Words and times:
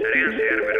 Zarean 0.00 0.32
zehar 0.38 0.79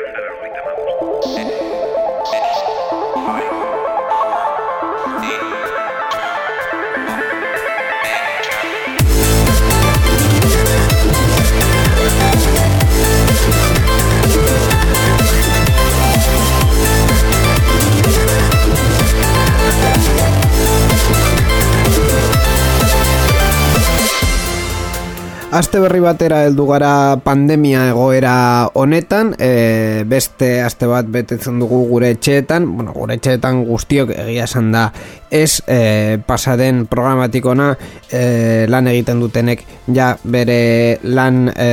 Aste 25.51 25.80
berri 25.82 25.98
batera 25.98 26.45
heldu 26.46 26.62
gara 26.69 27.19
pandemia 27.25 27.89
egoera 27.91 28.71
honetan, 28.79 29.32
e, 29.35 30.04
beste 30.07 30.61
aste 30.63 30.86
bat 30.86 31.08
betetzen 31.11 31.57
dugu 31.58 31.81
gure 31.89 32.13
etxeetan, 32.15 32.69
bueno, 32.77 32.93
gure 32.95 33.17
etxeetan 33.19 33.65
guztiok 33.67 34.13
egia 34.15 34.45
esan 34.47 34.69
da 34.71 34.85
ez 35.27 35.59
e, 35.67 36.21
pasaden 36.23 36.85
programatikona 36.87 37.73
e, 38.15 38.23
lan 38.71 38.93
egiten 38.93 39.19
dutenek 39.19 39.65
ja 39.91 40.13
bere 40.23 41.01
lan 41.03 41.49
e, 41.51 41.69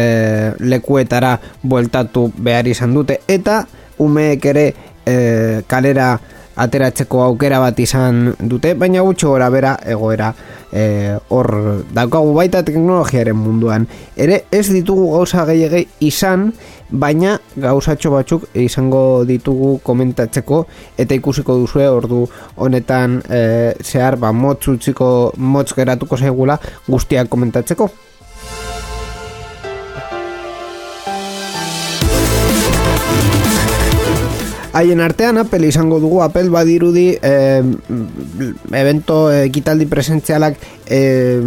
lekuetara 0.57 1.35
bueltatu 1.61 2.31
behar 2.33 2.65
izan 2.73 2.97
dute. 2.97 3.19
Eta 3.29 3.59
umeek 4.01 4.49
ere 4.55 4.65
e, 5.05 5.61
kalera 5.69 6.15
ateratzeko 6.57 7.21
aukera 7.23 7.59
bat 7.61 7.79
izan 7.79 8.33
dute, 8.39 8.73
baina 8.73 9.03
gutxo 9.05 9.33
gora 9.33 9.49
bera 9.53 9.75
egoera 9.85 10.31
e, 10.71 11.17
hor 11.29 11.51
daukagu 11.93 12.33
baita 12.35 12.63
teknologiaren 12.65 13.37
munduan. 13.37 13.87
Ere 14.17 14.43
ez 14.51 14.65
ditugu 14.71 15.11
gauza 15.13 15.45
gehiagei 15.49 15.85
izan, 16.07 16.51
baina 16.89 17.37
gauzatxo 17.59 18.11
batzuk 18.13 18.47
izango 18.55 19.23
ditugu 19.27 19.77
komentatzeko 19.83 20.63
eta 20.97 21.15
ikusiko 21.17 21.57
duzue 21.61 21.87
ordu 21.91 22.25
honetan 22.55 23.21
e, 23.29 23.41
zehar 23.83 24.17
ba, 24.17 24.31
motz 24.31 24.67
utziko 24.71 25.33
motz 25.37 25.73
geratuko 25.75 26.17
zaigula 26.17 26.59
guztiak 26.87 27.29
komentatzeko. 27.29 27.91
Haien 34.77 35.01
artean 35.01 35.39
Apple 35.41 35.67
izango 35.67 35.99
dugu. 35.99 36.21
Apple 36.21 36.51
badirudi 36.53 37.07
eh, 37.17 37.63
evento 38.77 39.31
ekitaldi 39.33 39.87
presentzialak 39.89 40.57
eh, 40.85 41.41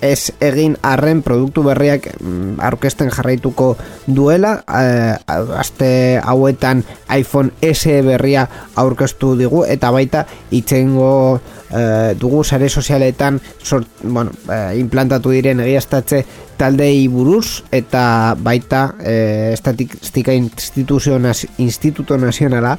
ez 0.00 0.32
egin 0.40 0.76
arren 0.82 1.22
produktu 1.22 1.62
berriak 1.66 2.08
mm, 2.20 2.58
aurkezten 2.66 3.10
jarraituko 3.10 3.76
duela 4.06 4.56
eh, 4.66 5.16
aste 5.58 6.20
hauetan 6.24 6.84
iPhone 7.16 7.50
S 7.62 7.86
berria 8.06 8.46
aurkeztu 8.76 9.34
digu 9.38 9.64
eta 9.64 9.90
baita 9.90 10.26
itzengo 10.50 11.40
eh, 11.70 12.14
dugu 12.18 12.44
sare 12.44 12.68
sozialetan 12.68 13.40
sort, 13.62 13.86
bueno, 14.02 14.30
eh, 14.50 14.78
implantatu 14.80 15.30
diren 15.30 15.60
egiaztatze 15.60 16.24
taldei 16.60 17.08
buruz 17.08 17.62
eta 17.72 18.36
baita 18.36 18.94
eh, 19.00 19.52
estatistika 19.54 20.32
instituto 20.36 22.18
nazionala 22.18 22.76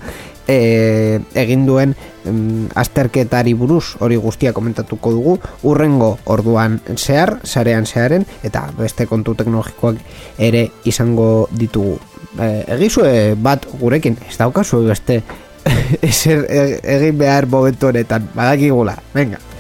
eh, 0.48 1.20
egin 1.36 1.66
duen 1.66 1.96
em, 2.26 2.68
azterketari 2.76 3.54
buruz 3.54 3.98
hori 4.00 4.16
guztia 4.16 4.54
komentatuko 4.54 5.12
dugu. 5.12 5.38
Urrengo 5.64 6.18
orduan 6.26 6.80
zehar, 6.96 7.40
sarean 7.44 7.86
zeharen 7.86 8.26
eta 8.44 8.68
beste 8.78 9.08
kontu 9.08 9.36
teknologikoak 9.36 10.02
ere 10.40 10.68
izango 10.86 11.48
ditugu. 11.52 12.00
Eh, 12.40 12.64
egizue 12.78 13.36
bat 13.36 13.68
gurekin 13.80 14.18
ez 14.30 14.38
daukazu 14.40 14.86
beste 14.88 15.22
ezer 16.02 16.46
e- 16.50 16.82
egin 16.98 17.18
behar 17.18 17.48
momentu 17.48 17.92
honetan. 17.92 18.30
Badakigula, 18.36 18.98
venga 19.14 19.51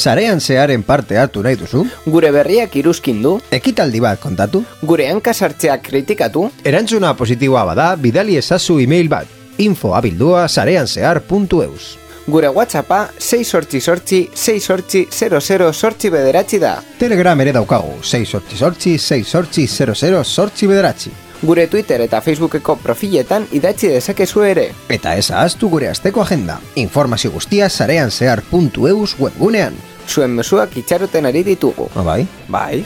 Sarean 0.00 0.40
zearen 0.40 0.82
parte 0.82 1.18
hartu 1.20 1.42
nahi 1.44 1.58
duzu? 1.60 1.84
Gure 2.06 2.30
berriak 2.32 2.76
iruzkin 2.80 3.20
du, 3.22 3.34
Ekitaldi 3.52 4.00
bat 4.00 4.20
kontatu? 4.20 4.64
gure 4.82 5.10
hankasartzeak 5.10 5.84
kritikatu, 5.90 6.46
Erantzuna 6.64 7.12
positiboa 7.16 7.66
bada, 7.68 7.94
bidali 7.96 8.36
ezazu 8.40 8.80
email 8.80 9.08
bat. 9.08 9.26
info 9.58 9.94
abildua 9.94 10.48
gure 12.26 12.48
whatsappa 12.48 13.10
6 13.18 13.44
sortzi 13.44 13.80
sortzi 13.80 14.28
6 14.34 14.60
sortzi 14.60 15.06
00 15.10 15.72
sortzi 15.72 16.10
bederatzi 16.10 16.58
da. 16.58 16.76
Telegram 16.98 17.40
ere 17.40 17.52
daukagu, 17.52 17.98
6 18.02 18.24
sortzi 18.30 18.56
sortzi, 18.56 18.98
6 18.98 19.24
sortzi 19.26 19.66
00 19.66 20.24
sortzi 20.24 20.66
bederatzi. 20.66 21.10
Gure 21.42 21.66
Twitter 21.66 22.02
eta 22.04 22.20
Facebookeko 22.20 22.76
profiletan 22.76 23.46
idatzi 23.56 23.88
dezakezu 23.88 24.42
ere. 24.44 24.66
Eta 24.88 25.14
ez 25.16 25.30
ahaztu 25.30 25.70
gure 25.72 25.88
asteko 25.88 26.22
agenda. 26.22 26.58
Informazio 26.76 27.32
guztia 27.32 27.68
sareanzehar.eus 27.70 29.16
webgunean. 29.18 29.89
Zuen 30.08 30.30
mezuak 30.36 30.76
itxaroten 30.76 31.26
ari 31.26 31.44
ditugu. 31.46 31.88
Ah, 31.94 32.02
bai? 32.06 32.26
Bai. 32.48 32.84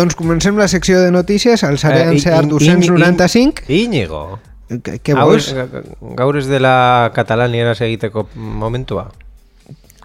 Doncs 0.00 0.14
comencem 0.16 0.56
la 0.56 0.66
secció 0.68 1.00
de 1.02 1.10
notícies 1.12 1.62
al 1.64 1.76
Sarean 1.78 2.14
Eh, 2.16 2.20
Zehar 2.20 2.44
Íñ- 2.44 2.54
295 2.56 3.64
Íñigo. 3.68 4.38
Gaur, 5.04 5.26
vols? 5.26 5.48
gaur 6.16 6.36
ez 6.38 6.46
dela 6.46 7.10
katalanera 7.14 7.72
egiteko 7.72 8.28
momentua. 8.34 9.10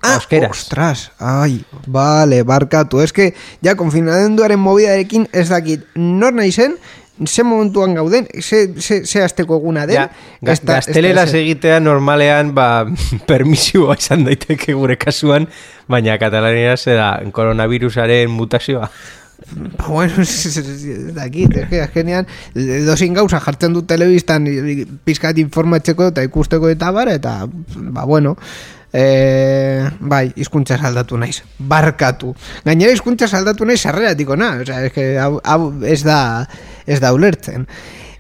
Ah, 0.02 0.16
Euskeraz. 0.16 0.52
ostras, 0.52 1.12
ai, 1.20 1.64
vale, 1.88 2.44
barkatu. 2.44 3.00
Ez 3.02 3.12
que, 3.14 3.34
ja, 3.64 3.76
konfinamenduaren 3.76 4.60
mobidarekin 4.60 5.28
ez 5.34 5.48
dakit 5.50 5.86
nor 5.96 6.34
nahi 6.34 6.52
zen, 6.52 6.76
ze 7.26 7.44
momentuan 7.44 7.96
gauden, 7.96 8.28
ze, 8.42 8.74
ze, 8.78 9.06
ze 9.06 9.24
azteko 9.24 9.56
eguna 9.58 9.86
den. 9.88 9.96
Ja, 9.96 10.10
ga, 10.42 10.52
ez 10.52 10.60
da- 10.62 10.78
ez 10.78 10.86
da 10.86 10.92
gazteleraz 10.92 11.30
ezer. 11.30 11.40
egitea 11.42 11.80
normalean 11.80 12.54
ba, 12.54 12.86
permisioa 13.30 13.96
izan 13.98 14.26
daiteke 14.28 14.74
gure 14.74 14.98
kasuan, 14.98 15.48
baina 15.88 16.18
katalaneraz 16.22 16.84
da 16.86 17.22
koronavirusaren 17.32 18.30
mutazioa. 18.30 18.90
Ba, 19.78 19.88
bueno, 19.88 20.22
ez 20.22 20.46
ez- 20.46 20.58
ez- 20.58 20.86
ez 20.86 21.14
dakit, 21.16 21.56
ez 21.58 21.68
que 21.70 21.82
azkenean 21.82 22.26
dozin 22.86 23.14
gauza 23.14 23.40
jartzen 23.40 23.74
du 23.74 23.84
telebistan 23.84 24.48
pizkat 25.04 25.38
informatzeko 25.38 26.08
eta 26.14 26.24
ikusteko 26.24 26.70
eta 26.72 26.92
bar, 26.92 27.10
eta, 27.14 27.46
ba, 27.76 28.06
bueno, 28.06 28.36
e, 28.94 29.90
bai, 30.00 30.32
hizkuntza 30.36 30.78
saldatu 30.80 31.18
naiz, 31.20 31.42
barkatu. 31.60 32.34
Gainera 32.66 32.94
hizkuntza 32.96 33.28
saldatu 33.28 33.66
naiz 33.68 33.82
sarreratiko 33.82 34.38
na, 34.40 34.54
osea, 34.64 34.86
es 34.86 34.94
que 34.94 35.18
hau, 35.20 35.74
ez 35.84 36.02
da, 36.04 36.48
ez 36.88 37.00
da 37.04 37.14
ulertzen. 37.14 37.68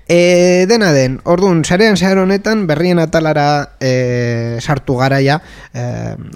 E, 0.08 0.66
dena 0.70 0.92
den, 0.94 1.20
orduan, 1.24 1.64
sarean 1.66 1.98
zehar 1.98 2.20
honetan 2.22 2.68
berrien 2.70 3.00
atalara 3.02 3.72
e, 3.82 4.60
sartu 4.62 5.00
gara 5.00 5.18
ja, 5.24 5.40
e, 5.74 5.86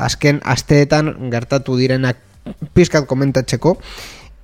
azken 0.02 0.40
asteetan 0.42 1.30
gertatu 1.30 1.76
direnak 1.78 2.18
pizkat 2.74 3.06
komentatzeko, 3.06 3.76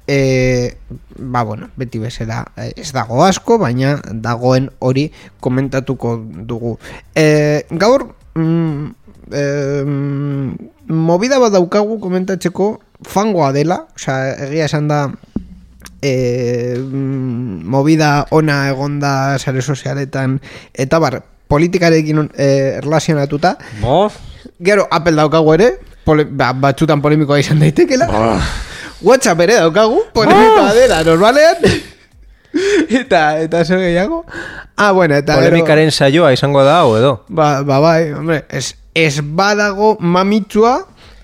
e, 0.08 0.78
ba 1.18 1.44
bueno, 1.44 1.70
beti 1.76 2.00
bezala 2.00 2.46
eh, 2.58 2.74
ez 2.78 2.92
dago 2.94 3.24
asko, 3.26 3.58
baina 3.58 3.98
dagoen 4.12 4.70
hori 4.80 5.10
komentatuko 5.40 6.18
dugu. 6.48 6.78
E, 7.16 7.66
gaur, 7.72 8.08
mm, 8.36 8.86
e, 9.32 9.44
movida 10.88 11.40
bat 11.40 11.56
daukagu 11.56 12.00
komentatzeko 12.00 12.76
fangoa 13.06 13.52
dela, 13.56 13.86
osea, 13.96 14.36
egia 14.50 14.70
esan 14.70 14.88
da 14.92 15.00
e, 16.02 16.76
mm, 16.78 17.66
movida 17.66 18.28
ona 18.32 18.66
egonda 18.70 19.40
sare 19.40 19.62
sozialetan 19.62 20.40
eta 20.74 21.00
bar, 21.00 21.22
politikarekin 21.48 22.30
e, 22.34 22.48
relazionatuta 22.82 23.58
Bof, 23.82 24.18
Gero, 24.60 24.88
Apple 24.92 25.18
daukagu 25.18 25.54
ere, 25.58 25.68
pole, 26.06 26.26
ba, 26.26 26.54
batzutan 26.54 27.02
polemikoa 27.04 27.42
izan 27.42 27.60
daitekela. 27.60 28.08
WhatsApp 29.02 29.42
ere 29.44 29.60
daukagu, 29.60 30.06
polemikoa 30.14 30.72
dela, 30.78 31.04
normalean. 31.04 31.58
eta, 33.02 33.40
eta 33.44 33.64
zer 33.66 33.80
gehiago. 33.80 34.24
Ah, 34.76 34.92
bueno, 34.92 35.16
eta 35.16 35.36
Polemikaren 35.36 35.92
saioa 35.92 36.32
izango 36.36 36.64
da, 36.64 36.80
hau 36.84 36.96
edo. 36.98 37.14
Ba, 37.28 37.64
ba, 37.68 37.80
bai, 37.84 38.12
hombre, 38.16 38.44
ez, 38.50 38.76
ez 38.96 39.20
badago 39.20 39.96
mamitsua, 40.00 40.78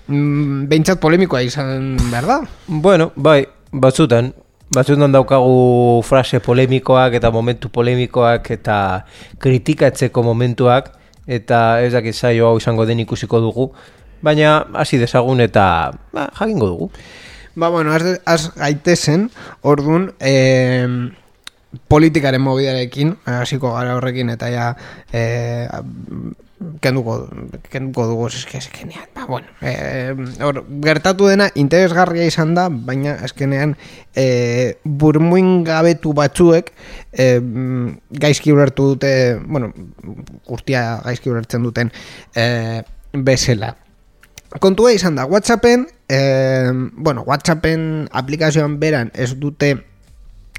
mm, 0.06 0.68
behintzat 0.68 1.00
polemikoa 1.00 1.42
izan, 1.46 1.96
behar 2.10 2.28
da? 2.28 2.38
Bueno, 2.66 3.10
bai, 3.16 3.46
batzutan, 3.72 4.32
batzutan 4.72 5.12
daukagu 5.12 6.02
frase 6.04 6.40
polemikoak 6.44 7.16
eta 7.20 7.32
momentu 7.32 7.68
polemikoak 7.72 8.50
eta 8.56 8.76
kritikatzeko 9.40 10.24
momentuak 10.24 10.92
eta 11.28 11.82
ez 11.84 11.92
dakit 11.92 12.16
saio 12.16 12.48
hau 12.48 12.56
izango 12.60 12.86
den 12.88 13.02
ikusiko 13.04 13.40
dugu, 13.40 13.70
baina 14.22 14.62
hasi 14.80 14.98
dezagun 14.98 15.40
eta 15.44 15.92
ba, 16.12 16.30
jakingo 16.38 16.72
dugu. 16.72 16.90
Ba, 17.54 17.68
bueno, 17.68 17.92
az, 17.92 18.20
az 18.24 18.52
gaitezen, 18.56 19.30
orduan, 19.60 20.14
eh, 20.18 20.88
politikaren 21.86 22.40
mobidarekin, 22.40 23.16
hasiko 23.24 23.72
gara 23.72 23.94
horrekin, 23.96 24.28
eta 24.32 24.48
ja, 24.48 24.76
eh, 25.12 25.68
kenduko, 26.80 27.16
kenduko 27.70 28.06
dugu, 28.08 28.26
eske, 28.30 28.58
eskenean, 28.58 29.04
ba, 29.14 29.26
bueno, 29.26 29.46
eh, 29.60 30.14
hor, 30.40 30.62
gertatu 30.84 31.28
dena 31.28 31.50
interesgarria 31.54 32.24
izan 32.28 32.54
da, 32.56 32.68
baina 32.70 33.16
eskenean 33.26 33.76
eh, 34.14 34.78
burmuin 34.84 35.62
gabetu 35.66 36.14
batzuek 36.16 36.72
eh, 37.12 37.38
gaizki 38.24 38.52
ulertu 38.52 38.92
dute, 38.94 39.12
bueno, 39.44 39.72
guztia 40.48 41.02
gaizki 41.04 41.32
ulertzen 41.32 41.68
duten 41.68 41.92
eh, 42.34 42.82
bezala. 43.12 43.74
Kontua 44.60 44.92
izan 44.92 45.16
da, 45.16 45.24
Whatsappen, 45.24 45.86
eh, 46.08 46.70
bueno, 46.92 47.22
Whatsappen 47.22 48.08
aplikazioan 48.12 48.78
beran 48.80 49.10
ez 49.14 49.32
dute 49.40 49.76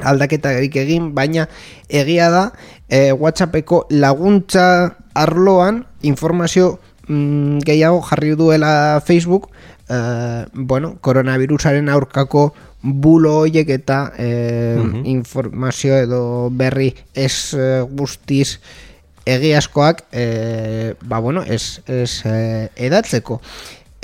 aldaketarik 0.01 0.75
egin, 0.81 1.11
baina 1.13 1.47
egia 1.89 2.29
da 2.33 2.43
eh, 2.89 3.13
Whatsappeko 3.13 3.85
laguntza 3.93 4.97
arloan 5.13 5.83
informazio 6.01 6.79
mm, 7.07 7.59
gehiago 7.67 8.01
jarri 8.01 8.33
duela 8.35 9.01
Facebook 9.05 9.51
eh, 9.89 10.45
bueno, 10.53 10.95
koronavirusaren 11.01 11.89
aurkako 11.89 12.53
bulo 12.81 13.43
hoiek 13.43 13.69
eta 13.69 14.11
eh, 14.17 14.81
informazio 15.05 15.95
edo 15.95 16.23
berri 16.51 16.93
ez 17.13 17.53
eh, 17.53 17.83
guztiz 17.87 18.59
egiazkoak 19.25 20.03
eh, 20.11 20.95
ba 21.05 21.19
bueno, 21.19 21.43
ez, 21.43 21.79
ez 21.87 22.23
eh, 22.25 22.69
edatzeko 22.75 23.39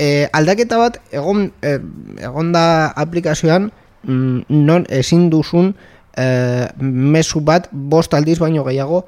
eh, 0.00 0.26
aldaketa 0.32 0.78
bat 0.80 0.98
egon, 1.12 1.50
eh, 1.62 1.78
egon 2.24 2.52
da 2.56 2.64
aplikazioan 2.96 3.70
mm, 4.02 4.48
non 4.48 4.86
ezin 4.88 5.28
duzun 5.30 5.74
eh, 6.16 6.68
mezu 6.80 7.44
bat 7.44 7.68
bost 7.70 8.14
aldiz 8.16 8.38
baino 8.40 8.64
gehiago 8.64 9.04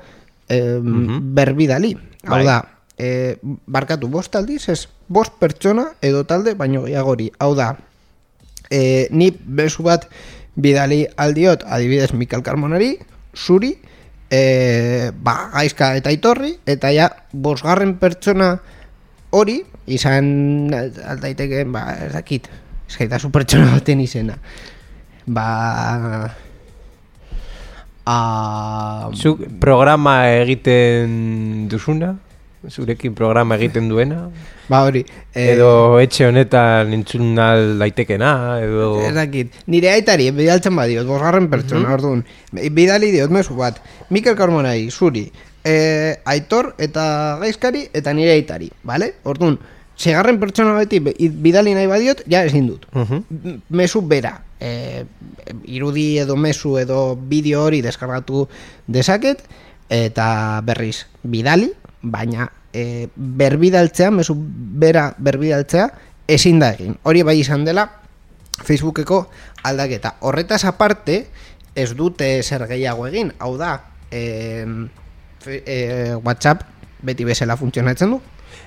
eh, 0.49 0.79
berbidali. 0.83 1.97
Hau 2.29 2.37
Bai. 2.39 2.45
da 2.47 2.59
eh, 2.99 3.39
barkatu 3.43 4.09
bost 4.13 4.37
aldiz 4.37 4.69
ez 4.69 4.85
bost 5.09 5.41
pertsona 5.41 5.89
edo 6.03 6.23
talde 6.29 6.55
baino 6.55 6.85
gehiagori 6.85 7.33
hau 7.41 7.55
da 7.57 7.73
e, 8.73 9.09
ni 9.11 9.31
bezu 9.31 9.85
bat 9.85 10.09
bidali 10.57 11.05
aldiot 11.17 11.65
adibidez 11.69 12.13
Mikel 12.17 12.43
Carmonari, 12.43 12.97
zuri, 13.37 13.77
e, 14.33 15.11
ba, 15.13 15.53
gaizka 15.55 15.93
eta 16.01 16.13
itorri, 16.13 16.57
eta 16.67 16.93
ja, 16.93 17.11
bosgarren 17.33 17.97
pertsona 18.01 18.57
hori, 19.33 19.59
izan 19.91 20.27
aldaiteke, 20.73 21.65
ba, 21.73 21.87
ez 22.07 22.13
dakit, 22.15 22.49
eskaitazu 22.89 23.33
pertsona 23.35 23.73
baten 23.75 24.03
izena. 24.05 24.39
Ba... 25.27 25.47
A... 28.03 28.17
Zuk 29.15 29.45
programa 29.63 30.25
egiten 30.43 31.69
duzuna? 31.71 32.17
Zurekin 32.71 33.15
programa 33.15 33.57
egiten 33.59 33.89
duena? 33.91 34.29
Ba 34.71 34.85
hori, 34.87 35.03
eh, 35.35 35.53
Edo 35.55 35.99
etxe 36.03 36.29
honetan 36.29 36.93
entzun 36.95 37.33
daitekena, 37.35 38.33
edo... 38.63 38.91
Ez 39.03 39.15
dakit, 39.17 39.57
nire 39.71 39.91
aitari 39.91 40.29
bidaltzen 40.35 40.77
badiot, 40.79 41.07
bosgarren 41.09 41.49
pertsona, 41.51 41.91
orduan, 41.97 42.23
bidali 42.53 43.11
diot 43.15 43.35
mezu 43.35 43.59
bat, 43.59 43.81
Mikel 44.15 44.39
Carmonai, 44.39 44.91
zuri, 44.91 45.27
e, 45.65 46.19
aitor 46.25 46.75
eta 46.79 47.39
gaizkari 47.41 47.89
eta 47.93 48.13
nire 48.13 48.33
aitari, 48.33 48.71
vale? 48.85 49.15
Orduan, 49.25 49.59
segarren 49.97 50.41
pertsona 50.41 50.75
beti 50.79 50.99
be- 51.01 51.15
bidali 51.31 51.75
nahi 51.75 51.87
badiot, 51.87 52.25
ja 52.27 52.45
ezin 52.45 52.67
dut. 52.67 52.87
Mhm. 52.93 53.25
M- 53.31 53.61
Mezu 53.71 54.03
bera, 54.03 54.41
e, 54.61 55.05
irudi 55.65 56.19
edo 56.19 56.37
mezu 56.37 56.79
edo 56.79 57.17
bideo 57.17 57.65
hori 57.65 57.83
deskargatu 57.83 58.49
dezaket, 58.87 59.43
eta 59.91 60.61
berriz, 60.65 61.07
bidali, 61.23 61.71
baina 62.03 62.51
e, 62.73 63.09
berbidaltzea, 63.17 64.11
mezu 64.11 64.35
bera 64.37 65.15
berbidaltzea, 65.19 65.91
ezin 66.27 66.59
da 66.63 66.73
egin. 66.73 66.97
Hori 67.03 67.23
bai 67.23 67.39
izan 67.39 67.65
dela, 67.65 67.85
Facebookeko 68.63 69.29
aldaketa. 69.65 70.17
Horretaz 70.21 70.65
aparte, 70.65 71.27
ez 71.75 71.93
dute 71.97 72.43
zer 72.43 72.67
gehiago 72.69 73.07
egin. 73.09 73.33
Hau 73.39 73.57
da, 73.59 73.75
e, 75.47 76.15
WhatsApp 76.23 76.63
beti 77.03 77.25
bezala 77.27 77.57
funtzionatzen 77.57 78.15
du. 78.15 78.21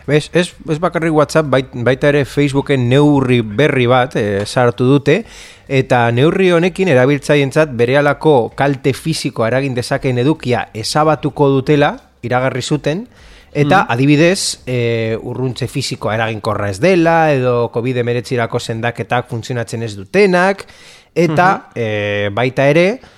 Bez, 0.05 0.29
ez, 0.33 0.51
ez 0.69 0.77
bakarrik 0.81 1.13
WhatsApp, 1.13 1.49
bait, 1.49 1.71
baita 1.85 2.11
ere 2.11 2.25
Facebooken 2.29 2.83
neurri 2.89 3.39
berri 3.41 3.87
bat 3.89 4.15
e, 4.19 4.45
sartu 4.45 4.85
dute, 4.85 5.23
eta 5.65 6.03
neurri 6.13 6.51
honekin 6.53 6.91
erabiltzaientzat 6.93 7.73
berehalako 7.77 8.51
kalte 8.57 8.93
fisiko 8.93 9.47
eragin 9.47 9.73
dezakeen 9.77 10.21
edukia 10.21 10.67
ezabatuko 10.77 11.49
dutela, 11.55 11.95
iragarri 12.25 12.61
zuten, 12.61 13.05
eta 13.55 13.85
adibidez, 13.89 14.61
e, 14.67 15.15
urruntze 15.15 15.69
fisikoa 15.71 16.17
eraginkorra 16.19 16.69
ez 16.73 16.79
dela, 16.83 17.17
edo 17.33 17.71
COVID-19 17.73 18.59
sendaketak 18.59 19.29
funtzionatzen 19.31 19.85
ez 19.87 19.93
dutenak, 19.95 20.65
eta 21.15 21.49
e, 21.73 22.29
baita 22.35 22.67
ere, 22.69 22.87
mm, 22.99 23.14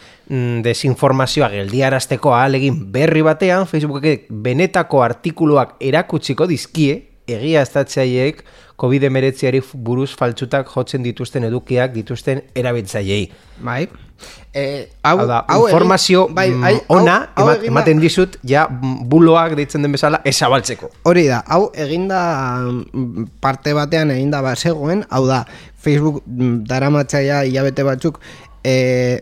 desinformazioa 0.63 1.49
geldiarazteko 1.53 2.33
ahalegin 2.35 2.79
berri 2.91 3.21
batean, 3.25 3.67
Facebookek 3.67 4.27
benetako 4.31 5.03
artikuluak 5.03 5.75
erakutsiko 5.79 6.47
dizkie, 6.49 7.03
egia 7.27 7.61
estatzaileek 7.65 8.43
COVID-19ari 8.79 9.59
buruz 9.73 10.11
faltsutak 10.15 10.69
jotzen 10.71 11.03
dituzten 11.03 11.43
edukiak 11.47 11.93
dituzten 11.95 12.43
erabiltzaileei. 12.55 13.31
Bai. 13.65 13.87
E, 14.53 14.87
Hau, 15.05 15.25
da, 15.29 15.43
egin- 15.49 15.65
informazio 15.67 16.27
bai, 16.33 16.47
mm, 16.49 16.63
ai, 16.63 16.73
hau- 16.75 16.95
ona 16.97 17.17
hau 17.35 17.43
emat- 17.45 17.57
egin 17.59 17.71
ematen 17.71 17.99
dizut, 18.01 18.37
ja 18.43 18.67
mm, 18.69 19.03
buloak 19.09 19.55
deitzen 19.57 19.81
den 19.85 19.91
bezala, 19.91 20.21
ezabaltzeko. 20.25 20.89
Hori 21.03 21.27
da, 21.27 21.43
hau 21.47 21.71
eginda 21.75 22.21
mm, 22.63 23.27
parte 23.41 23.73
batean 23.77 24.11
eginda 24.11 24.41
bazegoen, 24.41 25.03
hau 25.09 25.25
da, 25.27 25.43
Facebook 25.77 26.23
mm, 26.25 26.63
daramatzaia 26.69 27.43
hilabete 27.45 27.83
batzuk 27.85 28.19
e, 28.63 29.21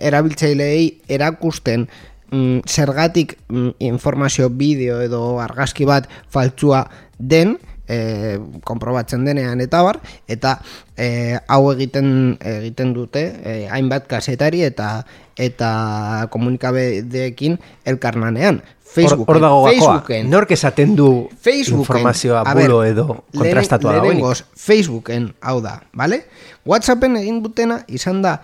erabiltzaileei 0.00 1.00
erakusten 1.08 1.88
mm, 2.30 2.64
zergatik 2.66 3.38
mm, 3.48 3.76
informazio 3.78 4.50
bideo 4.50 5.00
edo 5.04 5.38
argazki 5.40 5.86
bat 5.88 6.08
faltsua 6.32 6.84
den, 7.18 7.58
e, 7.88 8.38
konprobatzen 8.64 9.24
denean 9.24 9.60
eta 9.64 9.82
bar, 9.84 10.00
eta 10.28 10.58
e, 10.96 11.38
hau 11.48 11.62
egiten 11.74 12.36
egiten 12.40 12.94
dute 12.96 13.24
e, 13.42 13.56
hainbat 13.72 14.08
kasetari 14.10 14.64
eta 14.66 15.04
eta 15.38 16.28
komunikabideekin 16.30 17.58
elkarnanean. 17.84 18.62
Facebooken, 18.94 19.26
hor 19.26 19.40
dago 19.42 19.62
Facebooken, 19.66 20.28
nork 20.30 20.52
esaten 20.54 20.92
du 20.94 21.26
Facebooken, 21.42 21.82
informazioa 21.82 22.44
bulo 22.46 22.76
ber, 22.78 22.92
edo 22.92 23.06
kontrastatua 23.34 23.96
lehenengoz, 23.96 24.44
Facebooken, 24.54 25.32
hau 25.42 25.56
da, 25.64 25.80
vale? 25.98 26.20
Whatsappen 26.64 27.18
egin 27.18 27.42
dutena 27.42 27.80
izan 27.90 28.22
da 28.22 28.36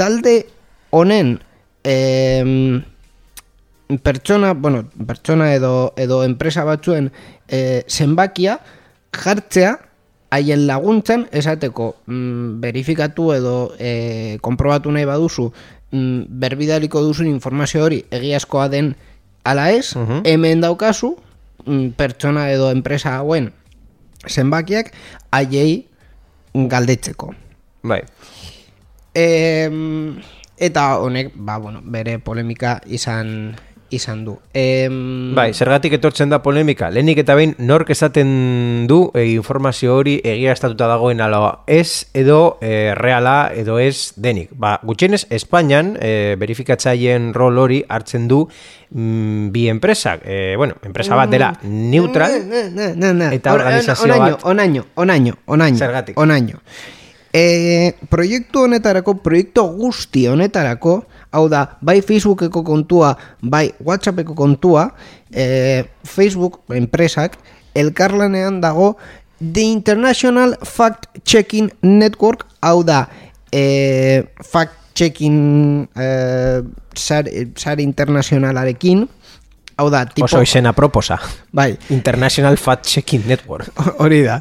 talde 0.00 0.46
honen 0.96 1.36
em, 1.84 2.80
pertsona, 4.02 4.54
bueno, 4.54 4.84
pertsona 5.06 5.52
edo 5.54 5.92
edo 6.00 6.22
enpresa 6.24 6.64
batzuen 6.64 7.10
eh, 7.48 7.84
zenbakia 7.88 8.60
jartzea 9.12 9.76
haien 10.30 10.66
laguntzan 10.68 11.26
esateko 11.34 11.96
mm, 12.06 12.60
verifikatu 12.62 13.32
edo 13.34 13.54
eh, 13.78 14.38
konprobatu 14.40 14.92
nahi 14.94 15.04
baduzu 15.04 15.48
mm, 15.90 16.20
berbidaliko 16.30 17.02
duzun 17.02 17.26
informazio 17.26 17.82
hori 17.84 18.04
egiazkoa 18.10 18.68
den 18.70 18.94
ala 19.44 19.70
ez, 19.72 19.96
Mhm. 19.96 20.22
hemen 20.24 20.60
daukazu 20.62 21.16
mm, 21.66 21.88
pertsona 21.98 22.50
edo 22.52 22.70
enpresa 22.70 23.16
hauen 23.18 23.50
zenbakiak 24.28 24.92
haiei 25.32 25.86
galdetzeko. 26.54 27.34
Bai. 27.82 28.02
Em, 29.14 30.20
eta 30.58 30.98
honek, 30.98 31.32
ba, 31.34 31.58
bueno, 31.58 31.80
bere 31.82 32.18
polemika 32.18 32.80
izan 32.86 33.56
izan 33.90 34.24
du. 34.24 34.38
Em, 34.54 35.34
Bai, 35.34 35.50
zergatik 35.52 35.96
etortzen 35.98 36.30
da 36.30 36.40
polemika. 36.42 36.88
Lehenik 36.94 37.20
eta 37.24 37.34
behin 37.34 37.56
nork 37.58 37.90
esaten 37.90 38.86
du 38.88 39.00
e, 39.14 39.26
informazio 39.34 39.96
hori 39.98 40.16
egia 40.24 40.54
estatuta 40.54 40.86
dagoen 40.90 41.20
ala 41.20 41.40
ez 41.66 42.06
edo 42.14 42.58
e, 42.62 42.94
reala 42.94 43.50
edo 43.54 43.78
ez 43.82 44.12
denik. 44.16 44.54
Ba, 44.54 44.76
gutxienez, 44.86 45.26
Espainian 45.34 45.96
e, 45.98 46.36
verifikatzaileen 46.40 47.32
rol 47.34 47.58
hori 47.58 47.82
hartzen 47.88 48.28
du 48.30 48.44
mm, 48.46 49.50
bi 49.50 49.66
enpresak. 49.72 50.22
E, 50.24 50.54
bueno, 50.56 50.78
enpresa 50.86 51.18
bat 51.18 51.30
dela 51.30 51.52
neutral. 51.64 52.38
Na, 52.46 52.64
na, 52.70 52.94
na, 52.94 53.12
na. 53.24 53.34
Eta 53.34 53.54
organizazio 53.58 54.06
onaino, 54.06 54.38
bat. 54.38 54.48
Onaino, 54.54 54.86
onaino, 54.94 55.36
onaino. 55.46 55.78
Zergatik? 55.82 56.18
Onaino. 56.18 56.62
E, 57.32 57.94
proiektu 58.10 58.64
honetarako, 58.66 59.14
proiektu 59.22 59.62
guzti 59.78 60.26
honetarako, 60.26 60.96
hau 61.30 61.44
da, 61.50 61.64
bai 61.80 62.00
Facebookeko 62.02 62.64
kontua, 62.66 63.14
bai 63.42 63.70
Whatsappeko 63.78 64.34
kontua, 64.34 64.88
e, 65.30 65.84
Facebook 66.04 66.60
enpresak, 66.74 67.38
elkarlanean 67.74 68.60
dago 68.60 68.96
The 69.38 69.62
International 69.62 70.56
Fact 70.66 71.06
Checking 71.24 71.70
Network, 71.82 72.46
hau 72.62 72.82
da, 72.82 73.06
e, 73.52 74.26
fact 74.42 74.74
checking 74.94 75.86
e, 75.94 76.08
sare, 76.98 77.46
sare 77.56 77.86
internazionalarekin, 77.86 79.06
hau 79.78 79.88
da, 79.88 80.04
tipo, 80.10 80.26
Oso 80.26 80.42
izena 80.42 80.74
proposa. 80.74 81.20
bai, 81.52 81.78
International 81.90 82.58
Fact 82.58 82.86
Checking 82.90 83.26
Network. 83.26 83.70
Hori 84.02 84.24
da. 84.26 84.40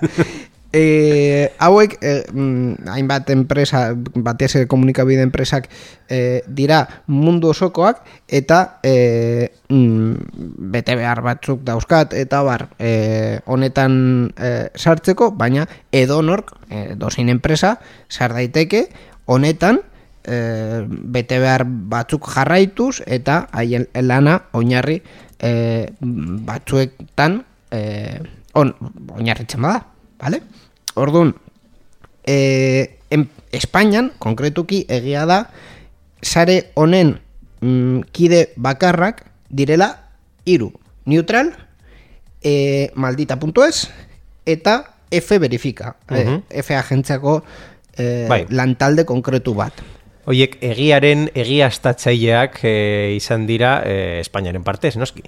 E, 0.71 1.49
hauek, 1.57 1.97
e, 1.97 2.25
mm, 2.31 2.85
hainbat 2.93 3.31
enpresa, 3.33 3.95
batez 3.97 4.53
ere 4.53 4.67
komunikabide 4.69 5.23
enpresak 5.25 5.65
e, 6.05 6.43
dira 6.45 6.83
mundu 7.09 7.49
osokoak 7.49 8.03
eta 8.29 8.77
e, 8.85 9.49
mm, 9.65 10.69
bete 10.69 10.93
behar 10.93 11.23
batzuk 11.25 11.65
dauzkat 11.65 12.13
eta 12.13 12.43
bar 12.45 12.67
e, 12.77 13.41
honetan 13.49 14.29
e, 14.37 14.69
sartzeko, 14.77 15.31
baina 15.33 15.65
edonork, 15.89 16.53
e, 16.69 16.93
dozin 16.93 17.33
enpresa, 17.33 17.79
sar 18.05 18.37
daiteke 18.37 18.85
honetan 19.25 19.81
e, 20.21 20.85
bete 20.85 21.41
behar 21.41 21.65
batzuk 21.65 22.29
jarraituz 22.29 23.01
eta 23.09 23.47
haien 23.57 23.89
lana 24.05 24.43
oinarri 24.53 25.01
e, 25.41 25.89
batzuetan 25.99 27.41
e, 27.73 27.81
on, 28.53 28.77
oinarritzen 29.17 29.65
bada, 29.65 29.87
vale? 30.19 30.41
Orduan, 30.95 31.35
e, 32.25 32.99
en, 33.09 33.29
Espainian, 33.51 34.11
konkretuki 34.19 34.83
egia 34.89 35.25
da, 35.25 35.39
sare 36.21 36.71
honen 36.75 37.15
mm, 37.61 38.11
kide 38.11 38.49
bakarrak 38.57 39.23
direla 39.49 39.93
hiru 40.45 40.71
neutral, 41.09 41.53
e, 42.43 42.91
maldita.es 42.95 43.89
eta 44.45 44.93
F 45.11 45.39
verifika, 45.39 45.95
Mhm. 46.09 46.43
e, 46.49 46.59
F 46.61 46.75
agentziako 46.77 47.43
e, 47.97 48.27
Bai. 48.29 48.45
lantalde 48.49 49.05
konkretu 49.05 49.55
bat. 49.55 49.73
Oiek 50.29 50.59
egiaren 50.61 51.29
egiaztatzaileak 51.33 52.59
e, 52.63 53.15
izan 53.17 53.47
dira 53.47 53.79
e, 53.85 54.19
Espainiaren 54.21 54.63
partez, 54.63 54.95
noski. 54.97 55.23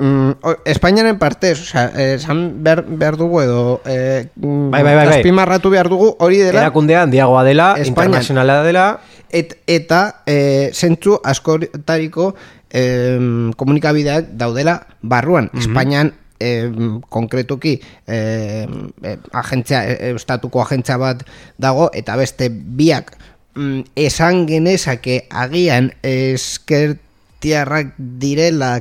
Mm, 0.00 0.30
Espainiaren 0.64 1.18
partez, 1.20 1.58
osea, 1.60 1.90
esan 2.14 2.62
behar, 2.64 2.86
behar 2.88 3.18
dugu 3.20 3.42
edo 3.42 3.82
mm, 3.84 4.70
Bai, 4.72 4.80
bai, 4.82 4.94
bai, 4.96 5.08
azpimarratu 5.18 5.68
behar 5.74 5.90
dugu 5.92 6.14
hori 6.24 6.38
dela 6.40 6.62
Erakundea 6.62 7.02
handiagoa 7.04 7.42
dela, 7.44 7.74
Espainian. 7.76 8.14
internazionala 8.14 8.62
dela, 8.64 8.86
et, 9.28 9.58
eta 9.68 10.22
eh, 10.24 10.70
zentzu 10.72 11.18
askotariko 11.20 12.32
eh, 12.72 13.20
komunikabideak 13.60 14.32
daudela 14.40 14.78
barruan. 15.02 15.50
Espainian 15.60 16.14
eh, 16.40 16.72
konkretuki 17.12 17.76
eh, 18.08 18.66
eh, 19.04 19.18
agentzia, 19.32 19.84
eh, 19.84 20.14
estatuko 20.16 20.62
agentzia 20.64 20.96
bat 20.96 21.26
dago 21.60 21.90
eta 21.92 22.16
beste 22.16 22.48
biak 22.48 23.12
mm, 23.54 23.92
esan 24.00 24.46
genezake 24.48 25.26
agian 25.28 25.92
eskertiarrak 26.02 27.92
direla 27.98 28.78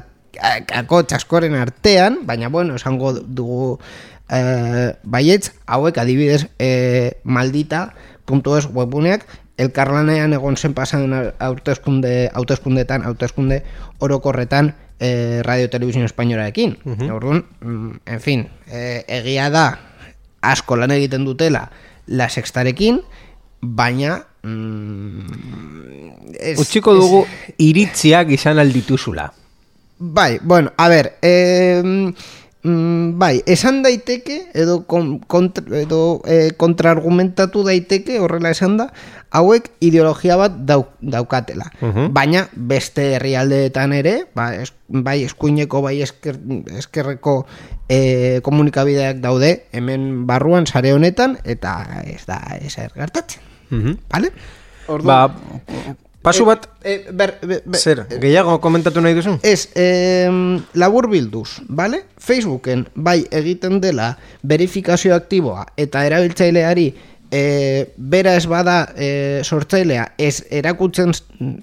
kako 0.67 1.03
txaskoren 1.03 1.55
artean, 1.55 2.19
baina 2.25 2.49
bueno, 2.49 2.75
esango 2.75 3.13
dugu 3.13 3.79
eh, 4.29 4.93
baietz, 5.03 5.51
hauek 5.67 5.97
adibidez 5.97 6.47
eh, 6.59 7.19
maldita.es 7.23 8.67
webuneak 8.73 9.25
elkarlanean 9.59 10.31
egon 10.33 10.55
zen 10.55 10.73
pasan 10.73 11.11
hauteskunde 11.39 12.29
hauteskundetan 12.33 13.03
hauteskunde 13.03 13.63
orokorretan 13.99 14.75
eh, 14.99 15.41
radio 15.43 15.69
televisión 15.69 16.05
espainorarekin. 16.05 16.77
Orduan, 17.11 17.45
mm, 17.61 17.91
en 18.05 18.21
fin, 18.21 18.47
eh, 18.71 19.03
egia 19.07 19.49
da 19.49 19.79
asko 20.41 20.77
lan 20.77 20.91
egiten 20.91 21.25
dutela 21.25 21.71
la 22.07 22.29
sextarekin, 22.29 23.01
baina 23.61 24.23
mm, 24.43 26.35
ez- 26.39 26.59
utxiko 26.59 26.93
ez- 26.95 26.99
dugu 27.01 27.25
iritziak 27.57 28.31
izan 28.31 28.59
aldituzula. 28.59 29.33
Bai, 29.99 30.39
bueno, 30.41 30.71
a 30.77 30.87
ver, 30.87 31.17
eh, 31.21 31.83
mm, 32.63 33.19
bai, 33.19 33.43
esan 33.45 33.83
daiteke, 33.83 34.47
edo, 34.53 34.85
kon, 34.87 35.19
kontra, 35.19 35.65
edo 35.75 36.21
eh, 36.23 36.53
kontraargumentatu 36.55 37.65
daiteke, 37.67 38.15
horrela 38.23 38.53
esan 38.55 38.77
da, 38.79 38.87
hauek 39.35 39.67
ideologia 39.83 40.37
bat 40.39 40.55
dau, 40.65 40.85
daukatela. 41.01 41.67
Mhm. 41.81 42.13
Baina 42.15 42.45
beste 42.55 43.17
herrialdeetan 43.17 43.91
ere, 43.93 44.15
ba, 44.35 44.53
es, 44.55 44.71
bai 44.87 45.19
eskuineko, 45.27 45.81
bai 45.83 45.97
esker, 46.01 46.39
eskerreko 46.79 47.45
eh, 47.89 48.39
komunikabideak 48.41 49.19
daude, 49.19 49.65
hemen 49.75 50.25
barruan 50.31 50.65
sare 50.65 50.95
honetan, 50.95 51.37
eta 51.43 52.03
ez 52.07 52.23
da 52.25 52.39
ezer 52.61 52.95
gertatzen. 52.95 53.43
Mhm. 53.69 53.99
Vale? 54.09 54.31
Ba, 55.03 55.25
pasu 56.21 56.45
bat, 56.45 56.67
eh, 56.83 57.07
ber, 57.11 57.37
ber, 57.41 57.61
ber, 57.65 57.79
zer, 57.79 58.03
gehiago 58.19 58.59
komentatu 58.61 59.01
nahi 59.01 59.15
duzu? 59.15 59.37
Ez, 59.43 59.69
eh, 59.75 60.29
labur 60.73 61.09
bilduz, 61.09 61.61
bale? 61.67 62.03
Facebooken 62.17 62.87
bai 62.95 63.21
egiten 63.31 63.79
dela 63.81 64.17
verifikazio 64.43 65.15
aktiboa 65.15 65.65
eta 65.77 66.03
erabiltzaileari 66.05 66.89
eh, 67.31 67.93
bera 67.97 68.35
ez 68.35 68.45
bada 68.47 68.89
eh, 68.95 69.41
sortzailea 69.43 70.13
ez 70.17 70.43
erakutzen, 70.49 71.13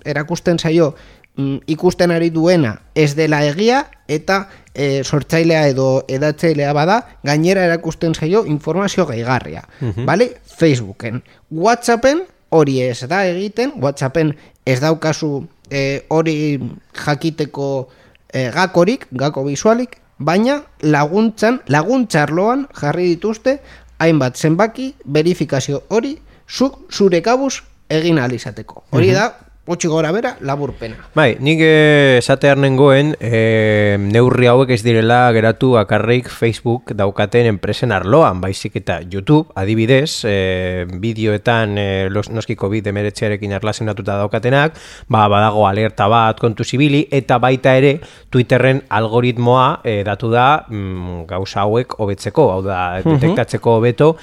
erakusten 0.04 0.58
zaio 0.58 0.94
mm, 1.36 1.66
ikusten 1.66 2.14
ari 2.14 2.30
duena 2.30 2.76
ez 2.94 3.14
dela 3.18 3.42
egia 3.46 3.84
eta 4.08 4.46
eh, 4.74 5.02
sortzailea 5.04 5.66
edo 5.72 6.04
edatzailea 6.08 6.72
bada 6.76 7.00
gainera 7.24 7.66
erakusten 7.66 8.14
zaio 8.14 8.44
informazio 8.46 9.06
gehigarria, 9.06 9.66
bale? 10.04 10.36
Facebooken. 10.56 11.22
Whatsappen 11.50 12.22
hori 12.50 12.80
ez 12.82 13.00
da 13.08 13.24
egiten, 13.26 13.72
Whatsappen 13.80 14.34
ez 14.64 14.80
daukazu 14.80 15.46
eh, 15.70 16.02
hori 16.08 16.60
jakiteko 17.04 17.88
eh, 18.32 18.50
gakorik, 18.54 19.06
gako 19.10 19.44
visualik, 19.44 19.98
baina 20.18 20.62
laguntzan, 20.82 21.60
laguntzarloan 21.68 22.66
jarri 22.80 23.08
dituzte 23.14 23.58
hainbat 23.98 24.36
zenbaki 24.36 24.94
verifikazio 25.04 25.82
hori 25.88 26.16
zuk 26.48 26.78
zure 26.92 27.20
kabuz 27.22 27.62
egin 27.88 28.18
alizateko. 28.18 28.84
Hori 28.90 29.12
da, 29.14 29.30
gutxi 29.66 29.88
gora 29.90 30.12
bera, 30.14 30.36
laburpena. 30.46 31.08
Bai, 31.16 31.36
nik 31.42 31.60
eh, 31.64 32.18
esatear 32.20 32.58
nengoen 32.62 33.14
e, 33.18 33.96
neurri 33.98 34.46
hauek 34.46 34.70
ez 34.76 34.80
direla 34.86 35.24
geratu 35.34 35.72
akarrik 35.80 36.30
Facebook 36.30 36.92
daukaten 36.94 37.48
enpresen 37.50 37.92
arloan, 37.92 38.40
baizik 38.40 38.78
eta 38.78 39.00
YouTube, 39.02 39.50
adibidez, 39.58 40.22
e, 40.24 40.86
bideoetan 41.02 41.76
e, 41.82 41.86
los, 42.14 42.30
noski 42.30 42.54
COVID 42.56 42.86
emeretzearekin 42.92 43.56
erlazionatuta 43.58 44.20
daukatenak, 44.22 44.78
ba, 45.10 45.26
badago 45.32 45.66
alerta 45.66 46.06
bat 46.12 46.38
kontu 46.40 46.64
zibili, 46.64 47.02
eta 47.10 47.40
baita 47.42 47.74
ere 47.76 47.96
Twitterren 48.30 48.84
algoritmoa 48.88 49.68
e, 49.82 49.98
datu 50.06 50.30
da 50.30 50.48
mm, 50.68 51.24
gauza 51.26 51.64
hauek 51.66 51.98
hobetzeko, 51.98 52.50
hau 52.54 52.62
da, 52.66 52.80
detektatzeko 53.02 53.80
hobeto 53.80 54.14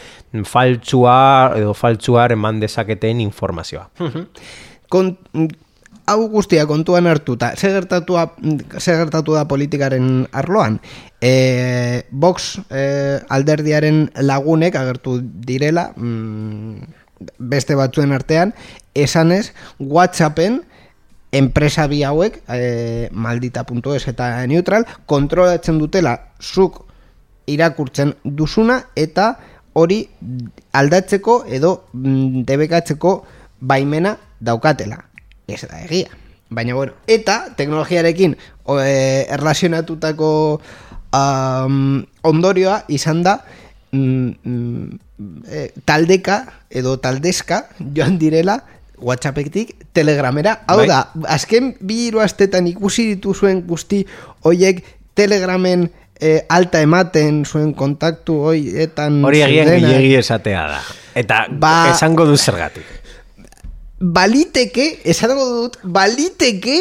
faltsua 0.47 1.17
edo 1.59 1.73
faltsuar 1.77 2.33
eman 2.33 2.63
dezaketen 2.63 3.19
informazioa. 3.21 3.89
Kon, 4.93 5.15
hau 6.05 6.27
guztia 6.29 6.65
kontuan 6.69 7.07
hartuta, 7.07 7.53
ze 7.55 7.71
gertatua, 7.73 8.33
ze 8.77 8.95
gertatu 8.99 9.33
da 9.33 9.47
politikaren 9.47 10.27
arloan? 10.31 10.79
E, 11.21 12.03
Vox 12.11 12.59
e, 12.69 13.19
alderdiaren 13.29 14.11
lagunek 14.21 14.75
agertu 14.75 15.19
direla, 15.23 15.91
mm, 15.95 16.93
beste 17.39 17.75
batzuen 17.79 18.11
artean, 18.11 18.53
esanez, 18.93 19.53
Whatsappen 19.79 20.61
enpresa 21.33 21.87
bi 21.87 22.03
hauek, 22.03 22.43
e, 22.51 23.09
maldita.es 23.11 24.07
eta 24.11 24.45
neutral, 24.47 24.85
kontrolatzen 25.09 25.79
dutela 25.81 26.19
zuk 26.41 26.83
irakurtzen 27.49 28.13
duzuna 28.23 28.83
eta 28.95 29.33
hori 29.73 30.03
aldatzeko 30.75 31.43
edo 31.49 31.79
mm, 31.93 32.43
debekatzeko 32.45 33.15
baimena 33.63 34.17
daukatela. 34.43 34.99
Ez 35.47 35.61
da 35.67 35.79
egia. 35.85 36.11
Baina, 36.53 36.75
bueno, 36.77 36.93
eta 37.09 37.47
teknologiarekin 37.57 38.35
o, 38.69 38.77
e, 38.79 39.25
erlazionatutako 39.33 40.27
um, 41.13 42.03
ondorioa 42.29 42.83
izan 42.93 43.23
da 43.25 43.39
mm, 43.91 44.29
mm, 44.43 44.99
e, 45.49 45.63
taldeka 45.85 46.43
edo 46.69 46.97
taldezka 47.01 47.63
joan 47.95 48.19
direla 48.21 48.59
Whatsappetik 49.03 49.73
telegramera. 49.91 50.59
Hau 50.69 50.77
Bai. 50.83 50.87
da, 50.87 50.99
azken 51.27 51.73
bi 51.81 52.05
hiru 52.05 52.21
astetan 52.23 52.67
ikusi 52.69 53.09
dituzuen 53.15 53.63
guzti 53.67 54.03
hoiek 54.47 54.79
telegramen 55.17 55.89
e, 56.15 56.45
alta 56.49 56.79
ematen 56.85 57.41
zuen 57.45 57.73
kontaktu 57.75 58.37
hoietan 58.47 59.17
Hori 59.25 59.41
zeudenak. 59.43 59.81
gilegi 59.89 60.13
esatea 60.21 60.67
da. 60.71 60.79
Eta 61.19 61.45
Ba- 61.51 61.89
esango 61.91 62.25
du 62.29 62.37
zergatik. 62.37 62.85
Baliteke, 64.03 64.99
esango 65.07 65.45
dut, 65.55 65.77
baliteke 65.83 66.77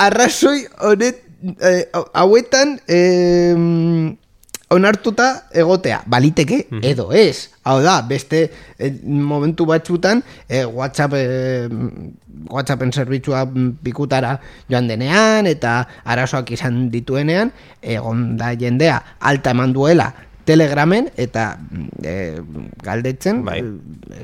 arrazoi 0.00 0.64
honet 0.80 1.20
eh, 1.60 1.84
hauetan 2.16 2.78
eh, 2.88 3.52
onartuta 4.72 5.28
egotea. 5.54 6.00
Baliteke, 6.10 6.64
edo 6.82 7.10
ez. 7.14 7.50
Hau 7.66 7.78
da, 7.84 8.00
beste 8.08 8.46
eh, 8.78 8.92
momentu 9.04 9.66
batzutan 9.68 10.22
eh, 10.48 10.64
WhatsApp 10.64 11.14
eh, 11.18 11.68
WhatsAppen 12.50 12.92
zerbitzua 12.92 13.44
pikutara 13.82 14.36
joan 14.70 14.88
denean 14.90 15.48
eta 15.48 15.78
arazoak 16.04 16.52
izan 16.54 16.86
dituenean 16.92 17.50
egon 17.80 18.36
da 18.38 18.52
jendea 18.58 19.00
alta 19.20 19.54
eman 19.56 19.72
duela 19.72 20.10
telegramen 20.46 21.10
eta 21.20 21.46
eh, 22.06 22.38
galdetzen 22.84 23.42
Bai. 23.46 23.58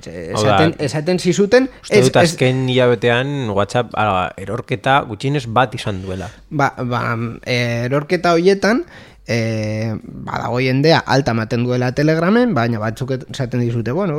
eh, 0.07 0.33
esaten, 0.33 0.75
esaten 0.79 1.19
zizuten 1.19 1.69
Uste 1.83 2.03
dut 2.07 2.19
azken 2.23 2.67
hilabetean 2.71 3.51
WhatsApp 3.51 3.97
ala, 3.99 4.29
erorketa 4.41 5.01
gutxienez 5.09 5.45
bat 5.47 5.75
izan 5.75 6.03
duela. 6.05 6.31
ba, 6.51 6.73
ba, 6.79 7.03
erorketa 7.45 8.37
hoietan 8.39 8.85
e, 9.27 9.95
badago 10.03 10.59
jendea 10.61 10.99
alta 11.07 11.33
ematen 11.33 11.65
duela 11.65 11.93
telegramen, 11.95 12.55
baina 12.55 12.81
batzuk 12.83 13.15
esaten 13.17 13.63
dizute, 13.63 13.93
bueno, 13.95 14.19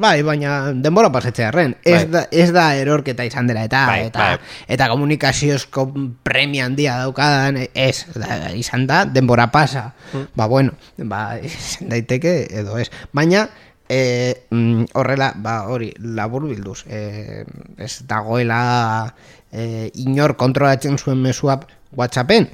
bai, 0.00 0.22
baina 0.22 0.72
denbora 0.72 1.10
pasatzearen. 1.12 1.76
Ez, 1.84 2.04
Bai. 2.04 2.10
da, 2.12 2.24
ez 2.32 2.48
da 2.56 2.66
erorketa 2.78 3.26
izan 3.28 3.48
dela 3.50 3.64
eta 3.68 3.84
Bai, 3.90 4.00
eta, 4.08 4.18
bai. 4.32 4.64
eta 4.76 4.88
komunikaziozko 4.92 5.88
premia 6.24 6.66
handia 6.68 6.98
daukadan, 7.02 7.60
ez, 7.74 8.06
da, 8.16 8.52
izan 8.56 8.88
da, 8.88 9.04
denbora 9.04 9.50
pasa. 9.52 9.92
Mm. 10.12 10.28
Ba, 10.34 10.46
bueno, 10.46 10.76
ba, 10.98 11.22
izan 11.44 11.92
daiteke 11.92 12.38
edo 12.62 12.78
ez. 12.80 12.88
Baina, 13.12 13.48
e, 13.88 14.48
horrela, 14.94 15.32
ba, 15.36 15.60
hori, 15.68 15.92
labur 15.98 16.48
bilduz, 16.48 16.84
e, 16.88 17.44
ez 17.76 17.94
dagoela 18.08 19.14
e, 19.52 19.90
inor 20.00 20.36
kontrolatzen 20.40 20.98
zuen 20.98 21.20
mesua 21.22 21.60
WhatsAppen. 21.96 22.48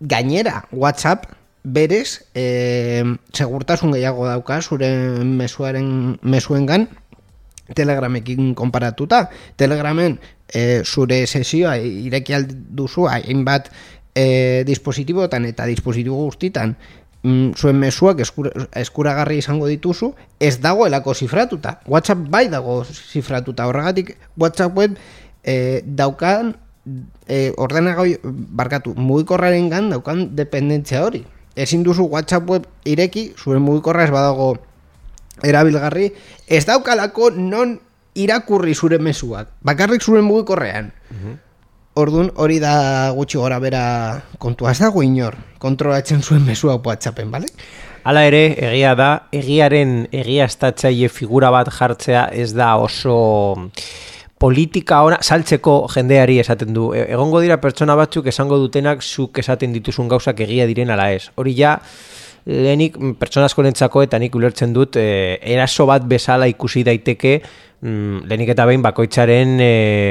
Gainera, 0.00 0.66
WhatsApp 0.72 1.26
berez 1.64 2.26
e, 2.34 3.02
segurtasun 3.32 3.94
gehiago 3.96 4.26
dauka 4.28 4.60
zure 4.62 4.90
mesuaren 5.24 6.18
mesuengan 6.22 6.88
Telegramekin 7.74 8.52
konparatuta. 8.54 9.30
Telegramen 9.56 10.18
e, 10.52 10.82
zure 10.84 11.24
sesioa 11.26 11.78
ireki 11.80 12.36
duzu 12.76 13.06
hainbat 13.08 13.70
e, 14.14 14.64
dispositibotan 14.68 15.48
eta 15.48 15.64
dispositibo 15.64 16.18
guztitan 16.26 16.76
mm, 17.22 17.54
zuen 17.56 17.80
mezuak 17.80 18.20
eskura, 18.20 18.52
eskuragarri 18.76 19.38
izango 19.40 19.70
dituzu, 19.70 20.12
ez 20.40 20.58
dagoelako 20.60 21.14
zifratuta. 21.14 21.78
WhatsApp 21.88 22.28
bai 22.28 22.50
dago 22.52 22.82
zifratuta. 22.84 23.64
Horregatik 23.70 24.12
WhatsApp 24.36 24.76
web 24.76 25.00
e, 25.42 25.80
daukan 25.84 26.52
e, 27.28 27.52
ordenagoi, 27.56 28.18
barkatu, 28.24 28.94
mugikorraren 28.96 29.70
gan 29.72 29.90
daukan 29.92 30.28
dependentzia 30.36 31.04
hori. 31.04 31.24
Ezin 31.56 31.84
duzu 31.86 32.08
WhatsApp 32.10 32.50
web 32.50 32.66
ireki, 32.84 33.32
zure 33.38 33.60
mugikorra 33.62 34.04
ez 34.04 34.12
badago 34.12 34.54
erabilgarri, 35.44 36.10
ez 36.48 36.64
daukalako 36.66 37.30
non 37.38 37.78
irakurri 38.14 38.74
zure 38.74 38.98
mezuak. 38.98 39.50
Bakarrik 39.62 40.02
zure 40.02 40.22
mugikorrean. 40.22 40.92
Orduan 41.94 42.30
hori 42.42 42.58
da 42.58 43.10
gutxi 43.14 43.38
gora 43.38 43.60
bera 43.62 43.84
kontua 44.42 44.72
ez 44.74 44.80
dago 44.82 45.02
inor 45.06 45.36
kontrolatzen 45.62 46.22
zuen 46.22 46.42
mezuak 46.46 46.82
WhatsAppen, 46.86 47.30
bale? 47.30 47.46
Hala 48.04 48.26
ere, 48.28 48.42
egia 48.60 48.92
da, 48.98 49.10
egiaren 49.32 50.02
egiaztatzaile 50.12 51.08
figura 51.08 51.48
bat 51.54 51.70
jartzea 51.72 52.26
ez 52.34 52.50
da 52.52 52.74
oso 52.76 53.14
politika 54.38 55.02
ona, 55.06 55.18
saltzeko 55.22 55.86
jendeari 55.94 56.38
esaten 56.42 56.74
du. 56.74 56.90
E- 56.94 57.06
Egongo 57.14 57.40
dira 57.40 57.56
pertsona 57.62 57.94
batzuk 57.96 58.26
esango 58.32 58.58
dutenak 58.58 59.02
zuk 59.02 59.38
esaten 59.38 59.72
dituzun 59.72 60.08
gauzak 60.08 60.40
egia 60.40 60.66
diren 60.66 60.90
ala 60.90 61.10
ez. 61.14 61.30
Hori 61.36 61.54
ja, 61.56 61.78
lehenik 62.46 62.96
mm, 62.98 63.16
pertsona 63.20 63.48
askorentzako 63.48 64.04
eta 64.04 64.18
nik 64.20 64.34
ulertzen 64.36 64.74
dut 64.76 64.98
e, 65.00 65.38
eraso 65.40 65.86
bat 65.88 66.04
bezala 66.08 66.46
ikusi 66.50 66.82
daiteke 66.84 67.38
mm, 67.80 68.26
lehenik 68.28 68.50
eta 68.52 68.66
behin 68.68 68.82
bakoitzaren 68.84 69.54
e, 69.64 69.68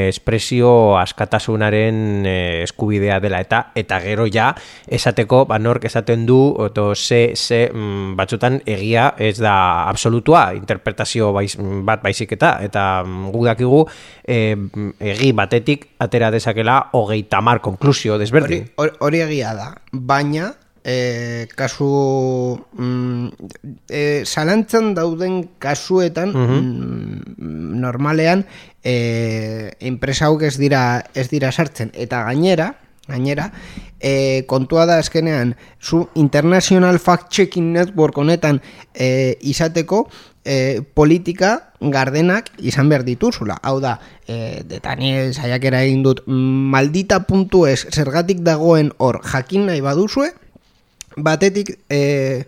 espresio 0.09 0.95
askatasunaren 0.97 2.25
e, 2.25 2.35
eskubidea 2.65 3.19
dela 3.21 3.41
eta 3.43 3.59
eta 3.77 3.99
gero 4.01 4.25
ja 4.33 4.49
esateko 4.87 5.43
ba 5.45 5.59
nork 5.61 5.85
esaten 5.85 6.25
du 6.25 6.39
oto 6.57 6.95
ze, 6.95 7.35
ze 7.35 7.67
mm, 7.69 8.15
batzutan 8.17 8.61
egia 8.65 9.11
ez 9.17 9.37
da 9.37 9.85
absolutua 9.89 10.55
interpretazio 10.57 11.31
baiz, 11.37 11.53
bat 11.85 12.01
baizik 12.01 12.33
eta 12.33 12.57
eta 12.65 13.03
mm, 13.05 13.29
guk 13.29 13.45
dakigu 13.51 13.85
e, 14.25 14.57
egi 15.13 15.31
batetik 15.37 15.87
atera 16.01 16.31
dezakela 16.33 16.89
hogeita 16.93 17.41
mar 17.41 17.61
konklusio 17.61 18.17
desberdin. 18.17 18.71
hori- 18.75 18.97
hori 18.99 19.21
egia 19.21 19.53
da, 19.53 19.71
baina 19.93 20.49
e, 20.83 21.47
kasu 21.55 22.59
mm, 22.77 23.27
e, 23.89 24.23
zalantzan 24.25 24.93
dauden 24.95 25.49
kasuetan 25.59 26.33
mm, 26.35 27.79
normalean 27.79 28.45
e, 28.83 29.71
enpresa 29.79 30.27
hauk 30.27 30.43
ez 30.43 30.57
dira, 30.59 31.03
ez 31.15 31.29
dira 31.31 31.51
sartzen 31.51 31.91
eta 31.93 32.23
gainera 32.27 32.73
gainera 33.07 33.51
e, 33.99 34.43
kontua 34.47 34.85
da 34.85 34.99
azkenean 34.99 35.55
zu 35.81 36.09
International 36.15 36.99
Fact 36.99 37.31
Checking 37.31 37.73
Network 37.73 38.17
honetan 38.17 38.61
e, 38.93 39.37
izateko 39.41 40.07
e, 40.45 40.81
politika 40.93 41.73
gardenak 41.79 42.51
izan 42.59 42.89
behar 42.91 43.03
dituzula. 43.07 43.57
Hau 43.63 43.79
da, 43.83 43.97
e, 44.27 44.63
detani 44.67 45.33
saiakera 45.33 45.83
egin 45.83 46.03
dut 46.03 46.23
maldita.es 46.27 47.87
zergatik 47.91 48.43
dagoen 48.43 48.93
hor 48.99 49.19
jakin 49.23 49.67
nahi 49.71 49.83
baduzue, 49.83 50.31
batetik 51.17 51.77
e, 51.89 52.43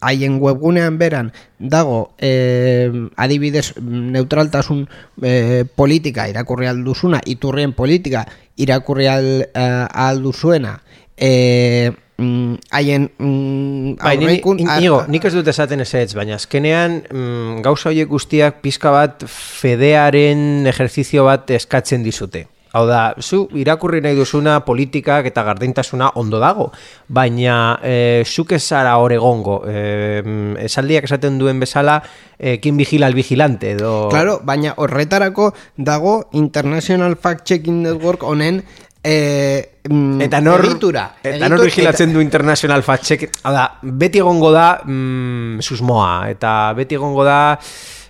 haien 0.00 0.38
webgunean 0.40 0.98
beran 0.98 1.32
dago 1.58 2.12
e, 2.22 2.90
adibidez 3.16 3.72
neutraltasun 3.82 4.84
e, 5.22 5.64
politika 5.74 6.28
irakurri 6.30 6.68
alduzuna, 6.70 7.20
iturrien 7.26 7.72
politika 7.74 8.26
irakurri 8.56 9.08
al, 9.10 9.48
alduzuena 9.54 10.76
e, 11.16 11.90
mm, 12.18 12.54
haien 12.70 13.10
mm, 13.18 13.96
Bai, 13.98 14.16
aurreikun- 14.16 14.60
Inigo, 14.62 15.02
nik 15.08 15.24
ez 15.26 15.34
dut 15.34 15.50
esaten 15.50 15.82
ezetz, 15.82 16.14
baina 16.14 16.38
azkenean 16.38 17.00
mm, 17.10 17.60
gauza 17.66 17.90
horiek 17.90 18.08
guztiak 18.08 18.62
pizka 18.62 18.92
bat 18.94 19.26
fedearen 19.26 20.66
ejerzizio 20.70 21.26
bat 21.26 21.50
eskatzen 21.58 22.06
dizute. 22.06 22.46
Hau 22.72 22.84
da, 22.86 23.14
zu 23.18 23.48
irakurri 23.58 23.98
nahi 24.04 24.14
duzuna 24.14 24.60
politikak 24.62 25.26
eta 25.26 25.42
gardentasuna 25.42 26.12
ondo 26.20 26.38
dago, 26.38 26.68
baina 27.08 27.80
e, 27.82 28.22
zuk 28.22 28.52
ez 28.54 28.62
zara 28.62 28.96
hor 29.02 29.14
egongo. 29.16 29.56
E, 29.66 30.22
esaldiak 30.66 31.08
esaten 31.08 31.40
duen 31.40 31.58
bezala, 31.58 31.98
e, 32.38 32.58
kin 32.62 32.78
vigila 32.78 33.10
al 33.10 33.18
vigilante, 33.18 33.74
edo... 33.74 34.08
Claro, 34.12 34.38
baina 34.46 34.76
horretarako 34.78 35.50
dago 35.76 36.20
International 36.38 37.16
Fact 37.16 37.44
Checking 37.50 37.82
Network 37.88 38.22
honen 38.22 38.62
eh, 39.02 39.80
mm, 39.88 40.20
Eta 40.20 40.40
nor, 40.40 40.64
egitura. 40.64 41.06
eta 41.22 41.48
nor 41.48 41.64
vigilatzen 41.64 42.12
du 42.12 42.20
International 42.20 42.82
Fact 42.82 43.04
Check. 43.04 43.30
Hau 43.42 43.52
da, 43.54 43.66
beti 43.82 44.20
egongo 44.20 44.52
da 44.52 44.80
mm, 44.84 45.60
susmoa, 45.64 46.28
eta 46.30 46.72
beti 46.76 46.98
egongo 47.00 47.24
da 47.24 47.40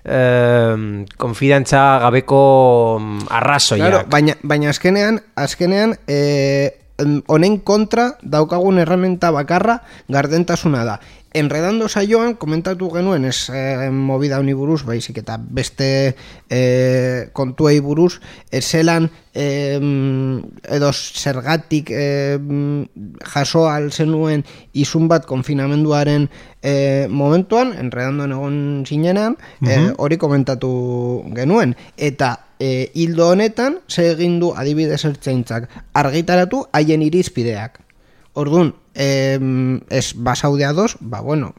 eh, 0.05 1.07
konfidantza 1.17 1.99
gabeko 2.05 2.43
arrazoiak. 3.29 3.89
Claro, 3.89 4.05
baina, 4.11 4.37
baina 4.43 4.71
azkenean, 4.71 5.21
azkenean, 5.37 5.97
eh, 6.07 6.77
honen 7.27 7.59
kontra 7.65 8.19
daukagun 8.23 8.79
erramenta 8.83 9.31
bakarra 9.33 9.81
gardentasuna 10.09 10.85
da. 10.85 11.01
Enredando 11.33 11.89
saioan, 11.89 12.35
komentatu 12.35 12.89
genuen, 12.91 13.25
ez 13.25 13.51
eh, 13.55 13.91
movida 13.95 14.41
honi 14.43 14.55
buruz, 14.59 14.83
baizik 14.83 15.21
eta 15.23 15.37
beste 15.39 16.17
eh, 16.51 17.31
kontuei 17.33 17.79
buruz, 17.79 18.19
zelan 18.51 19.07
eh, 19.33 19.79
edo 19.79 20.91
zergatik 20.93 21.93
eh, 21.95 22.39
jaso 23.31 23.69
al 23.71 23.93
zenuen 23.93 24.43
izun 24.73 25.07
bat 25.07 25.27
konfinamenduaren 25.27 26.29
eh, 26.63 27.07
momentuan, 27.09 27.77
enredando 27.79 28.27
egon 28.27 28.85
zinenean, 28.87 29.39
eh, 29.63 29.93
hori 29.99 30.19
komentatu 30.19 30.71
genuen. 31.37 31.77
Eta 31.97 32.35
e, 32.61 32.91
hildo 32.95 33.31
honetan, 33.33 33.81
ze 33.89 34.11
egin 34.13 34.39
du 34.39 34.53
adibidez 34.55 35.05
ertzaintzak, 35.09 35.71
argitaratu 35.97 36.67
haien 36.77 37.03
irizpideak. 37.03 37.81
Orduan, 38.41 38.75
em, 38.95 39.81
ez 39.91 40.15
basaude 40.17 40.65
ados, 40.65 40.97
ba 41.01 41.21
bueno, 41.21 41.53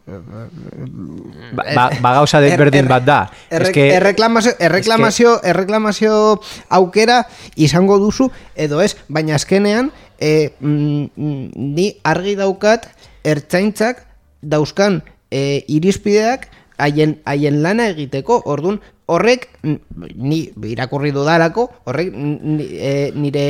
Ba, 1.53 1.63
ba, 1.75 1.89
ba 2.01 2.13
gauza 2.13 2.41
desberdin 2.41 2.87
bat 2.89 3.03
da. 3.05 3.19
Erre, 3.49 3.67
Ez 3.69 3.73
que- 3.75 3.93
erreklamazio, 3.95 4.53
erreklamazio, 4.59 5.35
erreklamazio 5.43 6.41
aukera 6.69 7.27
izango 7.55 7.99
duzu 7.99 8.31
edo 8.55 8.81
ez, 8.81 8.95
baina 9.07 9.35
azkenean 9.35 9.91
e, 10.19 10.53
mm, 10.59 11.05
mm, 11.15 11.51
ni 11.55 11.87
argi 12.03 12.35
daukat 12.35 12.87
ertzaintzak 13.23 14.05
dauzkan 14.41 15.03
e, 15.29 15.63
irizpideak 15.67 16.49
haien 16.81 17.19
haien 17.25 17.61
lana 17.63 17.89
egiteko. 17.93 18.41
Ordun 18.45 18.81
horrek 19.11 19.47
ni 19.63 20.43
irakurri 20.71 21.11
dudalako, 21.15 21.67
horrek 21.89 22.13
ni, 22.15 22.67
e, 22.77 22.93
nire 23.15 23.47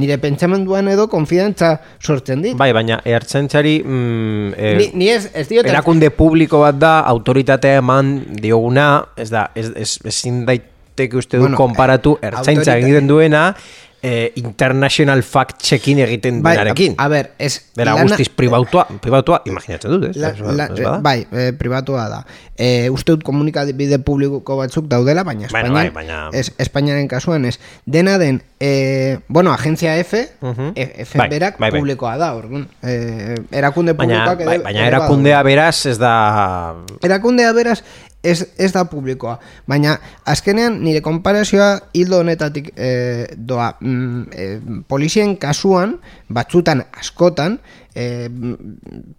nire 0.00 0.16
pentsamenduan 0.18 0.88
edo 0.88 1.06
konfidantza 1.12 1.74
sortzen 2.00 2.42
dit. 2.44 2.56
Bai, 2.56 2.70
baina 2.72 3.00
ertzaintzari 3.04 3.78
mm, 3.84 4.52
eh, 4.56 4.74
Ni, 4.78 4.88
ni 5.02 5.10
ez, 5.12 5.26
ez 5.36 5.46
diot 5.50 5.68
erakunde 5.68 6.08
publiko 6.16 6.62
bat 6.64 6.78
da, 6.80 6.94
autoritatea 7.12 7.82
eman 7.82 8.14
dioguna, 8.40 8.88
ez 9.16 9.28
da, 9.32 9.50
ez, 9.54 9.68
ez, 9.76 9.90
ezin 10.08 10.42
daiteke 10.48 11.20
uste 11.20 11.36
du 11.36 11.46
Bueno, 11.46 11.60
konparatu 11.60 12.16
eh, 12.20 12.30
ertzaintza 12.30 12.78
egiten 12.80 13.10
duena 13.10 13.50
eh, 14.02 14.32
international 14.34 15.22
fact 15.22 15.62
checking 15.62 15.98
egiten 16.02 16.42
bai, 16.42 16.56
duenarekin. 16.56 16.94
a, 16.98 17.04
a 17.04 17.08
ber, 17.08 17.30
ez 17.38 17.60
Dela 17.76 17.92
lana- 17.94 18.02
guztiz 18.08 18.28
pribautua, 18.28 18.86
pribautua, 19.00 19.42
imaginatzen 19.46 19.90
dut, 19.92 20.08
ez? 20.10 20.16
La, 20.16 20.28
Ez- 20.30 20.40
la, 20.40 20.66
ez 20.66 21.02
bai, 21.02 21.26
e, 21.30 21.52
pribatua 21.52 22.08
da. 22.08 22.26
E, 22.56 22.90
uste 22.90 23.12
dut 23.14 23.22
komunikabide 23.24 23.98
publiko 24.02 24.56
batzuk 24.58 24.86
daudela, 24.90 25.22
baina 25.24 25.46
Bueno, 25.50 25.68
Espainian, 25.78 25.94
bai, 25.94 26.04
baina- 26.04 26.28
es, 26.32 26.52
Espainiaren 26.58 27.06
kasuan 27.08 27.44
ez. 27.46 27.58
Dena 27.86 28.18
den, 28.18 28.42
e, 28.60 29.18
bueno, 29.28 29.52
agencia 29.52 29.96
F, 29.98 30.28
Mhm. 30.40 30.72
F, 30.76 30.92
F 31.06 31.18
Bai, 31.18 31.28
berak 31.30 31.58
bai, 31.58 31.70
bai. 31.70 31.80
publikoa 31.80 32.16
da, 32.18 32.34
orduan. 32.34 32.68
E, 32.82 33.36
erakunde 33.52 33.92
Baina, 33.94 34.24
publikoak 34.24 34.44
bai, 34.46 34.54
ere- 34.56 34.64
baina 34.64 34.86
erakundea 34.86 35.42
beraz 35.42 35.86
ez 35.86 35.98
da... 35.98 36.74
Erakundea 37.02 37.52
beraz 37.52 37.82
ez, 38.22 38.46
ez 38.58 38.72
da 38.72 38.84
publikoa. 38.88 39.38
Baina 39.68 39.96
azkenean 40.28 40.78
nire 40.84 41.00
konparazioa 41.04 41.80
hildo 41.98 42.20
honetatik 42.22 42.72
e, 42.76 43.26
doa. 43.36 43.72
Mm, 43.80 44.22
e, 44.32 44.60
polizien 44.88 45.36
kasuan, 45.42 45.98
batzutan 46.32 46.84
askotan, 47.00 47.58
e, 47.94 48.28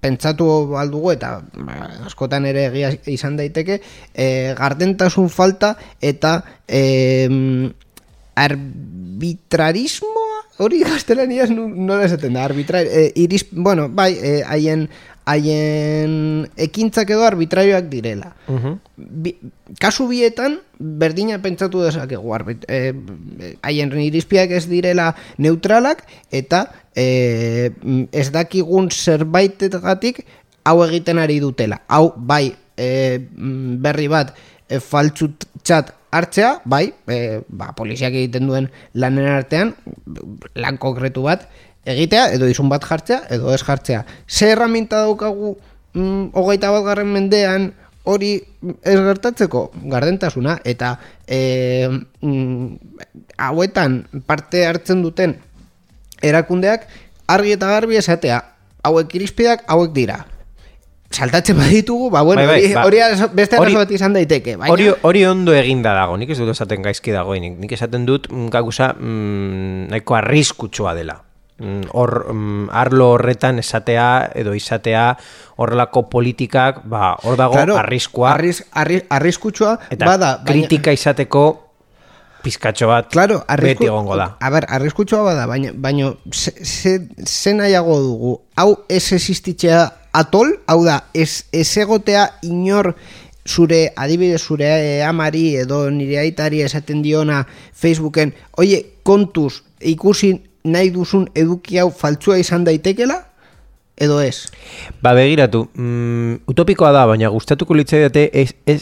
pentsatu 0.02 0.76
aldugu 0.80 1.12
eta 1.14 1.36
ba, 1.54 1.74
askotan 2.08 2.46
ere 2.50 2.68
egia 2.72 2.90
izan 3.12 3.38
daiteke, 3.40 3.82
e, 4.14 4.54
gardentasun 4.58 5.30
falta 5.30 5.76
eta 6.02 6.42
e, 6.68 6.82
arbitrarismoa 8.34 10.42
hori 10.64 10.84
gaztelaniaz 10.86 11.50
nola 11.54 12.06
esaten 12.06 12.34
da 12.38 12.44
arbitra, 12.46 12.82
e, 12.82 13.12
iris, 13.24 13.46
bueno, 13.52 13.90
bai, 13.90 14.14
e, 14.14 14.44
haien 15.26 16.48
ekintzak 16.60 17.14
edo 17.16 17.24
arbitrarioak 17.28 17.88
direla. 17.92 18.34
Bi, 18.98 19.36
kasu 19.80 20.08
bietan 20.10 20.60
berdina 20.78 21.40
pentsatu 21.44 21.84
dezakegu 21.86 22.34
arbit, 22.36 22.66
e, 22.68 22.94
haien 23.64 23.94
irizpiak 24.04 24.52
ez 24.52 24.66
direla 24.72 25.14
neutralak 25.38 26.04
eta 26.32 26.66
e, 26.96 27.72
ez 28.12 28.30
dakigun 28.36 28.92
zerbaitetatik 28.92 30.24
hau 30.64 30.78
egiten 30.86 31.20
ari 31.20 31.40
dutela. 31.44 31.82
Hau 31.88 32.14
bai 32.18 32.54
e, 32.78 33.20
berri 33.84 34.08
bat 34.12 34.34
e, 34.68 34.80
faltsutzat 34.80 35.94
hartzea, 36.14 36.60
bai, 36.70 36.86
e, 37.10 37.42
ba, 37.50 37.72
poliziak 37.78 38.14
egiten 38.14 38.50
duen 38.50 38.70
lanen 38.94 39.30
artean, 39.34 39.74
lan 40.60 40.78
konkretu 40.82 41.26
bat, 41.26 41.48
egitea, 41.86 42.32
edo 42.38 42.48
izun 42.48 42.70
bat 42.72 42.84
jartzea, 42.88 43.24
edo 43.36 43.54
ez 43.54 43.62
jartzea. 43.64 44.04
Ze 44.28 44.52
erraminta 44.54 45.04
daukagu 45.04 45.56
mm, 45.94 46.34
hogeita 46.34 46.72
bat 46.72 46.86
garren 46.88 47.12
mendean 47.14 47.72
hori 48.04 48.34
ez 48.84 49.00
gertatzeko 49.00 49.70
gardentasuna 49.92 50.58
eta 50.68 50.98
e, 51.28 51.88
mm, 52.22 52.98
hauetan 53.38 54.02
parte 54.28 54.66
hartzen 54.68 55.04
duten 55.06 55.38
erakundeak 56.24 56.88
argi 57.32 57.56
eta 57.56 57.72
garbi 57.72 58.00
esatea 58.00 58.42
hauek 58.84 59.16
irizpideak 59.16 59.64
hauek 59.72 59.96
dira 59.96 60.26
saltatzen 61.14 61.58
baditugu, 61.58 62.10
ba 62.10 62.24
bueno, 62.26 62.42
Bai, 62.42 62.74
bai, 62.74 62.86
hori, 62.86 62.98
ba. 62.98 63.28
beste 63.38 63.56
arazo 63.56 63.84
bat 63.84 63.92
izan 63.94 64.16
daiteke, 64.18 64.56
Hori, 64.58 64.88
hori 65.06 65.22
ondo 65.30 65.54
eginda 65.54 65.94
dago, 65.94 66.18
nik 66.18 66.32
ez 66.34 66.40
dut 66.40 66.50
esaten 66.50 66.82
gaizki 66.82 67.14
dagoenik. 67.14 67.60
Nik 67.62 67.76
esaten 67.78 68.08
dut 68.10 68.26
mm, 68.32 68.50
gauza 68.50 68.96
mm, 68.98 69.92
nahiko 69.94 70.18
arriskutsua 70.18 70.96
dela. 70.98 71.20
Mm, 71.60 71.84
Hor, 71.94 72.34
mm, 72.34 72.70
arlo 72.74 73.12
horretan 73.14 73.60
esatea 73.62 74.32
edo 74.36 74.56
izatea 74.58 75.18
horrelako 75.62 76.08
politikak, 76.10 76.82
ba, 76.90 77.14
hor 77.24 77.38
dago 77.38 77.54
Claro, 77.54 77.76
arriskua 77.78 78.32
arris, 78.34 78.64
arri, 78.72 79.04
arriskutsua 79.10 79.76
eta 79.94 80.06
bada, 80.06 80.32
baina- 80.40 80.48
kritika 80.50 80.92
izateko 80.92 81.44
pizkatxo 82.44 82.88
bat 82.90 83.12
Claro, 83.14 83.44
arrisku, 83.48 83.84
beti 83.84 83.88
egongo 83.92 84.18
da. 84.20 84.32
A 84.42 84.50
ber, 84.50 84.66
arriskutsua 84.68 85.22
bada, 85.24 85.46
baina, 85.48 85.72
baina 85.76 86.14
ze, 86.34 86.52
ze, 86.66 86.96
ze 87.24 87.54
nahiago 87.54 88.00
dugu. 88.02 88.34
Hau 88.58 88.80
ez 88.90 89.12
existitzea 89.14 89.84
atol, 90.12 90.56
hau 90.68 90.82
da, 90.84 91.04
ez, 91.14 91.46
ez 91.52 91.68
egotea 91.78 92.26
inor 92.50 92.96
zure, 93.46 93.92
adibidez 93.96 94.42
zure 94.42 94.66
eh, 94.74 95.06
amari 95.06 95.56
edo 95.62 95.86
nire 95.92 96.18
aitari 96.20 96.62
esaten 96.66 97.02
diona 97.04 97.46
Facebooken, 97.74 98.34
oie, 98.58 98.82
kontuz, 99.04 99.62
ikusi 99.80 100.34
nahi 100.64 100.92
duzun 100.96 101.28
eduki 101.36 101.80
hau 101.82 101.90
faltsua 101.92 102.38
izan 102.40 102.64
daitekela, 102.64 103.20
edo 103.98 104.22
ez? 104.22 104.50
Ba, 105.02 105.14
begiratu, 105.14 105.68
mm, 105.74 106.44
utopikoa 106.50 106.92
da, 106.96 107.06
baina 107.10 107.30
gustatuko 107.30 107.76
litzaidate 107.78 108.30
ez, 108.34 108.50
ez 108.66 108.82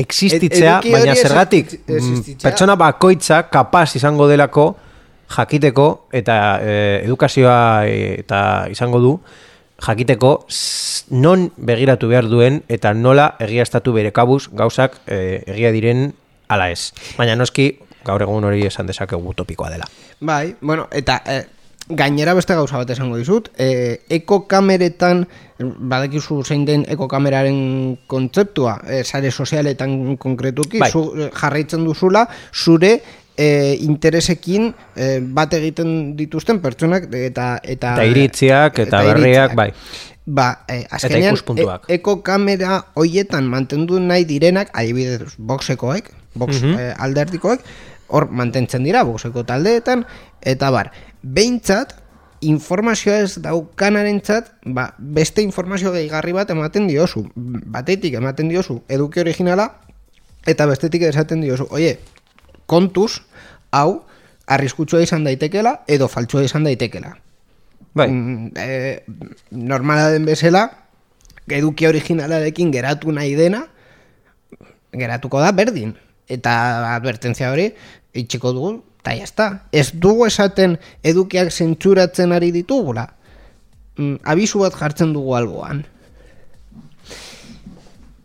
existitzea, 0.00 0.78
hori 0.80 0.92
baina 0.94 1.14
zergatik 1.14 1.74
mm, 1.86 2.38
pertsona 2.42 2.76
bakoitza 2.80 3.42
kapaz 3.52 3.94
izango 3.98 4.28
delako 4.30 4.72
jakiteko 5.30 5.86
eta 6.16 6.36
e, 6.62 6.72
edukazioa 7.04 7.60
e, 7.86 7.98
eta 8.22 8.40
izango 8.72 9.00
du 9.02 9.12
jakiteko 9.80 10.32
non 11.10 11.50
begiratu 11.56 12.10
behar 12.10 12.28
duen 12.28 12.62
eta 12.68 12.92
nola 12.94 13.34
egiaztatu 13.40 13.94
bere 13.96 14.12
kabuz 14.12 14.48
gauzak 14.52 14.98
e, 15.06 15.42
egia 15.46 15.72
diren 15.72 16.10
ala 16.50 16.70
ez. 16.70 16.90
Baina 17.18 17.36
noski 17.38 17.72
gaur 18.10 18.26
egun 18.26 18.44
hori 18.50 18.66
esan 18.68 18.90
dezakegu 18.90 19.32
utopikoa 19.34 19.70
dela. 19.72 19.86
Bai, 20.20 20.54
bueno, 20.60 20.88
eta 20.92 21.20
eh, 21.26 21.44
gainera 21.90 22.34
beste 22.38 22.54
gauza 22.54 22.78
bat 22.78 22.90
esango 22.94 23.16
dizut, 23.18 23.48
eh, 23.58 24.02
ekokameretan, 24.20 25.24
badakizu 25.60 26.42
zein 26.44 26.64
den 26.68 26.84
ekokameraren 26.88 27.98
kontzeptua, 28.06 28.76
eh, 28.86 29.02
sare 29.04 29.30
sozialetan 29.30 30.16
konkretuki, 30.16 30.78
Bai. 30.78 30.90
zu, 30.90 31.02
jarraitzen 31.34 31.84
duzula, 31.84 32.26
zure 32.52 33.00
eh, 33.40 33.76
interesekin 33.80 34.70
eh, 34.96 35.18
bat 35.22 35.52
egiten 35.56 36.14
dituzten 36.16 36.60
pertsonak 36.60 37.08
eta 37.14 37.58
eta, 37.62 37.94
Eta 37.96 38.04
iritziak 38.04 38.78
eta 38.84 39.02
berriak, 39.06 39.54
bai. 39.56 39.70
Ba, 40.30 40.64
eh, 40.68 40.84
azkenean, 40.92 41.34
e, 41.56 41.94
ekokamera 41.96 42.84
hoietan 42.94 43.48
mantendu 43.50 43.98
nahi 43.98 44.26
direnak, 44.28 44.68
adibidez, 44.76 45.32
boxekoek, 45.38 46.12
box 46.34 46.60
Mhm. 46.62 46.78
eh, 46.78 46.94
alderdikoek, 46.98 47.60
hor 48.10 48.28
mantentzen 48.30 48.84
dira, 48.84 49.02
boxeko 49.06 49.44
taldeetan, 49.48 50.04
eta 50.42 50.70
bar, 50.74 50.92
behintzat, 51.22 51.96
informazioa 52.40 53.18
ez 53.20 53.40
daukanarentzat, 53.44 54.52
ba, 54.64 54.90
beste 54.98 55.44
informazio 55.44 55.92
gehigarri 55.92 56.32
bat 56.32 56.50
ematen 56.50 56.88
diozu. 56.88 57.26
Batetik 57.36 58.16
ematen 58.16 58.48
diozu 58.48 58.80
eduki 58.88 59.20
originala, 59.20 59.68
eta 60.48 60.66
bestetik 60.66 61.04
esaten 61.08 61.44
diozu, 61.44 61.68
oie, 61.70 61.98
kontuz, 62.70 63.20
hau, 63.76 64.02
arriskutsua 64.50 65.02
izan 65.04 65.24
daitekela, 65.24 65.80
edo 65.86 66.08
faltsua 66.08 66.42
izan 66.46 66.64
daitekela. 66.64 67.14
Bai. 67.94 68.08
Mm, 68.08 68.52
eh, 68.56 69.02
normala 69.50 70.10
den 70.10 70.24
bezala, 70.24 70.68
eduki 71.50 71.86
originalarekin 71.86 72.70
geratu 72.72 73.12
nahi 73.12 73.34
dena, 73.38 73.66
geratuko 74.92 75.40
da 75.42 75.52
berdin. 75.52 75.94
Eta 76.30 76.52
advertentzia 76.94 77.50
hori 77.50 77.72
itxiko 78.14 78.52
dugu, 78.52 78.82
eta 79.00 79.14
jazta. 79.16 79.48
Ez 79.72 79.90
dugu 79.94 80.26
esaten 80.26 80.78
edukiak 81.02 81.50
zentsuratzen 81.50 82.32
ari 82.32 82.50
ditugula. 82.52 83.08
Mm, 83.96 84.20
abisu 84.24 84.60
bat 84.64 84.74
jartzen 84.74 85.12
dugu 85.12 85.34
alboan. 85.36 85.84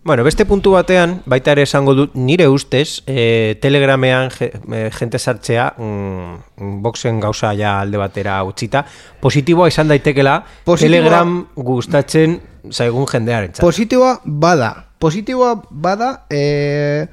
Bueno, 0.06 0.24
beste 0.24 0.45
puntu 0.45 0.76
batean, 0.76 1.15
baita 1.26 1.56
ere 1.56 1.63
esango 1.65 1.95
dut, 1.98 2.12
nire 2.13 2.45
ustez, 2.48 3.02
e, 3.10 3.56
telegramean 3.58 4.30
je, 4.30 4.52
e, 4.54 4.82
jente 4.93 5.17
sartzea, 5.17 5.71
mm, 5.82 6.76
boxen 6.86 7.17
gauza 7.19 7.56
ja 7.58 7.80
alde 7.82 7.98
batera 7.98 8.36
utzita, 8.45 8.84
positiboa 9.19 9.67
izan 9.67 9.89
daitekela, 9.89 10.43
Positiboa- 10.63 10.78
telegram 10.78 11.48
gustatzen 11.56 12.39
zaigun 12.69 13.08
jendearen 13.08 13.58
Positiboa 13.60 14.19
bada. 14.26 14.86
Positiboa 15.00 15.56
bada, 15.71 16.28
e, 16.30 17.08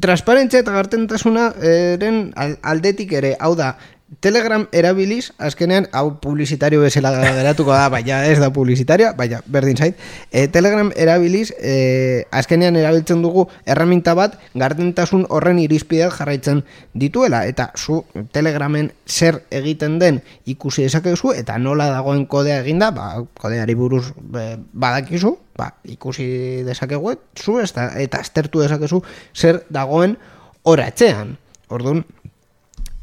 transparentzia 0.00 0.62
eta 0.64 0.72
gartentasuna 0.74 1.52
eren 1.62 2.32
al- 2.36 2.58
aldetik 2.62 3.12
ere, 3.12 3.36
hau 3.38 3.54
da, 3.54 3.76
Telegram 4.20 4.66
erabiliz, 4.72 5.32
azkenean, 5.38 5.86
hau 5.92 6.20
publizitario 6.20 6.82
bezala 6.82 7.10
geratuko 7.24 7.72
da, 7.72 7.88
baina 7.88 8.18
ez 8.28 8.36
da 8.38 8.50
publizitaria, 8.52 9.12
baina 9.16 9.40
berdin 9.50 9.78
zait, 9.80 10.00
e, 10.30 10.46
Telegram 10.52 10.90
erabiliz, 10.96 11.54
e, 11.56 12.26
azkenean 12.30 12.76
erabiltzen 12.76 13.22
dugu 13.24 13.46
erraminta 13.64 14.14
bat, 14.14 14.36
gardentasun 14.54 15.24
horren 15.32 15.58
irizpideak 15.62 16.12
jarraitzen 16.18 16.62
dituela, 16.92 17.44
eta 17.48 17.70
zu 17.76 18.02
Telegramen 18.32 18.92
zer 19.08 19.40
egiten 19.50 19.98
den 19.98 20.20
ikusi 20.44 20.84
dezakezu, 20.84 21.32
eta 21.32 21.56
nola 21.58 21.88
dagoen 21.92 22.26
kodea 22.30 22.60
eginda, 22.60 22.90
ba, 22.94 23.08
kodeari 23.40 23.74
buruz 23.78 24.10
e, 24.12 24.44
badakizu, 24.72 25.32
ba, 25.56 25.72
ikusi 25.88 26.26
dezakegu, 26.68 27.16
zu 27.40 27.56
ez 27.64 27.72
da, 27.72 27.88
eta 28.04 28.20
aztertu 28.20 28.60
dezakezu 28.62 29.00
zer 29.34 29.64
dagoen 29.72 30.18
oratzean. 30.64 31.38
Orduan, 31.72 32.04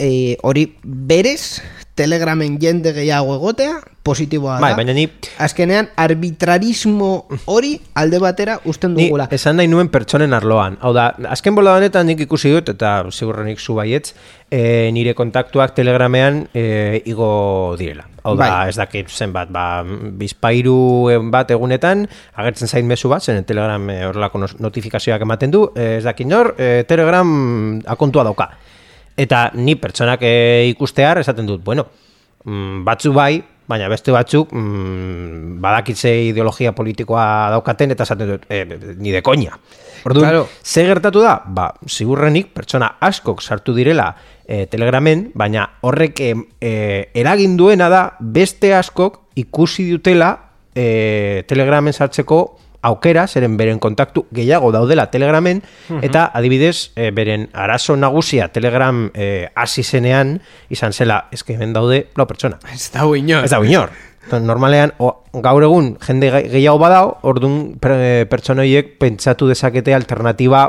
e, 0.01 0.37
hori 0.41 0.65
berez 0.83 1.61
telegramen 1.95 2.55
jende 2.57 2.93
gehiago 2.95 3.35
egotea 3.35 3.75
positiboa 4.01 4.55
da. 4.57 4.61
Bai, 4.63 4.73
baina 4.79 4.93
ni- 4.97 5.09
azkenean 5.43 5.89
arbitrarismo 6.01 7.27
hori 7.45 7.75
alde 7.93 8.17
batera 8.23 8.55
usten 8.65 8.95
Ni 8.97 9.05
dugula. 9.05 9.27
esan 9.29 9.59
nahi 9.59 9.67
nuen 9.69 9.89
pertsonen 9.93 10.33
arloan. 10.33 10.79
Hau 10.81 10.93
da, 10.95 11.11
azken 11.29 11.53
bola 11.55 11.75
honetan 11.77 12.07
nik 12.09 12.23
ikusi 12.25 12.49
dut, 12.55 12.71
eta 12.73 13.03
ziurrenik 13.11 13.59
zu 13.61 13.75
baietz, 13.77 14.15
e, 14.49 14.89
nire 14.95 15.13
kontaktuak 15.13 15.75
telegramean 15.77 16.47
e, 16.53 17.03
igo 17.05 17.75
direla. 17.77 18.07
Hau 18.23 18.33
da, 18.37 18.47
Bai. 18.47 18.69
ez 18.69 18.75
dakit 18.79 19.09
zenbat, 19.13 19.51
ba, 19.53 19.83
bizpairu 19.85 21.29
bat 21.29 21.51
egunetan, 21.53 22.07
agertzen 22.35 22.67
zain 22.71 22.87
mezu 22.89 23.09
bat, 23.13 23.21
zen 23.21 23.43
telegram 23.45 23.87
e, 23.89 23.99
horrelako 24.09 24.45
notifikazioak 24.59 25.21
ematen 25.27 25.51
du, 25.53 25.67
ez 25.75 26.03
dakit 26.07 26.25
nor, 26.27 26.55
e, 26.57 26.83
telegram 26.89 27.81
akontua 27.85 28.23
dauka. 28.25 28.49
Eta 29.21 29.51
ni 29.53 29.75
pertsonak 29.77 30.23
e, 30.25 30.67
ikustear 30.71 31.19
esaten 31.21 31.45
dut, 31.45 31.61
bueno, 31.63 31.85
mm, 32.45 32.81
batzu 32.87 33.13
bai, 33.13 33.35
baina 33.69 33.87
beste 33.91 34.11
batzuk 34.13 34.51
mm, 34.51 35.59
badakitze 35.61 36.11
ideologia 36.31 36.73
politikoa 36.75 37.23
daukaten 37.53 37.93
eta 37.93 38.07
esaten 38.07 38.33
dut, 38.33 38.47
e, 38.49 38.65
ni 38.97 39.13
de 39.13 39.21
koña. 39.21 39.57
Orduan, 40.03 40.25
Claro. 40.25 40.47
ze 40.63 40.85
gertatu 40.87 41.21
da? 41.21 41.35
Ba, 41.45 41.67
sigurrenik 41.85 42.49
pertsona 42.55 42.95
askok 42.99 43.41
sartu 43.41 43.75
direla 43.77 44.15
e, 44.47 44.65
telegramen, 44.65 45.27
baina 45.37 45.67
horrek 45.85 46.19
e, 46.19 46.31
e, 46.59 46.71
eragin 47.13 47.55
duena 47.57 47.89
da 47.89 48.01
beste 48.19 48.73
askok 48.73 49.21
ikusi 49.35 49.85
dutela 49.91 50.31
e, 50.73 51.43
telegramen 51.47 51.93
sartzeko 51.93 52.41
aukera, 52.81 53.27
zeren 53.27 53.57
beren 53.57 53.79
kontaktu 53.79 54.25
gehiago 54.33 54.71
daudela 54.73 55.05
telegramen, 55.11 55.61
eta 56.01 56.31
adibidez, 56.33 56.91
e, 56.95 57.11
beren 57.11 57.49
arazo 57.53 57.95
nagusia 57.95 58.47
telegram 58.49 59.09
e, 59.13 59.49
hasi 59.55 59.83
zenean, 59.83 60.39
izan 60.69 60.93
zela, 60.93 61.27
eske 61.31 61.53
hemen 61.53 61.73
daude 61.73 62.07
lau 62.17 62.25
pertsona. 62.25 62.57
Ez 62.73 62.89
da 62.93 63.05
inor. 63.15 63.43
Ez 63.45 63.51
da 63.51 63.59
inor. 63.63 63.91
Normalean, 64.31 64.91
o, 65.01 65.23
gaur 65.41 65.63
egun 65.65 65.95
jende 66.05 66.29
ge- 66.31 66.43
gehiago 66.51 66.77
badao, 66.79 67.17
orduan 67.27 67.75
per, 67.81 68.27
pertsonoiek 68.29 68.97
pentsatu 69.01 69.47
dezakete 69.49 69.95
alternatiba 69.97 70.61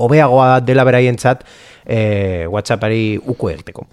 hobeagoa 0.00 0.60
dela 0.64 0.84
beraientzat 0.88 1.44
e, 1.84 2.46
WhatsAppari 2.48 3.18
uko 3.20 3.50
egiteko. 3.50 3.86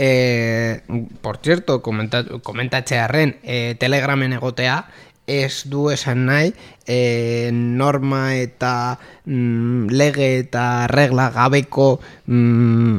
Eh, 0.00 0.80
por 1.20 1.38
cierto, 1.42 1.80
komenta, 1.82 2.22
komentatzearen 2.42 3.36
eh, 3.42 3.74
telegramen 3.80 4.32
egotea 4.36 4.84
ez 5.28 5.68
du 5.68 5.90
esan 5.92 6.24
nahi 6.26 6.54
eh, 6.88 7.50
norma 7.52 8.34
eta 8.34 8.98
mm, 9.26 9.92
lege 9.92 10.30
eta 10.40 10.88
regla 10.88 11.28
gabeko 11.30 12.00
mm, 12.26 12.98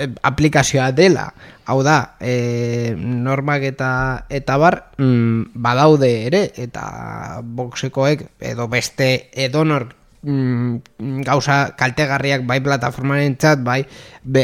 eh, 0.00 0.08
aplikazioa 0.24 0.90
dela. 0.96 1.28
Hau 1.68 1.82
da, 1.86 2.16
eh, 2.18 2.96
normak 2.96 3.62
eta, 3.68 3.92
eta 4.32 4.56
bar 4.58 4.80
mm, 4.96 5.52
badaude 5.54 6.10
ere, 6.26 6.46
eta 6.56 7.40
boxekoek 7.44 8.26
edo 8.40 8.66
beste 8.72 9.28
edonor 9.32 9.92
mm, 10.24 11.22
gauza 11.28 11.76
kaltegarriak 11.78 12.48
bai 12.48 12.62
plataformaren 12.64 13.36
txat, 13.36 13.62
bai 13.62 13.82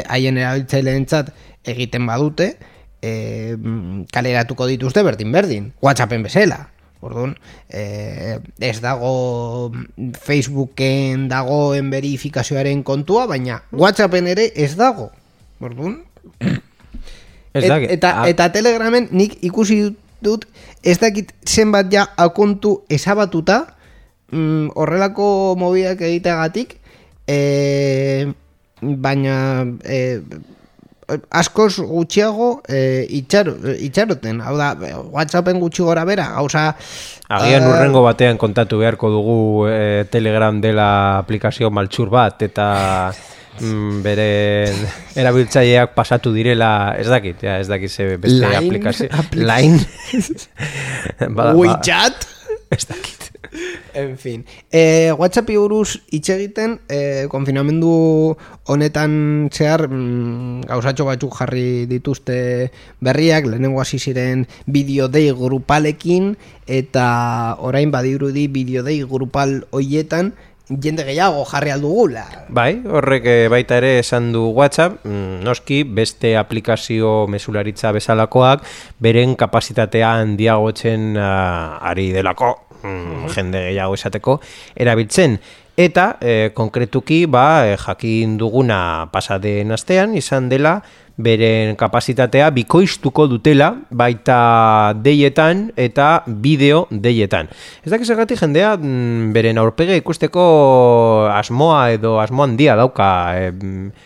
haien 0.07 0.39
erabiltzaileen 0.39 1.09
txat 1.09 1.33
egiten 1.69 2.07
badute, 2.07 2.53
e, 3.03 3.57
kaleratuko 4.13 4.67
dituzte 4.67 5.05
berdin-berdin, 5.07 5.73
Whatsappen 5.83 6.25
bezala. 6.27 6.69
Orduan, 7.01 7.37
e, 7.71 8.39
ez 8.59 8.81
dago 8.83 9.71
Facebooken 10.19 11.29
dagoen 11.31 11.91
verifikazioaren 11.93 12.83
kontua, 12.83 13.27
baina 13.31 13.61
Whatsappen 13.71 14.27
ere 14.27 14.49
ez 14.55 14.73
dago. 14.77 15.11
Orduan, 15.61 16.01
Ez 17.55 17.63
Et- 17.65 17.69
da, 17.71 17.79
eta, 17.81 18.11
a- 18.23 18.29
eta 18.29 18.51
telegramen 18.53 19.09
nik 19.11 19.39
ikusi 19.43 19.79
dut 20.23 20.45
ez 20.85 20.99
dakit 21.01 21.31
zenbat 21.49 21.89
ja 21.91 22.05
akontu 22.21 22.83
ezabatuta 22.93 23.63
mm, 24.31 24.69
horrelako 24.77 25.55
mobiak 25.59 26.01
egiteagatik 26.05 26.77
e, 27.27 28.29
baina 28.83 29.65
e, 29.83 30.21
askoz 31.31 31.79
gutxiago 31.81 32.61
e, 32.69 33.07
itxaro, 33.21 33.55
itxaroten 33.81 34.41
hau 34.45 34.57
da, 34.59 34.75
whatsappen 35.13 35.61
gutxi 35.63 35.83
gora 35.83 36.05
bera 36.05 36.27
gauza 36.35 36.75
Agian 37.29 37.63
eh, 37.65 37.69
urrengo 37.71 38.03
batean 38.05 38.37
kontatu 38.41 38.79
beharko 38.83 39.11
dugu 39.13 39.39
e, 39.69 40.05
Telegram 40.13 40.61
dela 40.61 41.19
aplikazio 41.23 41.71
maltsur 41.71 42.09
bat 42.13 42.43
eta 42.45 42.69
mm, 43.61 44.03
beren 44.05 44.77
erabiltzaileak 45.19 45.95
pasatu 45.97 46.31
direla, 46.37 46.95
ez 47.01 47.09
dakit, 47.11 47.41
ja, 47.43 47.57
ez 47.59 47.67
dakit 47.69 47.91
ze 47.91 48.17
beste 48.17 48.45
Line 48.45 48.57
aplikazio. 48.61 49.09
apli- 49.11 49.43
Line. 49.49 49.81
Ba- 51.35 51.53
ba- 51.53 51.55
WeChat 51.57 52.29
Ez 52.77 52.85
dakit. 52.87 53.28
En 53.95 54.17
fin, 54.19 54.45
e, 54.71 55.13
WhatsAppi 55.17 55.57
buruz 55.57 55.99
hitz 56.13 56.29
egiten, 56.35 56.79
e, 56.89 57.27
konfinamendu 57.33 58.37
honetan 58.69 59.49
zehar 59.53 59.87
mm, 59.89 60.69
gauzatxo 60.69 61.07
batzuk 61.09 61.39
jarri 61.41 61.87
dituzte 61.91 62.71
berriak, 63.01 63.49
lehenengo 63.49 63.81
hasi 63.81 63.99
ziren 63.99 64.47
bideodei 64.67 65.31
grupalekin, 65.33 66.35
eta 66.67 67.57
orain 67.65 67.91
badirudi 67.91 68.47
bideodei 68.53 69.01
grupal 69.09 69.63
hoietan 69.73 70.35
jende 70.69 71.05
gehiago 71.05 71.45
jarri 71.49 71.73
aldugula. 71.73 72.25
Bai, 72.53 72.81
horrek 72.85 73.27
eh, 73.29 73.49
baita 73.49 73.79
ere 73.81 73.95
esan 74.03 74.31
du 74.35 74.51
WhatsApp, 74.57 75.01
mm, 75.05 75.41
noski 75.47 75.83
beste 75.85 76.35
aplikazio 76.37 77.27
mesularitza 77.31 77.93
bezalakoak 77.97 78.65
beren 79.01 79.35
kapasitatea 79.41 80.13
handiagotzen 80.21 81.17
ah, 81.17 81.79
ari 81.81 82.11
delako, 82.13 82.53
mm, 82.83 83.33
jende 83.35 83.65
gehiago 83.71 83.95
esateko, 83.99 84.41
erabiltzen. 84.77 85.39
Eta, 85.79 86.17
eh, 86.21 86.51
konkretuki, 86.55 87.27
ba, 87.31 87.67
eh, 87.69 87.77
jakin 87.79 88.37
duguna 88.39 89.09
pasaden 89.13 89.71
astean, 89.71 90.17
izan 90.19 90.49
dela, 90.51 90.83
beren 91.19 91.75
kapasitatea 91.77 92.49
bikoiztuko 92.55 93.27
dutela 93.27 93.73
baita 93.91 94.95
deietan 95.03 95.67
eta 95.77 96.23
bideo 96.27 96.87
deietan. 96.91 97.51
Ez 97.83 97.91
dakiz 97.91 98.07
zergatik 98.07 98.39
jendea 98.39 98.77
mm, 98.77 99.33
beren 99.35 99.59
aurpege 99.59 99.99
ikusteko 99.99 100.45
asmoa 101.35 101.91
edo 101.97 102.17
asmo 102.23 102.47
handia 102.47 102.79
dauka. 102.79 103.11
E, 103.35 103.51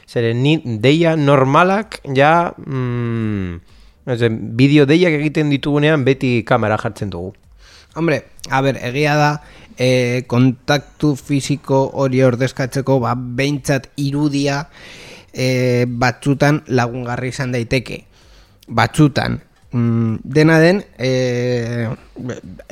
zeren 0.08 0.42
ni 0.42 0.56
deia 0.64 1.14
normalak 1.16 2.00
ja 2.16 2.52
mm, 2.56 3.60
bideo 4.56 4.88
deiak 4.88 5.20
egiten 5.20 5.52
ditugunean 5.52 6.08
beti 6.08 6.40
kamera 6.48 6.80
jartzen 6.80 7.12
dugu. 7.12 7.36
Hombre, 7.94 8.24
a 8.48 8.60
ber, 8.64 8.78
egia 8.80 9.16
da, 9.20 9.30
e, 9.76 10.24
kontaktu 10.28 11.14
fisiko 11.16 11.84
hori 11.92 12.22
ordezkatzeko, 12.24 12.98
ba, 13.04 13.14
behintzat 13.16 13.90
irudia 14.00 14.66
e, 15.32 15.84
batzutan 15.86 16.62
lagungarri 16.68 17.32
izan 17.34 17.52
daiteke. 17.52 18.04
Batzutan. 18.68 19.40
Mm, 19.72 20.18
dena 20.22 20.58
den, 20.60 20.82
e, 20.98 21.88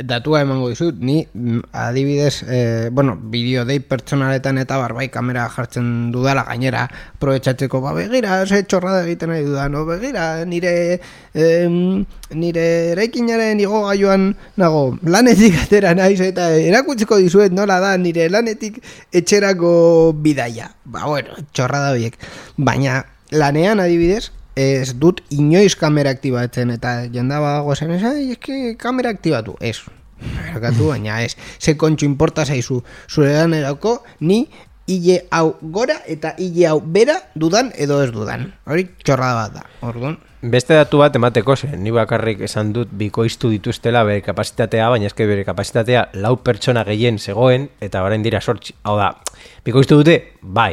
datua 0.04 0.42
emango 0.44 0.68
dizut, 0.68 0.98
ni 1.00 1.26
mm, 1.32 1.60
adibidez, 1.72 2.42
e, 2.44 2.90
bueno, 2.92 3.14
bideo 3.16 3.64
dei 3.64 3.78
pertsonaletan 3.80 4.58
eta 4.60 4.76
barbai 4.76 5.08
kamera 5.08 5.46
jartzen 5.48 6.10
dudala 6.12 6.44
gainera, 6.44 6.82
aprobetsatzeko, 7.16 7.80
ba, 7.80 7.94
begira, 7.96 8.42
ze 8.44 8.60
txorrada 8.68 9.06
egiten 9.06 9.32
nahi 9.32 9.46
dudan, 9.46 9.72
no, 9.72 9.86
begira, 9.88 10.44
nire, 10.44 11.00
em, 11.32 12.04
nire 12.36 12.66
eraikinaren 12.92 13.62
igo 13.64 13.80
gaioan 13.86 14.34
nago, 14.60 14.82
lanetik 15.00 15.56
atera 15.64 15.94
naiz 15.96 16.20
eta 16.20 16.50
erakutziko 16.58 17.16
dizuet 17.16 17.56
nola 17.56 17.78
da 17.80 17.94
nire 17.96 18.28
lanetik 18.28 18.76
etxerako 19.08 19.72
bidaia. 20.20 20.68
Ba, 20.84 21.06
bueno, 21.08 21.40
txorrada 21.56 21.94
horiek. 21.94 22.20
Baina, 22.60 23.06
lanean 23.32 23.80
adibidez, 23.80 24.28
ez 24.60 24.92
dut 25.00 25.22
inoiz 25.32 25.74
kamera 25.78 26.12
aktibatzen 26.12 26.74
eta 26.76 27.00
jenda 27.12 27.40
bago 27.40 27.74
zen 27.76 27.96
ai, 27.96 28.30
eske 28.34 28.76
kamera 28.80 29.12
aktibatu. 29.16 29.56
Ez, 29.60 29.78
Barkatu, 30.20 30.90
baina 30.90 31.22
ez. 31.24 31.36
Ze 31.58 31.76
kontxo 31.80 32.04
importa 32.04 32.44
zaizu 32.44 32.82
zure 33.08 33.32
lanerako, 33.32 34.02
ni 34.20 34.42
hile 34.90 35.22
hau 35.30 35.54
gora 35.62 36.00
eta 36.06 36.34
hile 36.38 36.66
hau 36.68 36.80
bera 36.80 37.20
dudan 37.34 37.70
edo 37.76 38.02
ez 38.04 38.10
dudan. 38.12 38.50
Hori 38.66 38.88
txorrada 39.04 39.46
bat 39.46 39.54
da. 39.54 39.64
Orduan, 39.86 40.18
Beste 40.40 40.72
datu 40.72 40.96
bat 41.02 41.12
emateko 41.12 41.52
zen, 41.52 41.82
ni 41.84 41.90
bakarrik 41.92 42.38
esan 42.46 42.70
dut 42.72 42.88
bikoiztu 42.96 43.50
dituztela 43.52 44.00
bere 44.08 44.22
kapasitatea, 44.24 44.86
baina 44.88 45.10
eske 45.10 45.26
bere 45.28 45.44
kapasitatea 45.44 46.06
lau 46.22 46.38
pertsona 46.40 46.80
gehien 46.88 47.18
zegoen, 47.20 47.66
eta 47.84 48.00
orain 48.00 48.24
dira 48.24 48.40
sortzi. 48.40 48.72
Hau 48.88 48.96
da, 48.96 49.10
bikoiztu 49.68 49.98
dute, 50.00 50.16
bai, 50.40 50.70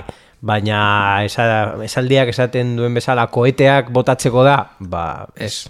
baina 0.47 1.23
esa, 1.27 1.75
esaldiak 1.83 2.31
esaten 2.31 2.75
duen 2.79 2.95
bezala 2.97 3.27
koeteak 3.33 3.91
botatzeko 3.95 4.45
da, 4.47 4.59
ba, 4.79 5.03
ez. 5.35 5.67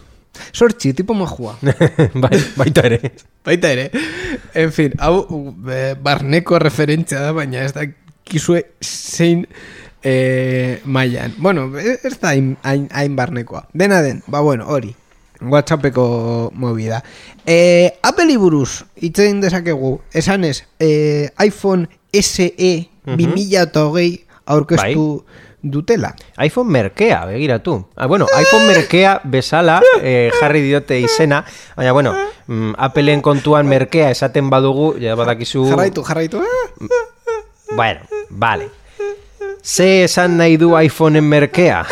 sortzi, 0.53 0.93
tipo 0.93 1.15
majua. 1.17 1.55
bai, 2.23 2.37
baita 2.57 2.85
ere. 2.85 2.99
Baita 3.45 3.71
ere. 3.73 3.89
En 4.53 4.71
fin, 4.71 4.93
hau 4.99 5.25
barneko 6.03 6.59
referentzia 6.61 7.23
da, 7.23 7.33
baina 7.33 7.63
ez 7.65 7.73
da 7.73 7.87
kizue 8.27 8.63
zein 8.83 9.47
e, 10.03 10.79
mailan. 10.85 11.33
Bueno, 11.37 11.71
ez 11.79 12.19
da 12.19 12.35
hain, 12.35 12.55
hain, 12.63 12.87
hain 12.93 13.15
barnekoa. 13.15 13.67
Dena 13.73 14.01
den, 14.05 14.21
ba 14.27 14.41
bueno, 14.45 14.67
hori. 14.67 14.93
Whatsappeko 15.41 16.51
movida. 16.53 17.03
E, 17.45 17.93
Apple 18.01 18.37
buruz 18.41 18.85
itzein 18.95 19.41
dezakegu, 19.41 19.99
esanez, 20.13 20.63
e, 20.79 21.29
iPhone 21.45 21.89
SE 22.13 22.89
2008 23.05 24.26
aurkeztu 24.47 25.25
dutela. 25.61 26.13
iPhone 26.43 26.71
merkea, 26.71 27.25
begiratu. 27.25 27.85
Ah, 27.95 28.07
bueno, 28.07 28.25
iPhone 28.39 28.67
merkea 28.67 29.19
bezala 29.23 29.81
eh, 30.01 30.31
jarri 30.39 30.61
diote 30.61 30.99
izena, 30.99 31.43
baina 31.75 31.91
bueno, 31.91 32.15
mm, 32.47 32.73
Appleen 32.77 33.21
kontuan 33.21 33.67
merkea 33.67 34.11
esaten 34.11 34.49
badugu, 34.49 34.95
ja 35.01 35.15
badakizu... 35.15 35.65
Jarraitu, 35.69 36.03
jarraitu. 36.03 36.43
Bueno, 37.75 37.99
vale. 38.29 38.69
Ze 39.63 40.03
esan 40.05 40.37
nahi 40.37 40.57
du 40.57 40.71
iPhoneen 40.79 41.25
merkea? 41.27 41.83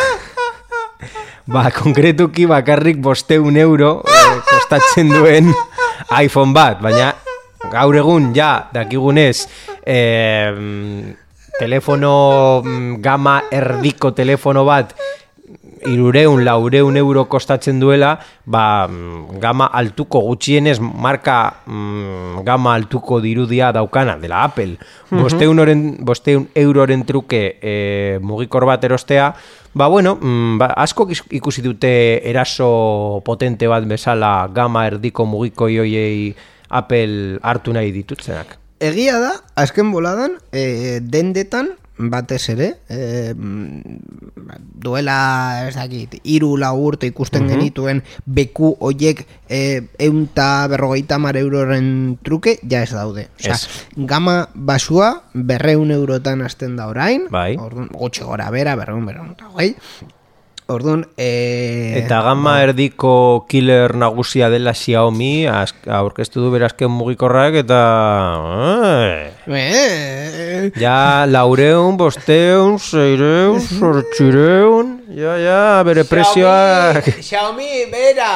Ba, 1.45 1.69
konkretuki 1.69 2.47
bakarrik 2.49 2.97
bosteun 3.03 3.57
euro 3.57 3.99
eh, 4.07 4.39
kostatzen 4.49 5.11
duen 5.11 5.51
iPhone 6.21 6.53
bat, 6.55 6.79
baina 6.81 7.11
gaur 7.69 7.97
egun 7.97 8.31
ja 8.33 8.69
dakigunez 8.73 9.45
eh, 9.85 10.53
telefono 11.59 12.61
mm, 12.63 13.01
gama 13.01 13.41
erdiko 13.51 14.11
telefono 14.11 14.65
bat 14.65 14.95
irureun, 15.85 16.41
laureun 16.45 16.97
euro 16.97 17.25
kostatzen 17.29 17.79
duela, 17.79 18.15
ba, 18.45 18.87
mm, 18.87 19.37
gama 19.41 19.67
altuko 19.73 20.21
gutxienez, 20.25 20.79
marka 20.81 21.37
mm, 21.65 22.41
gama 22.47 22.73
altuko 22.73 23.19
dirudia 23.21 23.71
daukana, 23.75 24.17
dela 24.21 24.43
Apple. 24.43 24.79
Bosteun, 25.11 25.61
oren, 25.61 25.85
bosteun 26.05 26.49
euroren 26.55 27.05
truke 27.05 27.43
e, 27.61 27.75
mugikor 28.21 28.65
bat 28.65 28.83
erostea, 28.83 29.29
ba, 29.73 29.87
bueno, 29.87 30.17
mm, 30.19 30.57
ba, 30.61 30.73
asko 30.81 31.07
ikusi 31.37 31.61
dute 31.61 31.93
eraso 32.25 33.21
potente 33.25 33.69
bat 33.69 33.85
bezala 33.85 34.49
gama 34.53 34.87
erdiko 34.89 35.29
mugiko 35.29 35.69
joiei 35.69 36.33
Apple 36.69 37.39
hartu 37.43 37.73
nahi 37.77 37.93
ditutzenak. 37.93 38.64
Egia 38.83 39.19
da, 39.23 39.31
azken 39.55 39.91
boladan, 39.93 40.35
e, 40.51 40.99
dendetan, 40.99 41.69
batez 41.97 42.49
ere, 42.51 42.73
e, 42.91 43.31
duela, 44.83 45.67
ez 45.67 45.75
dakit, 45.77 46.17
iru 46.23 46.57
urte 46.59 47.07
ikusten 47.07 47.47
genituen 47.47 48.03
beku 48.25 48.75
hoiek 48.79 49.25
e, 49.47 49.81
eunta 49.99 50.67
berrogeita 50.67 51.17
mar 51.17 51.37
euroren 51.37 52.17
truke, 52.21 52.59
ja 52.69 52.83
ez 52.83 52.91
daude. 52.91 53.29
Osea, 53.39 53.55
gama 53.95 54.49
basua 54.53 55.23
berreun 55.33 55.91
eurotan 55.91 56.41
hasten 56.41 56.75
da 56.75 56.87
orain, 56.87 57.27
Bai. 57.31 57.55
gutxi 57.55 58.23
gora 58.23 58.51
bera, 58.51 58.75
berreun, 58.75 59.05
berreun, 59.05 59.31
eta. 59.31 59.49
Orduan, 60.67 61.03
e, 61.15 61.93
Eta 61.99 62.23
gama 62.25 62.55
erdiko 62.63 63.45
killer 63.45 63.93
nagusia 64.01 64.47
dela 64.49 64.71
Xiaomi 64.73 65.45
aurkeztu 65.45 66.41
du 66.41 66.49
berazken 66.49 66.89
mugikorrak 66.89 67.59
eta... 67.61 67.81
Eh, 69.05 69.31
Eh, 69.45 70.71
ja, 70.81 71.25
laureun, 71.29 71.97
bosteun, 71.97 72.79
seireun, 72.81 73.59
sortxireun... 73.77 74.95
Ja, 75.13 75.35
ja, 75.37 75.59
bere. 75.85 76.01
Xiaomi, 76.01 77.13
Xiaomi, 77.21 77.69
bera. 77.91 78.31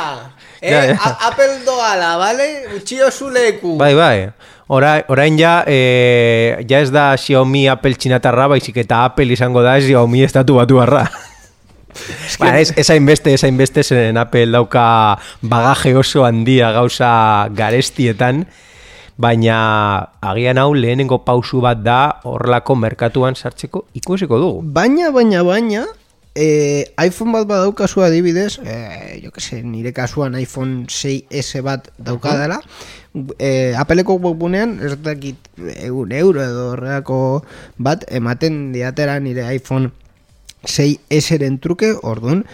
Eh, 0.61 0.69
Ja, 0.69 0.83
ja. 0.91 1.15
Apple 1.31 1.63
doala, 1.65 2.17
vale? 2.21 2.45
Utxio 2.75 3.09
zuleku. 3.09 3.73
Bai, 3.79 3.95
bai. 3.95 4.29
Ora, 4.69 4.99
orain 5.09 5.39
ja, 5.39 5.63
eh, 5.65 6.61
ja 6.69 6.83
ez 6.83 6.91
da 6.93 7.15
Xiaomi 7.17 7.65
Apple 7.73 7.97
txinatarra, 7.97 8.45
baizik 8.53 8.77
eta 8.83 9.01
Apple 9.07 9.33
izango 9.33 9.63
da 9.65 9.79
Xiaomi 9.81 10.21
estatu 10.27 10.59
batu 10.61 10.77
barra. 10.77 11.07
Ba, 12.39 12.53
ez, 12.59 12.71
ez 12.77 12.87
hainbeste, 12.89 13.33
ez 13.33 13.43
hainbeste 13.43 13.83
zen 13.83 14.17
Apple 14.17 14.51
dauka 14.53 15.19
bagaje 15.41 15.95
oso 15.97 16.25
handia 16.25 16.71
gauza 16.75 17.11
garestietan, 17.55 18.45
baina 19.19 19.59
agian 20.23 20.59
hau 20.61 20.71
lehenengo 20.73 21.23
pausu 21.27 21.59
bat 21.63 21.81
da 21.83 21.99
horrelako 22.23 22.77
merkatuan 22.79 23.35
sartzeko 23.35 23.85
ikusiko 23.99 24.39
dugu. 24.39 24.61
Baina, 24.63 25.11
baina, 25.11 25.43
baina, 25.43 25.83
eh, 26.39 26.87
iPhone 27.03 27.33
bat 27.35 27.47
badaukazu 27.47 28.01
adibidez, 28.05 28.59
eh, 28.63 29.19
jo 29.23 29.31
que 29.31 29.41
sé, 29.41 29.61
nire 29.63 29.91
kasuan 29.93 30.35
iPhone 30.39 30.85
6S 30.87 31.61
bat 31.61 31.91
daukadala, 31.97 32.61
eh, 33.37 33.73
Appleko 33.75 34.15
webgunean, 34.15 34.79
ez 34.79 34.95
dakit 35.03 35.49
egun 35.83 36.13
euro 36.13 36.43
edo 36.43 36.69
horrelako 36.73 37.43
bat, 37.77 38.05
ematen 38.07 38.71
diatera 38.71 39.19
nire 39.19 39.47
iPhone 39.51 39.91
6S-ren 40.65 41.59
truke, 41.59 41.93
orduan, 42.01 42.45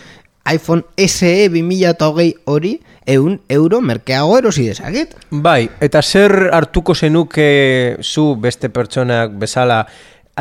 iPhone 0.46 0.86
SE 0.98 1.50
2008 1.50 2.34
hori, 2.46 2.76
eun 3.06 3.40
euro 3.50 3.82
merkeago 3.82 4.38
erosi 4.38 4.68
dezaket. 4.70 5.16
Bai, 5.32 5.66
eta 5.82 6.02
zer 6.02 6.52
hartuko 6.54 6.94
zenuke 6.96 7.98
zu 8.02 8.36
beste 8.42 8.70
pertsonak 8.70 9.34
bezala 9.42 9.86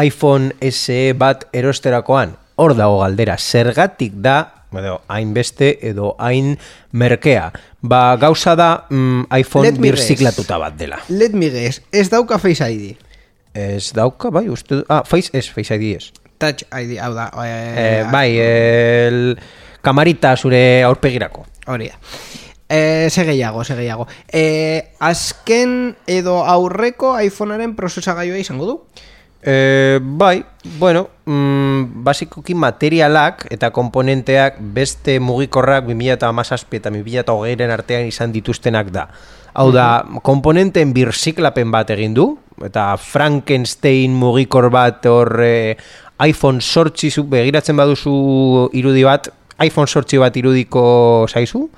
iPhone 0.01 0.53
SE 0.71 1.15
bat 1.17 1.47
erosterakoan? 1.53 2.37
Hor 2.57 2.77
dago 2.77 3.01
galdera, 3.01 3.39
zergatik 3.39 4.13
da, 4.23 4.65
edo, 4.75 4.99
hainbeste 5.09 5.71
edo 5.89 6.15
hain 6.19 6.55
merkea. 6.93 7.49
Ba, 7.81 8.17
gauza 8.21 8.55
da 8.59 8.69
mm, 8.91 9.31
iPhone 9.41 9.73
birziklatuta 9.81 10.59
bat 10.61 10.77
dela. 10.79 11.01
Let 11.09 11.33
me 11.33 11.51
guess, 11.51 11.81
ez 11.93 12.09
dauka 12.13 12.39
Face 12.43 12.69
ID. 12.71 12.95
Ez 13.55 13.93
dauka, 13.95 14.31
bai, 14.35 14.49
uste, 14.51 14.83
ah, 14.89 15.05
Face, 15.07 15.31
ez, 15.33 15.49
Face 15.49 15.75
ID 15.75 15.97
ez. 15.97 16.13
Touch 16.45 16.67
ID, 16.69 16.99
hau 17.01 17.15
da. 17.17 17.31
Eh, 17.41 18.05
bai, 18.13 18.29
el 18.37 19.39
kamarita 19.81 20.37
zure 20.37 20.83
aurpegirako. 20.85 21.47
Hori 21.73 21.89
da. 21.89 21.97
E, 22.69 23.09
ze 23.11 23.25
gehiago, 23.25 23.65
ze 23.65 23.77
gehiago. 23.77 24.07
E, 24.33 24.93
azken 24.99 25.97
edo 26.07 26.43
aurreko 26.45 27.15
iPhonearen 27.21 27.77
prozesagaioa 27.77 28.41
izango 28.41 28.67
du? 28.67 28.77
E, 29.45 30.01
bai, 30.01 30.43
bueno, 30.81 31.09
mm, 31.25 32.05
basikoki 32.05 32.57
materialak 32.57 33.47
eta 33.53 33.71
komponenteak 33.73 34.57
beste 34.75 35.19
mugikorrak 35.21 35.85
2017 35.89 36.81
eta 37.21 37.33
2020 37.33 37.73
artean 37.73 38.09
izan 38.09 38.33
dituztenak 38.33 38.93
da. 38.93 39.09
Hau 39.55 39.69
da, 39.71 40.03
komponenten 40.27 40.91
birziklapen 40.97 41.71
bat 41.71 41.93
egin 41.95 42.17
du, 42.17 42.33
eta 42.63 42.95
Frankenstein 43.01 44.15
mugikor 44.19 44.71
bat 44.73 45.07
hor 45.07 45.31
eh, 45.43 45.77
iPhone 46.27 46.61
sortzi 46.61 47.11
begiratzen 47.29 47.77
baduzu 47.77 48.71
irudi 48.73 49.05
bat, 49.05 49.29
iPhone 49.63 49.87
sortzi 49.87 50.19
bat 50.19 50.37
irudiko 50.37 50.85
zaizu, 51.29 51.69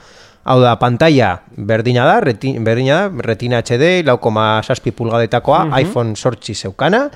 Hau 0.46 0.60
da, 0.62 0.76
pantalla 0.78 1.32
berdina 1.58 2.04
da, 2.06 2.20
reti, 2.22 2.52
berdina 2.62 3.00
da, 3.00 3.22
retina 3.26 3.58
HD, 3.66 4.04
lau 4.06 4.20
koma 4.22 4.60
saspi 4.62 4.92
pulgadetakoa, 4.94 5.64
iPhone 5.80 6.14
sortzi 6.14 6.54
zeukana, 6.54 7.08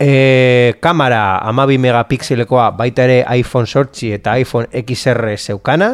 e, 0.00 0.78
kamera 0.80 1.42
amabi 1.44 1.76
megapixelekoa 1.76 2.70
baita 2.78 3.04
ere 3.04 3.18
iPhone 3.36 3.68
sortzi 3.68 4.14
eta 4.16 4.38
iPhone 4.40 4.72
XR 4.72 5.36
zeukana, 5.36 5.90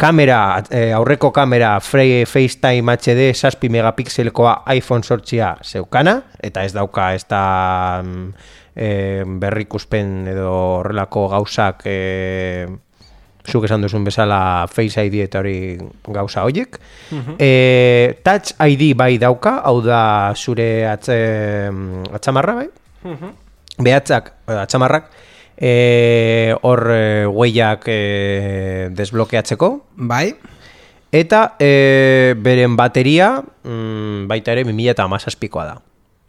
kamera, 0.00 0.40
e, 0.70 0.86
aurreko 0.96 1.34
kamera 1.36 1.76
Frey 1.84 2.24
FaceTime 2.24 2.96
HD 2.96 3.34
saspi 3.36 3.68
megapixelekoa 3.76 4.62
iPhone 4.72 5.04
sortzia 5.04 5.58
zeukana, 5.60 6.22
eta 6.40 6.64
ez 6.64 6.72
dauka 6.72 7.12
ez 7.12 7.26
da 7.28 8.00
mm, 8.00 8.30
e, 8.76 9.24
berrikuspen 9.26 10.28
edo 10.28 10.52
horrelako 10.80 11.26
gauzak 11.32 11.82
e, 11.88 12.66
zuk 13.46 13.64
esan 13.66 13.82
duzun 13.84 14.04
bezala 14.04 14.66
Face 14.70 15.04
ID 15.06 15.20
eta 15.24 15.40
hori 15.40 15.78
gauza 16.12 16.44
hoiek. 16.44 16.78
e, 17.38 18.18
touch 18.26 18.54
ID 18.60 18.92
bai 18.96 19.16
dauka, 19.18 19.60
hau 19.64 19.80
da 19.82 20.34
zure 20.36 20.86
atze, 20.88 21.70
atzamarra 22.12 22.54
bai? 22.60 22.68
Behatzak, 23.78 24.32
eh, 24.48 24.58
atzamarrak, 24.62 25.10
e, 25.56 26.54
hor 26.62 26.90
e, 26.90 27.24
huellak 27.26 27.84
e, 27.86 28.88
desblokeatzeko, 28.96 29.70
Bai. 29.96 30.34
eta 31.12 31.56
e, 31.60 32.34
beren 32.36 32.76
bateria 32.76 33.36
mm, 33.40 34.26
baita 34.28 34.52
ere 34.52 34.64
2000 34.64 34.90
eta 34.90 35.06
da. 35.64 35.80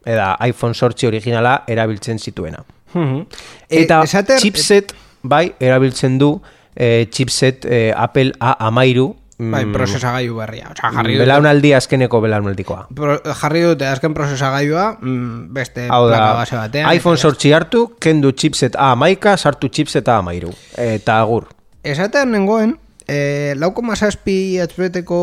Eda 0.08 0.38
iPhone 0.48 0.74
sortzi 0.74 1.08
originala 1.10 1.64
erabiltzen 1.68 2.20
zituena. 2.20 2.64
E, 2.96 3.84
Eta 3.84 4.02
esater- 4.08 4.40
chipset, 4.40 4.94
bai, 5.22 5.50
erabiltzen 5.60 6.16
du 6.22 6.30
eh, 6.76 7.08
chipset 7.12 7.66
eh, 7.68 7.94
Apple 7.96 8.32
A13, 8.40 9.14
Bai, 9.38 9.66
mm, 9.68 9.74
prozesagailu 9.76 10.34
berria. 10.40 10.72
Osa, 10.72 10.90
jarri 10.96 11.18
belaunaldi 11.20 11.70
azkeneko 11.78 12.22
belaunaldikoa. 12.24 12.88
pro, 12.96 13.20
jarri 13.42 13.60
dute 13.68 13.86
azken 13.86 14.16
prozesagailua 14.16 14.86
mm, 15.00 15.54
beste 15.54 15.84
Hau 15.94 16.08
plaka 16.08 16.24
da, 16.24 16.34
base 16.40 16.56
batean. 16.58 16.90
iPhone 16.96 17.18
sortzi 17.22 17.52
hartu, 17.54 17.84
kendu 18.02 18.32
chipset 18.34 18.74
A11, 18.76 19.36
sartu 19.38 19.70
chipset 19.70 20.08
A13. 20.10 20.56
Eta 20.78 21.20
agur. 21.22 21.46
Esatean 21.84 22.32
nengoen, 22.34 22.74
eh, 23.08 23.54
lauko 23.58 23.84
mazazpi 23.86 24.58
atzbeteko 24.64 25.20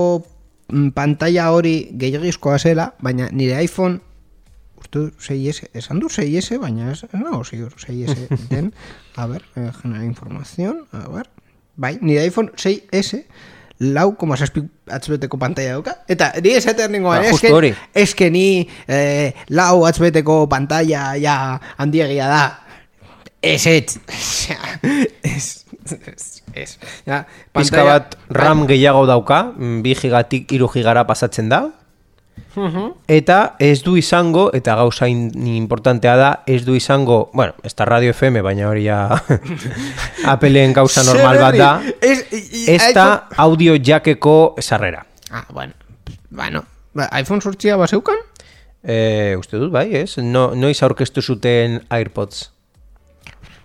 mm, 0.69 0.91
pantalla 0.95 1.49
hori 1.51 1.89
gehiagizkoa 1.99 2.59
zela, 2.63 2.93
baina 3.03 3.27
nire 3.33 3.59
iPhone 3.65 3.99
dut 4.93 5.15
6S, 5.21 5.69
esan 5.75 6.01
du 6.01 6.09
6S, 6.09 6.59
baina 6.61 6.91
ez, 6.93 7.05
nago 7.13 7.45
zigur 7.45 7.73
6S 7.79 8.29
den, 8.53 8.73
a 9.17 9.27
ver, 9.27 9.43
eh, 9.57 9.71
generar 9.83 10.05
información, 10.05 10.87
a 10.93 11.09
ver, 11.09 11.29
bai, 11.77 11.99
nire 12.01 12.25
iPhone 12.27 12.53
6S, 12.57 13.25
lau 13.79 14.15
koma 14.17 14.37
zazpi 14.37 14.63
atzbeteko 14.87 15.39
pantalla 15.39 15.73
dauka, 15.79 15.97
eta 16.09 16.33
ni 16.43 16.53
esatean 16.55 16.93
nengoen, 16.95 17.23
Ba, 17.25 17.31
eske, 17.35 17.51
hori. 17.53 17.73
eske 17.95 18.31
ni 18.31 18.69
eh, 18.87 19.33
lau 19.49 19.85
atzbeteko 19.89 20.45
pantalla 20.49 21.17
ja 21.19 21.61
handiegia 21.79 22.29
da, 22.29 22.45
Ez, 23.45 23.67
ez. 23.67 23.99
Ez, 25.23 25.65
ez, 26.07 26.43
ez. 26.55 26.79
Ja, 27.07 27.27
pantalla- 27.53 27.99
bat 27.99 28.15
RAM 28.33 28.63
gehiago 28.67 29.03
dauka, 29.07 29.43
mm, 29.53 29.83
bi 29.85 29.93
gigatik 29.99 30.53
iru 30.57 30.69
gigara 30.73 31.03
pasatzen 31.05 31.51
da, 31.53 31.59
Eta 33.11 33.57
ez 33.59 33.81
du 33.83 33.97
izango, 33.99 34.45
eta 34.55 34.77
gauza 34.79 35.09
in, 35.11 35.25
importantea 35.57 36.13
da, 36.17 36.29
ez 36.47 36.61
du 36.65 36.77
izango, 36.79 37.31
bueno, 37.35 37.55
ez 37.67 37.75
da 37.75 37.85
Radio 37.89 38.13
FM, 38.15 38.43
baina 38.47 38.69
hori 38.71 38.85
ja 38.87 39.09
Appleen 40.33 40.73
gauza 40.73 41.03
normal 41.03 41.39
bat 41.43 41.57
da, 41.59 41.71
Ez, 42.01 42.21
i- 42.33 42.43
i- 42.63 42.65
ez 42.77 42.93
da 42.95 43.27
audio 43.43 43.75
jakeko 43.77 44.55
sarrera. 44.63 45.05
Ah, 45.31 45.45
bueno. 45.51 45.73
Bueno, 46.31 46.65
ba, 46.95 47.09
iPhone 47.19 47.41
sortxia 47.43 47.77
baseukan? 47.77 48.17
E, 48.85 49.35
uste 49.39 49.57
dut, 49.59 49.73
bai, 49.73 49.89
ez? 50.05 50.17
No, 50.19 50.53
noiz 50.55 50.79
aurkeztu 50.83 51.23
zuten 51.23 51.81
AirPods. 51.91 52.51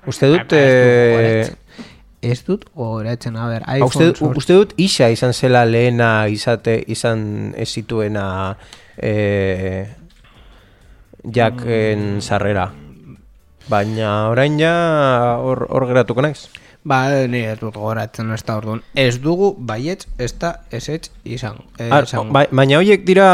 Uste 0.07 0.29
dut... 0.31 0.49
Ba, 0.49 0.57
eh, 0.57 1.49
Ez 2.21 2.41
dut 2.43 2.65
gogoratzen, 2.75 3.37
a 3.39 3.47
ber, 3.47 3.63
Ba, 3.63 3.77
iPhone 3.77 3.87
uste, 3.87 4.05
sortxia. 4.19 4.37
uste 4.41 4.53
dut 4.57 4.73
isa 4.77 5.07
izan 5.09 5.31
zela 5.33 5.63
lehena 5.65 6.27
izate 6.27 6.83
izan 6.91 7.53
ez 7.55 7.69
zituena 7.71 8.57
e, 8.97 9.87
jaken 11.23 12.19
sarrera. 12.21 12.69
Baina 13.69 14.29
orain 14.33 14.57
ja 14.59 14.73
hor, 15.39 15.65
hor 15.69 15.87
geratuko 15.87 16.25
naiz. 16.25 16.49
Ba, 16.89 17.03
ni 17.29 17.43
ez 17.45 17.59
dut 17.59 17.75
gogoratzen 17.77 18.31
ez 18.33 18.39
da 18.47 18.55
orduan. 18.57 18.79
Ez 18.97 19.19
dugu 19.21 19.51
baietz, 19.61 20.07
ez 20.17 20.31
da 20.41 20.55
esetz 20.73 21.11
izan. 21.23 21.59
Eh, 21.77 21.85
Ar, 21.93 22.07
esango. 22.07 22.31
ba, 22.33 22.47
baina 22.49 22.79
horiek 22.79 23.03
dira, 23.05 23.27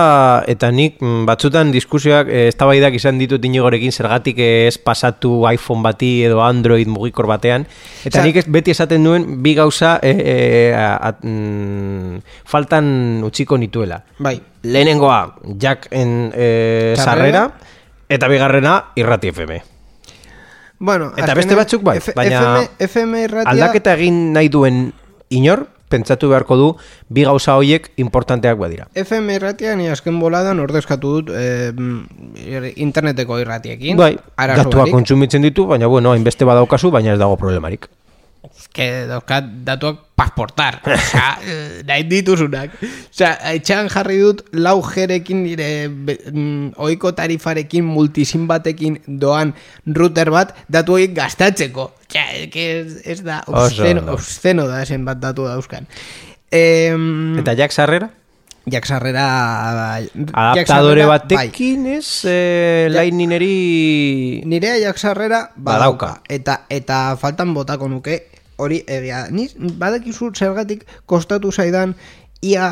eta 0.52 0.68
nik 0.76 0.98
mm, 1.00 1.22
batzutan 1.30 1.72
diskusioak, 1.72 2.28
eh, 2.28 2.50
eztabaidak 2.52 2.98
izan 3.00 3.16
ditut 3.22 3.46
inigorekin 3.48 3.94
zergatik 3.96 4.42
ez 4.44 4.76
pasatu 4.78 5.46
iPhone 5.54 5.86
bati 5.88 6.10
edo 6.28 6.42
Android 6.44 6.90
mugikor 6.92 7.30
batean. 7.32 7.64
Eta 8.04 8.20
Osea- 8.20 8.26
nik 8.28 8.42
ez, 8.42 8.46
beti 8.52 8.72
esaten 8.76 9.08
duen 9.08 9.42
bi 9.46 9.54
gauza 9.56 10.00
e, 10.04 10.12
e, 10.12 10.74
at, 10.76 11.24
mm, 11.24 12.20
faltan 12.44 13.24
utziko 13.24 13.56
nituela. 13.58 14.02
Bai, 14.20 14.36
Lehenengoa, 14.64 15.22
jacken 15.62 16.34
e, 16.36 16.50
Sarrera. 16.98 17.06
sarrera, 17.06 17.46
eta 18.10 18.28
bigarrena, 18.28 18.76
irrati 19.00 19.32
FM. 19.32 19.62
Bueno, 20.86 21.12
Eta 21.16 21.24
azkenean 21.32 21.38
beste 21.42 21.56
batzuk 21.60 21.84
bai, 21.88 21.98
F- 22.02 22.14
baina 22.16 22.42
FM, 22.42 22.90
FM 22.90 23.24
irratia, 23.26 23.52
aldaketa 23.56 23.94
egin 23.98 24.20
nahi 24.36 24.50
duen 24.54 24.84
inor, 25.34 25.66
pentsatu 25.90 26.28
beharko 26.32 26.56
du, 26.58 26.68
bi 27.14 27.24
gauza 27.28 27.56
horiek 27.60 27.92
importanteak 28.02 28.58
badira. 28.58 28.88
FM 28.98 29.30
irratia 29.38 29.76
ni 29.78 29.88
azken 29.90 30.18
boladan 30.20 30.60
ordezkatu 30.64 31.12
dut 31.20 31.30
eh, 31.38 31.72
interneteko 32.76 33.38
irratiekin. 33.42 33.98
Bai, 33.98 34.16
barik. 34.38 34.92
kontsumitzen 34.92 35.46
ditu, 35.46 35.68
baina 35.70 35.88
bueno, 35.88 36.12
hainbeste 36.16 36.46
badaukazu, 36.46 36.92
baina 36.92 37.14
ez 37.14 37.20
dago 37.22 37.38
problemarik. 37.38 37.88
Que 38.74 39.06
dauzkat 39.08 39.46
datuak 39.68 40.02
pasportar. 40.16 40.82
Osea, 40.88 41.30
eh, 41.44 41.84
nahi 41.88 42.04
dituzunak. 42.10 42.74
Osea, 43.12 43.34
etxean 43.56 43.90
jarri 43.92 44.18
dut 44.24 44.44
lau 44.56 44.78
jerekin 44.84 45.44
nire 45.44 45.70
mm, 45.90 46.76
ohiko 46.80 47.14
tarifarekin 47.16 47.86
multisim 47.88 48.48
batekin 48.48 49.00
doan 49.08 49.54
router 49.86 50.32
bat 50.32 50.56
datu 50.72 50.98
horiek 50.98 51.16
gastatzeko. 51.16 51.92
Que 52.12 52.60
ez, 52.80 53.02
ez 53.04 53.22
da 53.24 53.42
obsceno, 53.48 54.06
obsceno 54.14 54.68
da 54.72 54.84
esen 54.84 55.04
bat 55.08 55.20
datu 55.20 55.48
dauzkan. 55.48 55.88
Em, 56.52 57.40
Eta 57.40 57.56
jak 57.58 57.74
sarrera? 57.76 58.12
Jak 58.72 58.86
sarrera... 58.90 59.24
bai, 59.78 60.06
jak 60.10 60.32
Adaptadore 60.34 61.04
sarrera, 61.04 61.08
bai. 61.08 61.20
batekin 61.20 61.86
ez, 62.00 62.26
e, 62.26 62.88
lightningeri... 62.90 64.42
Nirea 64.46 64.80
jak 64.82 64.98
sarrera 64.98 65.52
Badauka. 65.56 66.08
badauka. 66.08 66.10
Eta, 66.30 66.56
eta 66.70 67.02
faltan 67.22 67.54
botako 67.54 67.90
nuke 67.92 68.24
hori 68.58 68.84
egia. 68.88 69.26
Ni 69.32 69.48
badakizu 69.80 70.32
zergatik 70.34 70.86
kostatu 71.06 71.52
zaidan 71.52 71.96
ia 72.42 72.72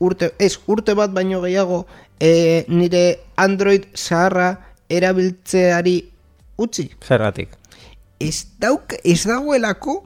urte, 0.00 0.32
ez 0.38 0.56
urte 0.66 0.94
bat 0.94 1.12
baino 1.14 1.40
gehiago 1.44 1.84
e, 2.20 2.64
nire 2.68 3.04
Android 3.36 3.86
zaharra 3.94 4.54
erabiltzeari 4.90 5.96
utzi. 6.58 6.88
Zergatik. 7.02 7.56
Ez, 8.20 8.46
dauk, 8.60 8.94
ez 9.04 9.24
dagoelako 9.26 10.02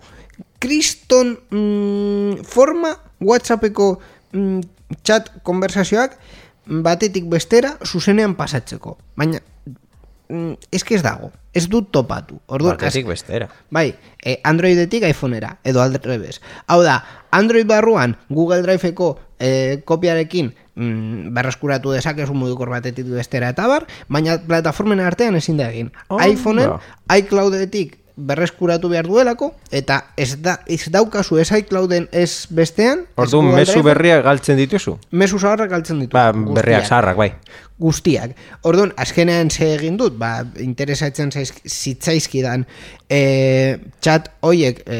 kriston 0.59 1.37
mm, 1.51 2.45
forma 2.45 2.95
Whatsappeko 3.21 3.99
mm, 4.33 4.61
chat 5.05 5.31
konversazioak 5.45 6.17
batetik 6.85 7.29
bestera 7.31 7.77
zuzenean 7.85 8.35
pasatzeko. 8.39 8.97
Baina 9.17 9.41
mm, 10.29 10.71
eske 10.73 10.97
ez 10.97 11.03
dago. 11.03 11.33
Ez 11.55 11.67
dut 11.69 11.91
topatu. 11.93 12.39
Orduan, 12.47 12.77
Batetik 12.77 13.09
bestera. 13.09 13.49
Bai, 13.75 13.95
eh, 14.23 14.39
Androidetik 14.45 15.05
iPhonera, 15.09 15.57
edo 15.65 15.83
aldrebes. 15.83 16.41
Hau 16.67 16.83
da, 16.85 17.01
Android 17.31 17.67
barruan 17.67 18.17
Google 18.29 18.63
Driveko 18.63 19.17
eh, 19.39 19.81
kopiarekin 19.85 20.53
mm, 20.75 21.33
berreskuratu 21.35 21.95
dezakezu 21.97 22.35
mugikor 22.35 22.71
batetik 22.71 23.09
bestera 23.11 23.51
eta 23.55 23.67
bar, 23.71 23.89
baina 24.09 24.39
plataformen 24.45 25.01
artean 25.01 25.39
ezin 25.41 25.59
da 25.61 25.71
egin. 25.73 25.91
Oh, 26.09 26.21
iPhoneen, 26.23 26.77
iCloudetik 27.19 27.99
berreskuratu 28.19 28.91
behar 28.91 29.07
duelako, 29.07 29.53
eta 29.71 30.01
ez, 30.19 30.33
da, 30.43 30.59
ez 30.67 30.91
daukazu 30.91 31.39
ez 31.39 31.49
iClouden 31.61 32.09
ez 32.13 32.47
bestean, 32.51 33.05
Orduan, 33.17 33.53
Driven, 33.55 33.85
berriak 33.87 34.25
galtzen 34.27 34.59
dituzu? 34.59 34.97
mezu 35.11 35.39
zaharrak 35.39 35.71
galtzen 35.71 36.01
ditu. 36.03 36.15
Ba, 36.17 36.33
berriak 36.33 36.89
zaharrak, 36.89 37.17
bai. 37.17 37.31
guztiak. 37.79 38.35
Orduan, 38.67 38.91
azkenean 38.99 39.51
ze 39.51 39.71
egin 39.77 39.97
dut, 40.01 40.17
ba, 40.19 40.43
interesatzen 40.59 41.31
zaiz, 41.31 41.53
zitzaizkidan 41.63 42.67
e, 43.07 43.21
chat 44.03 44.33
hoiek 44.43 44.83
e, 44.83 44.99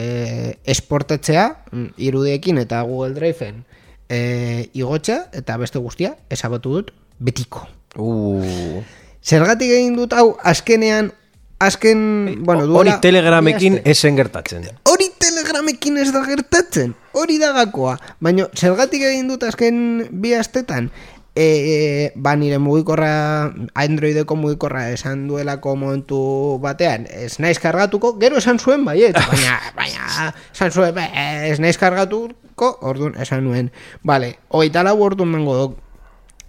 esportatzea, 0.65 1.49
mm, 1.73 1.99
irudiekin 1.99 2.63
eta 2.63 2.85
Google 2.87 3.17
Driveen 3.19 3.65
e, 4.09 4.71
igotxa, 4.79 5.25
eta 5.35 5.59
beste 5.59 5.83
guztia, 5.83 6.15
esabatu 6.31 6.79
dut, 6.79 6.95
betiko. 7.19 7.67
Uh, 7.99 8.83
Zergatik 9.25 9.73
egin 9.75 9.97
dut 9.99 10.15
hau, 10.15 10.37
azkenean, 10.47 11.11
azken, 11.59 12.39
bueno, 12.45 12.63
hori 12.63 12.91
duela... 12.91 13.01
telegramekin 13.01 13.75
bi 13.75 13.79
aste. 13.81 13.91
esen 13.91 14.17
gertatzen. 14.17 14.65
Hori 14.89 15.11
telegramekin 15.19 15.99
ez 15.99 16.09
da 16.15 16.23
gertatzen, 16.27 16.95
hori 17.13 17.39
da 17.43 17.53
gakoa. 17.57 17.99
Baina, 18.23 18.49
zergatik 18.55 19.03
egin 19.11 19.29
dut 19.31 19.43
azken 19.47 19.81
bi 20.23 20.35
astetan, 20.39 20.91
e, 21.39 22.11
ba 22.17 22.35
nire 22.37 22.59
mugikorra, 22.63 23.53
Androideko 23.79 24.37
mugikorra 24.39 24.89
esan 24.95 25.27
duelako 25.31 25.77
momentu 25.77 26.21
batean, 26.63 27.07
ez 27.11 27.39
naiz 27.43 27.59
kargatuko, 27.63 28.15
gero 28.23 28.39
esan 28.43 28.59
zuen 28.59 28.85
baiet, 28.87 29.19
baina, 29.33 29.61
baina, 29.77 30.33
esan 30.55 30.73
zuen, 30.73 30.95
"Be, 30.95 31.07
ez 31.51 31.59
naiz 31.63 31.77
kargatuko, 31.79 32.79
orduan 32.83 33.15
esan 33.23 33.45
nuen, 33.47 33.71
vale, 34.03 34.37
hogeita 34.49 34.83
lau 34.87 34.99
orduan 35.03 35.31
mengo 35.35 35.55
dok, 35.55 35.79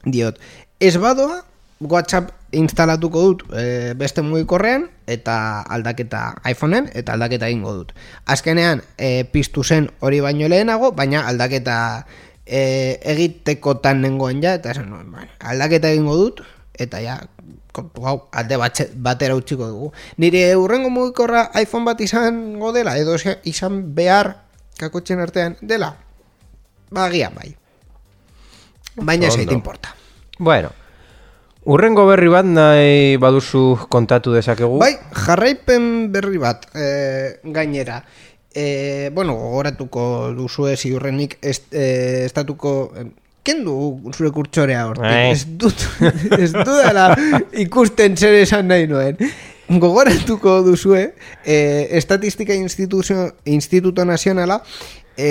diot, 0.06 0.42
ez 0.80 0.98
badoa, 0.98 1.44
WhatsApp 1.80 2.34
instalatuko 2.52 3.22
dut 3.28 3.44
e, 3.54 3.94
beste 3.98 4.24
mugikorrean 4.26 4.88
eta 5.08 5.62
aldaketa 5.62 6.42
iPhoneen 6.50 6.90
eta 6.98 7.14
aldaketa 7.14 7.50
egingo 7.50 7.74
dut. 7.78 7.94
Azkenean 8.26 8.82
e, 8.98 9.24
piztu 9.30 9.64
zen 9.64 9.90
hori 10.00 10.22
baino 10.26 10.50
lehenago, 10.50 10.92
baina 10.98 11.26
aldaketa 11.30 12.06
e, 12.46 12.98
egitekotan 13.14 14.02
nengoen 14.02 14.42
ja 14.44 14.56
eta 14.58 14.74
esan 14.74 14.90
nuen, 14.90 15.12
bueno, 15.12 15.30
aldaketa 15.40 15.92
egingo 15.94 16.18
dut 16.18 16.42
eta 16.80 17.02
ja 17.04 17.20
kontu 17.76 18.06
hau 18.08 18.18
alde 18.34 18.58
batxe, 18.58 18.90
batera 18.96 19.38
utziko 19.38 19.68
dugu. 19.70 19.92
Nire 20.18 20.44
urrengo 20.58 20.90
mugikorra 20.90 21.50
iPhone 21.62 21.86
bat 21.86 22.02
izango 22.02 22.74
dela 22.74 22.98
edo 22.98 23.18
izan 23.46 23.82
behar 23.96 24.36
kakotxen 24.80 25.22
artean 25.22 25.58
dela. 25.62 25.94
Ba, 26.90 27.06
agian 27.06 27.36
bai. 27.36 27.54
Baina 28.96 29.28
ez 29.28 29.38
importa. 29.38 29.94
Bueno, 30.40 30.72
Urrengo 31.70 32.08
berri 32.10 32.32
bat 32.34 32.48
nahi 32.50 33.18
baduzu 33.22 33.62
kontatu 33.94 34.32
dezakegu. 34.34 34.80
Bai, 34.82 34.96
jarraipen 35.14 35.84
berri 36.10 36.40
bat 36.42 36.66
e, 36.74 36.88
gainera. 37.46 38.00
E, 38.50 39.12
bueno, 39.14 39.36
gogoratuko 39.38 40.34
duzue 40.34 40.76
ziurrenik 40.78 41.38
est, 41.42 41.70
e, 41.70 42.26
estatuko... 42.26 42.74
Kendu 43.50 43.74
zure 44.12 44.30
kurtsorea 44.36 44.82
hortik. 44.90 45.06
Ez 45.32 45.46
dut, 45.62 45.86
ez 46.44 46.50
dudala 46.52 47.14
ikusten 47.62 48.18
zer 48.18 48.36
esan 48.42 48.68
nahi 48.70 48.90
nuen. 48.90 49.22
Gogoratuko 49.70 50.60
duzue, 50.66 51.06
e, 51.46 51.56
Estatistika 52.02 52.58
Instituto 52.58 54.06
Nazionala 54.10 54.60
e, 55.16 55.30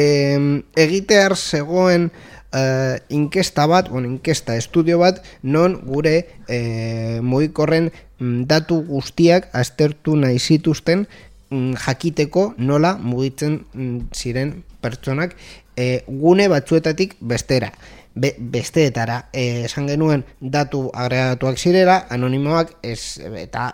egitear 0.87 1.37
zegoen 1.37 2.09
e, 2.53 2.99
inkesta 3.09 3.67
bat, 3.67 3.89
bueno, 3.89 4.09
inkesta 4.09 4.57
estudio 4.57 4.99
bat, 4.99 5.23
non 5.43 5.79
gure 5.85 6.29
e, 6.49 7.21
mugikorren 7.23 7.91
mm, 8.19 8.45
datu 8.51 8.81
guztiak 8.89 9.51
aztertu 9.53 10.17
nahi 10.17 10.39
zituzten 10.39 11.07
mm, 11.51 11.79
jakiteko 11.85 12.55
nola 12.59 12.97
mugitzen 12.97 13.63
mm, 13.73 14.11
ziren 14.15 14.63
pertsonak 14.81 15.37
e, 15.77 16.05
gune 16.09 16.49
batzuetatik 16.49 17.17
bestera. 17.21 17.73
Be, 18.19 18.33
besteetara 18.39 19.29
esan 19.37 19.87
genuen 19.87 20.25
datu 20.41 20.89
agregatuak 20.91 21.59
zirela, 21.59 22.01
anonimoak 22.11 22.73
ez, 22.83 23.21
eta 23.23 23.69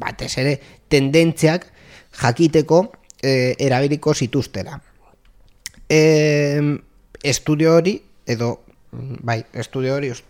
batez 0.00 0.30
ere 0.40 0.54
tendentziak 0.88 1.66
jakiteko 2.22 2.80
e, 3.20 3.54
erabiliko 3.60 4.14
zituztela. 4.14 4.78
E, 5.90 6.00
estudio 7.24 7.74
hori, 7.78 7.96
edo, 8.26 8.60
bai, 8.92 9.40
estudio 9.52 9.96
hori, 9.96 10.10
os- 10.14 10.22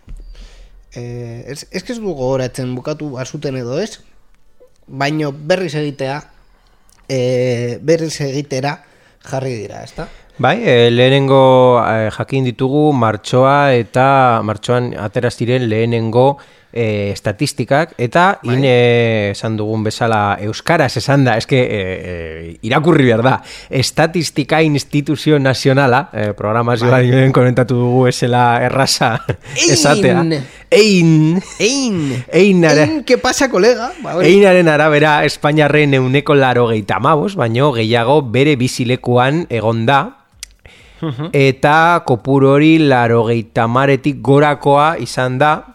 e, 0.95 1.43
ez, 1.51 1.65
ez 1.71 1.83
ez 1.89 1.97
du 1.99 2.13
gogoratzen 2.15 2.73
bukatu 2.75 3.11
bazuten 3.17 3.57
edo 3.59 3.77
ez, 3.83 3.99
baino 4.87 5.31
berriz 5.35 5.73
egitea, 5.75 6.21
e, 7.09 7.77
berriz 7.81 8.15
egitera 8.21 8.77
jarri 9.25 9.55
dira, 9.63 9.83
ezta? 9.83 10.07
Bai, 10.37 10.57
e, 10.67 10.89
lehenengo 10.91 11.79
e, 11.83 12.09
jakin 12.11 12.43
ditugu 12.49 12.89
martxoa 12.93 13.73
eta 13.79 14.41
martxoan 14.43 14.93
atera 14.99 15.31
ziren 15.31 15.69
lehenengo 15.71 16.37
e, 16.75 17.11
estatistikak 17.11 17.95
eta 17.97 18.25
Bai. 18.43 18.57
ine 18.57 18.75
esan 19.31 19.55
dugun 19.57 19.85
bezala 19.87 20.37
euskaraz 20.43 20.91
esan 20.99 21.23
da, 21.25 21.37
eske 21.39 21.57
e, 21.63 21.79
e, 21.79 22.57
irakurri 22.67 23.07
behar 23.07 23.23
da, 23.23 23.35
Estatistika 23.69 24.61
Instituzio 24.61 25.39
Nazionala, 25.39 26.09
e, 26.11 26.27
programazioa 26.37 26.99
bai. 26.99 27.31
komentatu 27.33 27.79
dugu 27.79 28.07
esela 28.11 28.59
erraza 28.63 29.15
esatea. 29.55 30.25
Ein! 30.75 31.41
Ein! 31.59 32.23
Ein, 32.33 32.65
ara. 32.65 32.83
Ein, 32.83 33.03
¿qué 33.05 33.17
pasa, 33.17 33.49
kolega? 33.49 33.93
Ba. 34.03 34.19
Einaren 34.25 34.67
arabera 34.67 35.23
Espainiarren 35.25 35.93
euneko 35.93 36.35
laro 36.35 36.67
geita 36.67 36.99
baino 36.99 37.71
gehiago 37.71 38.21
bere 38.21 38.55
bizilekuan 38.55 39.45
egon 39.49 39.85
da, 39.85 40.17
eta 41.33 42.03
kopuru 42.05 42.49
hori 42.55 42.79
laro 42.79 43.27
maretik 43.67 44.21
gorakoa 44.21 44.97
izan 44.99 45.37
da, 45.37 45.74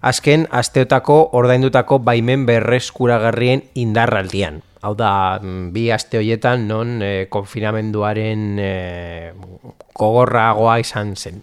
azken 0.00 0.46
asteotako 0.50 1.20
ordaindutako 1.32 1.98
baimen 1.98 2.46
berreskuragarrien 2.46 3.62
indarraldian. 3.74 4.62
Hau 4.80 4.94
da, 4.96 5.38
mm, 5.42 5.72
bi 5.74 5.90
aste 5.92 6.18
hoietan 6.18 6.66
non 6.68 7.02
eh, 7.02 7.26
konfinamenduaren 7.28 8.58
eh, 8.58 9.32
gogorragoa 9.94 10.78
izan 10.80 11.16
zen. 11.16 11.42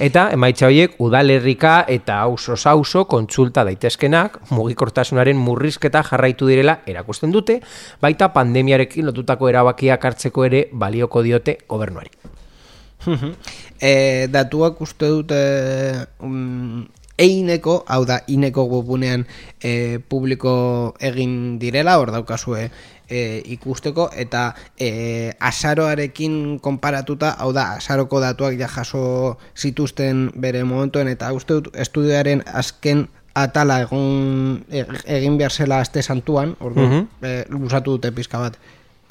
Eta 0.00 0.30
emaitza 0.32 0.66
horiek 0.68 0.94
udalerrika 1.02 1.82
eta 1.92 2.18
auzo 2.24 2.56
auzo 2.70 3.04
kontsulta 3.04 3.64
daitezkenak 3.68 4.38
mugikortasunaren 4.50 5.36
murrizketa 5.36 6.02
jarraitu 6.08 6.48
direla 6.48 6.78
erakusten 6.86 7.32
dute, 7.32 7.60
baita 8.00 8.30
pandemiarekin 8.32 9.06
lotutako 9.06 9.50
erabakiak 9.52 10.04
hartzeko 10.04 10.44
ere 10.48 10.68
balioko 10.72 11.22
diote 11.22 11.58
gobernuari. 11.68 12.10
e, 13.80 14.26
datuak 14.30 14.80
uste 14.80 15.08
dute 15.10 15.42
um, 16.20 16.86
eineko, 17.22 17.84
hau 17.86 18.02
da, 18.08 18.20
ineko 18.26 18.64
webunean 18.70 19.26
e, 19.62 20.00
publiko 20.10 20.52
egin 20.98 21.60
direla, 21.62 21.94
hor 22.02 22.10
daukazue 22.14 22.64
e, 23.08 23.42
ikusteko, 23.54 24.08
eta 24.18 24.48
e, 24.80 25.30
azaroarekin 25.38 26.58
konparatuta, 26.64 27.36
hau 27.38 27.52
da, 27.54 27.68
azaroko 27.78 28.20
datuak 28.24 28.58
ja 28.58 28.68
jaso 28.72 29.38
zituzten 29.56 30.30
bere 30.34 30.64
momentuen, 30.66 31.08
eta 31.12 31.30
uste 31.36 31.60
dut 31.60 31.72
estudioaren 31.78 32.42
azken 32.52 33.06
atala 33.38 33.78
egon, 33.86 34.64
e- 34.68 34.84
egin 35.16 35.38
behar 35.40 35.54
zela 35.54 35.78
aste 35.80 36.02
santuan, 36.02 36.56
ordu, 36.60 36.80
Mhm. 36.88 37.08
e, 37.22 37.44
luzatu 37.54 37.96
dute 37.96 38.12
pizka 38.12 38.38
bat 38.42 38.58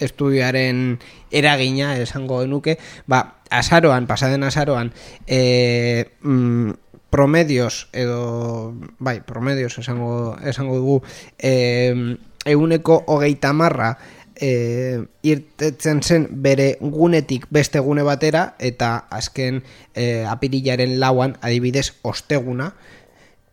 estudioaren 0.02 0.98
eragina 1.32 1.96
esango 2.02 2.42
genuke, 2.42 2.78
ba, 3.08 3.38
azaroan, 3.50 4.08
pasaden 4.08 4.44
azaroan, 4.44 4.92
e, 5.28 6.06
mm, 6.24 6.72
promedios 7.12 7.90
edo, 7.94 8.74
bai, 8.98 9.20
promedios 9.22 9.78
esango, 9.78 10.40
esango 10.42 10.78
dugu, 10.80 11.04
e, 11.38 12.18
euneko 12.46 13.04
hogeita 13.06 13.54
marra 13.54 13.98
e, 14.42 15.04
irtetzen 15.22 16.02
zen 16.02 16.28
bere 16.42 16.78
gunetik 16.82 17.46
beste 17.54 17.84
gune 17.84 18.02
batera 18.08 18.56
eta 18.58 18.96
azken 19.12 19.62
e, 19.94 20.24
apirilaren 20.26 20.98
lauan 21.04 21.38
adibidez 21.46 21.92
osteguna 22.02 22.72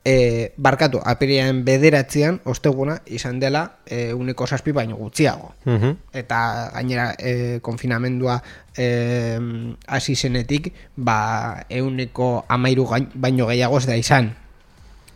e, 0.09 0.53
barkatu, 0.57 1.03
apirilaren 1.05 1.59
bederatzean 1.67 2.39
osteguna 2.49 2.95
izan 3.13 3.41
dela 3.43 3.65
e, 3.85 4.15
uneko 4.17 4.47
saspi 4.49 4.73
baino 4.73 4.97
gutxiago 4.97 5.51
Mhm. 5.67 5.91
eta 6.17 6.39
gainera 6.75 7.11
e, 7.19 7.59
konfinamendua 7.61 8.39
e, 8.77 8.87
hasi 9.87 10.15
zenetik 10.17 10.73
ba 10.97 11.67
euneko 11.69 12.45
amairu 12.49 12.87
gain- 12.89 13.11
baino 13.15 13.47
gehiago 13.53 13.79
ez 13.79 13.87
da 13.87 13.97
izan 14.01 14.35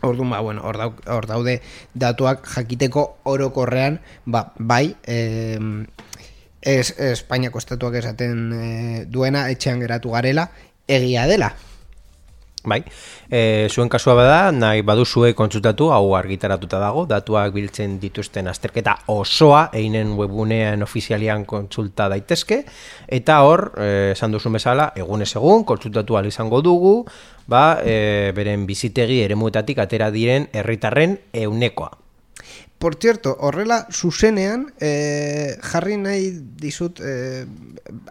Orduan, 0.03 0.29
ba, 0.29 0.41
bueno, 0.43 0.61
hor, 0.67 0.75
dauk- 0.77 1.05
hor 1.07 1.25
daude 1.25 1.61
datuak 1.95 2.41
jakiteko 2.57 3.19
orokorrean, 3.23 4.01
ba, 4.25 4.51
bai, 4.59 4.97
e, 5.07 5.57
es, 6.61 6.89
Espainiako 6.99 7.61
estatuak 7.63 7.95
esaten 8.01 8.51
e, 8.51 9.05
duena, 9.07 9.45
etxean 9.49 9.79
geratu 9.79 10.11
garela, 10.11 10.49
egia 10.91 11.23
dela. 11.31 11.53
Bai, 12.63 12.79
e, 13.27 13.67
zuen 13.67 13.89
kasua 13.91 14.13
bada, 14.15 14.51
nahi 14.55 14.85
baduzue 14.87 15.33
kontsultatu, 15.35 15.89
hau 15.91 16.13
argitaratuta 16.15 16.79
dago, 16.79 17.03
datuak 17.09 17.51
biltzen 17.51 17.97
dituzten 17.99 18.47
azterketa 18.47 18.93
osoa, 19.11 19.65
einen 19.75 20.13
webunean 20.15 20.85
ofizialian 20.85 21.43
kontsulta 21.43 22.07
daitezke, 22.13 22.61
eta 23.19 23.41
hor, 23.43 23.65
e, 23.75 23.89
esan 24.13 24.31
duzun 24.31 24.55
bezala, 24.55 24.93
egunez 24.95 25.33
egun, 25.35 25.65
kontsultatu 25.67 26.21
izango 26.23 26.61
dugu, 26.61 26.93
ba, 27.47 27.81
e, 27.83 28.31
beren 28.35 28.65
bizitegi 28.65 29.19
eremuetatik 29.25 29.83
atera 29.83 30.09
diren 30.11 30.47
herritarren 30.53 31.19
eunekoa. 31.33 32.02
Por 32.83 32.95
cierto, 32.99 33.37
horrela 33.39 33.87
zuzenean 33.95 34.73
eh, 34.81 35.55
jarri 35.63 35.95
nahi 35.95 36.25
dizut 36.59 36.99
eh, 36.99 37.45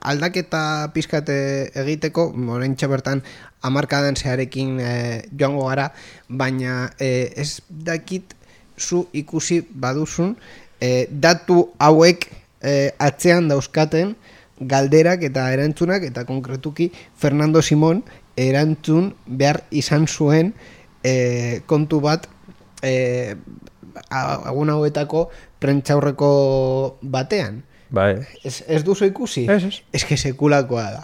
aldaketa 0.00 0.62
pizkate 0.94 1.34
egiteko, 1.76 2.30
morentxe 2.32 2.88
bertan 2.88 3.20
amarkadan 3.68 4.16
zeharekin 4.16 4.78
eh, 4.80 5.28
joango 5.36 5.66
gara, 5.68 5.90
baina 6.26 6.86
eh, 6.98 7.34
ez 7.36 7.60
dakit 7.68 8.32
zu 8.78 9.02
ikusi 9.12 9.58
baduzun 9.84 10.38
eh, 10.80 11.04
datu 11.10 11.66
hauek 11.76 12.24
eh, 12.64 12.96
atzean 12.96 13.52
dauzkaten 13.52 14.14
galderak 14.72 15.26
eta 15.28 15.50
erantzunak 15.52 16.06
eta 16.08 16.24
konkretuki 16.24 16.88
Fernando 17.20 17.60
Simón 17.60 18.06
erantzun 18.40 19.12
behar 19.26 19.66
izan 19.68 20.08
zuen 20.08 20.54
eh, 21.04 21.60
kontu 21.68 22.00
bat 22.00 22.24
eh, 22.80 23.36
a- 23.36 23.71
agun 24.10 24.70
hauetako 24.70 25.28
prentxaurreko 25.60 26.98
batean. 27.02 27.62
Bai, 27.92 28.24
Ez, 28.44 28.62
ez 28.68 28.82
duzu 28.84 29.04
ikusi? 29.04 29.46
Ez, 29.50 29.64
ez. 29.64 29.82
Ez 29.92 30.04
que 30.08 30.16
sekulakoa 30.16 30.84
da. 30.90 31.02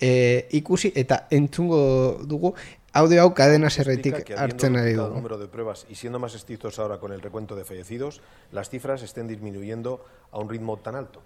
E, 0.00 0.46
ikusi 0.56 0.92
eta 0.96 1.26
entzungo 1.30 2.20
dugu 2.24 2.54
audio 2.92 3.22
hau 3.22 3.32
kadena 3.34 3.68
zerretik 3.70 4.22
que 4.24 4.34
hartzen 4.34 4.76
ari 4.76 4.94
dugu. 4.94 5.14
número 5.14 5.38
de 5.38 5.46
pruebas 5.48 5.86
y 5.90 5.94
siendo 5.94 6.18
más 6.18 6.34
estrictos 6.34 6.78
ahora 6.78 6.98
con 6.98 7.12
el 7.12 7.20
recuento 7.20 7.54
de 7.56 7.64
fallecidos, 7.64 8.20
las 8.52 8.70
cifras 8.70 9.02
estén 9.02 9.28
disminuyendo 9.28 10.04
a 10.32 10.38
un 10.38 10.48
ritmo 10.48 10.76
tan 10.78 10.94
alto. 10.96 11.22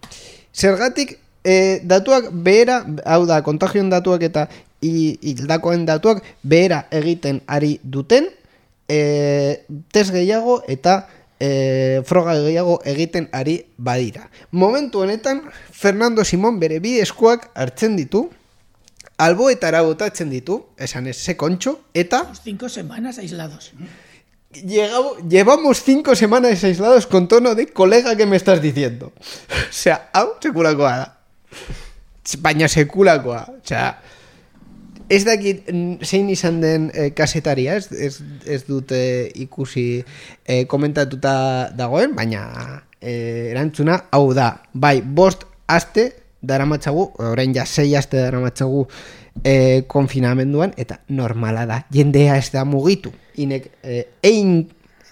Zergatik 0.52 1.18
e, 1.44 1.80
datuak 1.84 2.30
behera, 2.32 2.84
hau 3.04 3.26
da, 3.26 3.42
kontagioen 3.42 3.90
datuak 3.90 4.22
eta 4.22 4.48
hi- 4.80 5.18
hildakoen 5.22 5.84
datuak 5.86 6.22
behera 6.42 6.86
egiten 6.90 7.42
ari 7.46 7.78
duten, 7.82 8.28
e, 8.88 9.64
test 9.92 10.12
gehiago 10.12 10.62
eta 10.68 11.08
e, 11.40 12.02
froga 12.04 12.34
gehiago 12.40 12.80
egiten 12.84 13.28
ari 13.32 13.66
badira. 13.76 14.30
Momentu 14.50 15.00
honetan, 15.00 15.42
Fernando 15.72 16.24
Simón 16.24 16.60
bere 16.60 16.80
bi 16.80 16.98
eskuak 17.00 17.50
hartzen 17.54 17.96
ditu, 17.96 18.30
alboetara 19.18 19.82
botatzen 19.82 20.30
ditu, 20.30 20.66
esan 20.76 21.06
ez, 21.06 21.16
ze 21.22 21.36
kontxo, 21.36 21.80
eta 21.94 22.32
Cinco 22.42 22.68
semanas 22.68 23.18
aislados. 23.18 23.72
llegamos- 24.52 25.18
llevamos 25.28 25.82
cinco 25.82 26.14
semanas 26.14 26.62
aislados 26.64 27.06
con 27.06 27.26
tono 27.28 27.54
de 27.54 27.66
colega 27.66 28.16
que 28.16 28.26
me 28.26 28.36
estás 28.36 28.60
diciendo. 28.62 29.12
Osea, 29.70 30.10
hau 30.12 30.34
sekulakoa 30.40 30.96
da. 30.96 31.18
Baina 32.38 32.68
sekulakoa. 32.68 33.48
Osea, 33.62 34.00
ez 35.08 35.24
dakit 35.24 35.68
mm, 35.70 36.02
zein 36.02 36.28
izan 36.32 36.60
den 36.62 36.90
eh, 36.94 37.10
kasetaria, 37.16 37.76
ez, 37.76 37.88
ez, 37.92 38.20
ez 38.46 38.62
dute 38.68 38.98
ikusi 39.44 39.86
eh, 40.00 40.64
komentatuta 40.66 41.70
dagoen, 41.76 42.14
baina 42.16 42.44
eh, 43.00 43.50
erantzuna 43.52 44.04
hau 44.12 44.32
da. 44.36 44.50
Bai, 44.72 45.00
bost 45.02 45.44
aste 45.68 46.10
daramatzagu, 46.44 47.10
orain 47.24 47.54
ja 47.56 47.66
sei 47.66 47.94
aste 47.96 48.20
daramatzagu 48.20 48.86
eh, 49.42 49.84
konfinamenduan, 49.88 50.74
eta 50.76 51.00
normala 51.08 51.66
da, 51.68 51.82
jendea 51.92 52.38
ez 52.40 52.50
da 52.54 52.64
mugitu. 52.68 53.12
Inek, 53.40 53.68
eh, 53.82 54.04
ein, 54.24 54.64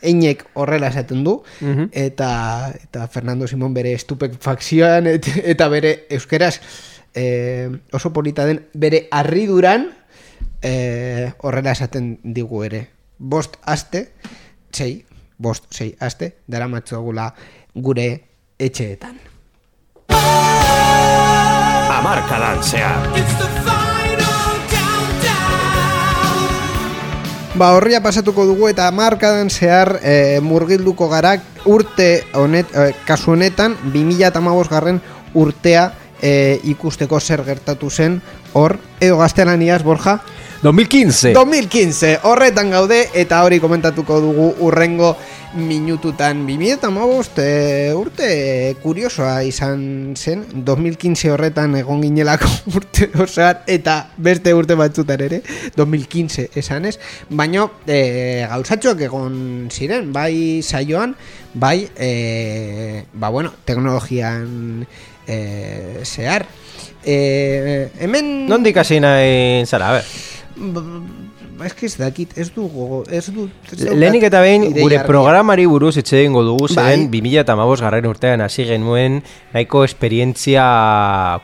einek 0.03 0.45
horrela 0.59 0.89
esaten 0.91 1.23
du, 1.25 1.37
eta, 1.93 2.31
eta 2.75 3.07
Fernando 3.13 3.47
Simon 3.47 3.75
bere 3.75 3.93
estupefakzioan 3.95 5.07
et, 5.13 5.29
eta 5.55 5.69
bere 5.71 5.93
euskeraz 6.11 6.57
eh, 7.15 7.71
oso 7.93 8.13
polita 8.13 8.47
den 8.47 8.67
bere 8.75 9.09
harriduran 9.11 9.91
eh, 10.63 11.33
horrela 11.39 11.73
esaten 11.73 12.19
digu 12.23 12.65
ere. 12.65 12.89
Bost 13.19 13.57
aste, 13.63 14.13
sei, 14.73 15.05
bost, 15.39 15.67
sei 15.71 15.95
aste, 16.01 16.37
dara 16.47 16.69
matzogula 16.69 17.33
gure 17.75 18.09
etxeetan. 18.59 19.19
Amarkadan 21.93 22.63
zehar. 22.63 23.09
Ba, 27.53 27.75
horria 27.77 28.01
pasatuko 28.01 28.47
dugu 28.49 28.71
eta 28.71 28.87
markadan 28.97 29.51
zehar 29.53 29.99
e, 30.01 30.41
murgilduko 30.41 31.11
gara 31.13 31.35
urte 31.69 32.25
honet, 32.33 32.71
e, 32.73 32.95
kasu 33.05 33.35
honetan 33.35 33.77
2008 33.93 34.71
garren 34.73 35.03
urtea 35.37 35.91
e, 36.23 36.61
ikusteko 36.73 37.21
zer 37.21 37.43
gertatu 37.45 37.91
zen 37.91 38.21
hor, 38.55 38.79
edo 39.01 39.19
gaztelaniaz, 39.19 39.83
Borja? 39.83 40.21
2015. 40.63 41.33
2015, 41.35 42.21
horretan 42.23 42.71
gaude 42.71 43.01
eta 43.19 43.41
hori 43.43 43.59
komentatuko 43.59 44.21
dugu 44.23 44.53
urrengo 44.63 45.17
minututan. 45.59 46.45
2008 46.47 47.43
e, 47.43 47.95
urte 47.99 48.29
kuriosoa 48.83 49.43
izan 49.43 50.15
zen. 50.15 50.45
2015 50.55 51.33
horretan 51.35 51.75
egon 51.81 52.05
ginelako 52.07 52.47
urte 52.79 53.11
osoan 53.19 53.67
eta 53.67 53.97
beste 54.17 54.55
urte 54.55 54.79
batzutan 54.79 55.27
ere. 55.27 55.43
2015 55.77 56.53
esanez 56.63 56.95
baino 57.29 57.69
e, 57.87 58.47
gauzatxoak 58.49 59.03
egon 59.09 59.35
ziren. 59.73 60.13
Bai 60.15 60.63
saioan 60.63 61.17
bai 61.55 61.89
e, 61.99 63.05
ba 63.13 63.29
bueno 63.35 63.51
teknologian 63.67 64.87
e, 65.27 66.03
zehar 66.05 66.47
e, 67.05 67.89
hemen 68.01 68.47
Nondik 68.49 68.77
hasi 68.77 69.01
nahi 69.01 69.65
zara, 69.67 69.93
ber. 69.99 70.05
Ba, 71.59 71.67
Ez 71.67 71.75
que 71.75 71.87
ez 71.87 71.97
dakit, 71.99 72.33
ez 72.39 72.49
du 72.55 72.63
gogo, 72.63 73.03
ez 73.11 73.27
du... 73.33 73.49
Lehenik 73.77 74.23
eta 74.25 74.41
behin 74.41 74.63
gure 74.73 74.97
argia. 74.97 75.07
programari 75.07 75.67
buruz 75.69 75.97
etxe 76.01 76.17
egingo 76.23 76.43
dugu 76.47 76.67
Bai. 76.73 76.95
zen 76.97 77.11
2008 77.13 77.83
garren 77.85 78.07
urtean 78.09 78.41
hasi 78.41 78.65
genuen 78.65 79.19
nahiko 79.53 79.83
esperientzia 79.85 80.65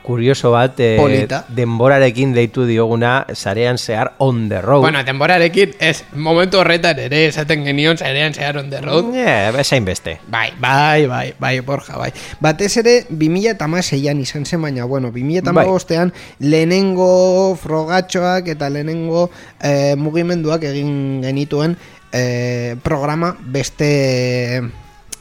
kurioso 0.03 0.53
bat 0.55 0.81
eh, 0.81 0.97
Polita. 0.97 1.43
denborarekin 1.55 2.33
deitu 2.33 2.65
dioguna 2.65 3.27
sarean 3.35 3.77
zehar 3.79 4.15
on 4.19 4.49
the 4.49 4.63
road. 4.63 4.81
Bueno, 4.81 5.05
temporarekin, 5.05 5.75
ez, 5.79 6.05
momentu 6.15 6.59
horretan 6.63 6.99
ere 7.05 7.27
esaten 7.27 7.65
genion 7.69 7.99
zarean 7.99 8.33
zehar 8.35 8.57
on 8.59 8.71
the 8.71 8.81
road. 8.81 9.13
Eh, 9.15 9.51
bezain 9.53 9.85
beste. 9.85 10.19
Bai, 10.29 10.53
bai, 10.59 11.07
bai, 11.07 11.35
bai, 11.39 11.61
Borja, 11.61 11.99
bai. 11.99 12.13
Batez 12.41 12.73
ere, 12.81 12.97
2006an 13.11 14.25
izan 14.25 14.47
zen, 14.47 14.63
baina, 14.63 14.85
bueno, 14.85 15.13
2008an 15.13 16.13
lehenengo 16.41 17.55
frogatxoak 17.61 18.49
eta 18.55 18.71
lehenengo 18.73 19.29
eh, 19.61 19.97
mugimenduak 19.99 20.65
egin 20.65 21.21
genituen 21.23 21.77
eh, 22.13 22.77
programa 22.83 23.35
beste 23.41 24.63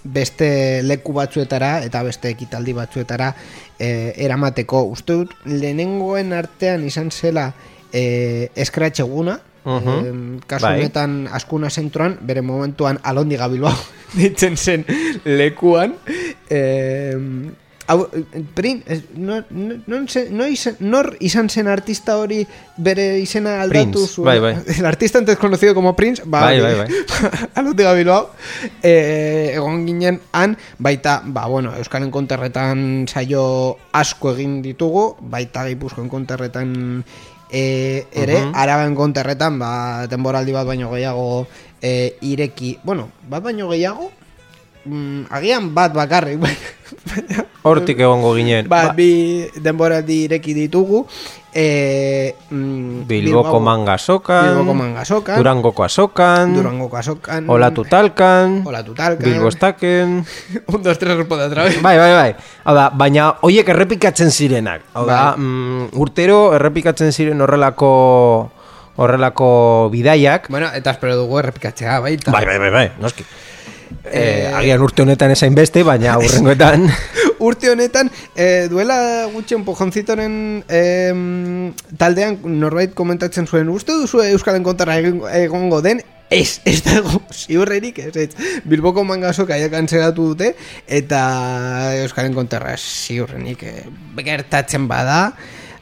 beste 0.07 0.81
leku 0.87 1.11
batzuetara 1.11 1.81
eta 1.83 1.99
beste 2.05 2.29
ekitaldi 2.31 2.73
batzuetara 2.77 3.33
eh, 3.79 4.13
eramateko. 4.15 4.85
Uste 4.93 5.17
dut, 5.19 5.33
lehenengoen 5.45 6.31
artean 6.33 6.85
izan 6.87 7.11
zela 7.11 7.49
eh, 7.91 8.47
Scratch 8.63 9.03
eguna, 9.03 9.39
Mhm. 9.67 10.05
Em, 10.07 10.19
kasu 10.47 10.63
Bai. 10.63 10.77
honetan 10.79 11.27
askuna 11.27 11.67
zentroan, 11.69 12.13
bere 12.23 12.39
momentuan 12.41 13.01
alondiga 13.03 13.49
bilbao 13.51 13.75
ditzen 14.15 14.55
zen 14.55 14.85
lekuan. 15.25 15.97
Em, 16.49 17.51
hau, 17.87 18.09
prin, 18.53 18.83
ez, 18.85 19.03
no, 19.15 19.41
no, 19.49 19.77
no, 19.87 19.99
no 20.31 20.47
izan, 20.47 20.75
nor 20.79 21.15
izan 21.23 21.47
zen 21.49 21.67
artista 21.71 22.17
hori 22.19 22.41
bere 22.77 23.17
izena 23.19 23.61
aldatu 23.63 24.03
Prince, 24.03 24.21
bai, 24.21 24.39
bai. 24.43 24.55
El 24.77 24.85
artista 24.85 25.19
antes 25.19 25.37
conocido 25.37 25.73
como 25.73 25.95
Prince, 25.95 26.23
ba, 26.25 26.41
Bai, 26.41 26.59
hori. 26.59 26.75
bai, 26.75 26.87
bai. 26.87 27.39
alondiga 27.55 27.93
bilbao. 27.93 28.31
Eh, 28.83 29.53
egon 29.55 29.85
ginen 29.87 30.19
han, 30.33 30.57
baita, 30.77 31.21
ba, 31.25 31.47
bueno, 31.47 31.73
Euskalen 31.79 32.11
konterretan 32.11 33.07
saio 33.07 33.77
asko 33.93 34.35
egin 34.35 34.61
ditugu, 34.61 35.15
baita 35.21 35.65
Gipuzkoen 35.67 36.09
konterretan 36.11 37.03
e, 37.49 38.03
ere, 38.11 38.41
Mhm. 38.41 38.51
araban 38.53 38.93
konterretan, 38.95 39.57
ba, 39.59 40.05
denboraldi 40.11 40.51
bat 40.51 40.67
baino 40.67 40.91
gehiago 40.91 41.47
e, 41.81 42.17
ireki, 42.21 42.79
bueno, 42.83 43.07
bat 43.29 43.41
baino 43.43 43.69
gehiago, 43.71 44.11
mm, 44.83 45.31
agian 45.31 45.71
bat 45.73 45.93
bakarrik, 45.95 46.39
bai. 46.43 46.51
baina, 47.07 47.46
Hortik 47.67 47.99
egongo 47.99 48.33
ginen. 48.37 48.67
ba, 48.71 48.93
bi 48.95 49.47
denboraldi 49.55 50.23
ireki 50.25 50.53
ditugu, 50.55 51.05
e, 51.53 52.35
mm, 52.49 53.07
Bilboko 53.09 53.59
manga 53.59 53.95
asokan, 53.97 54.49
Bilboko 54.51 54.73
manga 54.77 55.01
asokan, 55.01 55.37
Durangoko 55.41 55.83
asokan, 55.83 56.53
Durangoko 56.55 56.97
asokan, 56.97 57.49
Olatu 57.49 57.83
talkan, 57.83 58.61
Olatu 58.65 58.93
talkan. 58.93 59.23
Bilbostaken... 59.25 60.25
un, 60.73 60.83
dos, 60.83 60.97
tres, 60.97 61.17
responde 61.17 61.45
otra 61.45 61.63
vez. 61.63 61.81
Bai, 61.81 61.97
bai, 61.97 62.11
bai. 62.13 62.35
Hau 62.63 62.75
da, 62.77 62.89
baina 62.93 63.31
hoiek 63.41 63.73
errepikatzen 63.73 64.31
zirenak. 64.31 64.85
Hau 64.93 65.05
da, 65.09 65.33
Bai. 65.33 65.41
mm, 65.41 65.89
urtero 65.97 66.53
errepikatzen 66.57 67.11
ziren 67.11 67.41
horrelako 67.41 67.91
horrelako 68.97 69.89
bidaiak. 69.93 70.49
Bueno, 70.49 70.69
eta 70.73 70.93
espero 70.97 71.15
dugu 71.17 71.39
errepikatzea, 71.41 71.99
baita. 72.01 72.33
Bai, 72.33 72.45
bai, 72.45 72.57
bai, 72.61 72.71
bai, 72.73 72.87
noski. 73.01 73.25
Eh, 74.07 74.51
agian 74.55 74.81
urte 74.81 75.03
honetan 75.03 75.31
esain 75.31 75.55
beste, 75.55 75.83
baina 75.83 76.17
urrengoetan 76.21 76.87
Urte 77.43 77.69
honetan, 77.69 78.09
eh, 78.35 78.65
duela 78.71 79.27
gutxi 79.29 79.53
empujoncitoren 79.57 80.37
eh, 80.67 81.13
taldean 81.99 82.39
norbait 82.57 82.95
komentatzen 82.97 83.45
zuen, 83.45 83.69
uste 83.69 83.93
duzu 83.93 84.23
Euskalen 84.25 84.65
kontra 84.65 84.97
egongo 84.97 85.83
den, 85.85 86.01
ez, 86.33 86.59
ez 86.65 86.79
dago, 86.85 87.21
ziurrerik, 87.31 87.99
ez, 88.01 88.15
ez. 88.17 88.55
Bilboko 88.65 89.05
mangasok 89.07 89.53
aia 89.53 89.69
kantzeratu 89.69 90.31
dute, 90.33 90.53
eta 90.87 91.21
Euskalen 92.01 92.33
kontra 92.35 92.73
ziurrenik 92.77 93.67
eh, 93.69 93.85
gertatzen 94.25 94.89
bada, 94.89 95.21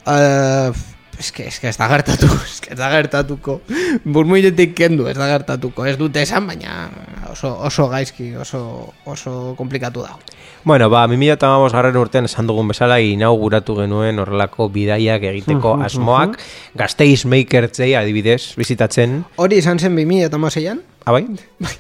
eh, 0.04 0.76
Ez 1.20 1.32
que, 1.32 1.48
ez 1.48 1.78
da 1.78 1.88
gertatu, 1.88 2.28
que 2.62 2.74
ez 2.74 2.78
da 2.78 2.90
gertatuko. 2.92 3.62
Burmuiletik 4.04 4.74
kendu, 4.76 5.08
ez 5.08 5.16
da 5.18 5.30
gertatuko. 5.30 5.86
Ez 5.88 5.96
dute 6.00 6.22
esan, 6.26 6.48
baina 6.48 6.90
oso, 7.36 7.52
oso 7.60 7.90
gaizki, 7.92 8.34
oso, 8.36 8.94
oso 9.06 9.54
komplikatu 9.58 10.02
da. 10.08 10.16
Bueno, 10.64 10.90
ba, 10.90 11.04
2008 11.08 11.76
garren 11.76 12.00
urtean 12.00 12.30
esan 12.30 12.48
dugun 12.48 12.72
bezala 12.72 12.98
inauguratu 13.04 13.76
genuen 13.82 14.24
horrelako 14.24 14.70
bidaiak 14.74 15.28
egiteko 15.34 15.76
asmoak. 15.86 16.40
Gasteiz 16.80 17.26
Makertzei 17.30 17.94
adibidez, 18.00 18.56
bizitatzen. 18.58 19.24
Hori 19.36 19.62
izan 19.62 19.80
zen 19.80 19.98
2006an? 20.00 20.84
Ah, 21.06 21.12
bai? 21.14 21.28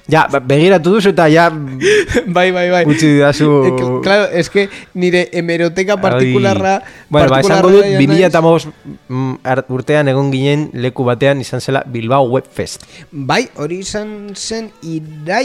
Ja, 0.06 0.28
ba, 0.30 0.38
begiratu 0.38 0.92
duzu 0.94 1.10
eta 1.10 1.26
ja 1.34 1.48
bai, 2.36 2.52
bai, 2.54 2.68
bai. 2.70 2.84
utzi 2.86 3.08
didazu... 3.10 3.48
Claro, 4.06 4.30
es 4.30 4.52
que 4.54 4.70
nire 4.94 5.30
hemeroteka 5.34 5.98
partikularra... 5.98 6.84
Bueno, 7.10 7.32
ba, 7.34 7.40
esango 7.42 7.72
dut, 7.74 7.82
partikularra 7.82 8.22
ja 8.22 8.30
2008 8.30 8.46
naiz. 8.46 8.68
mm, 9.10 9.74
urtean 9.74 10.12
egon 10.14 10.30
ginen 10.30 10.70
leku 10.78 11.08
batean 11.10 11.42
izan 11.42 11.62
zela 11.62 11.82
Bilbao 11.90 12.30
Web 12.30 12.46
Fest. 12.54 12.86
Bai, 13.10 13.48
hori 13.58 13.82
izan 13.82 14.36
zen 14.36 14.70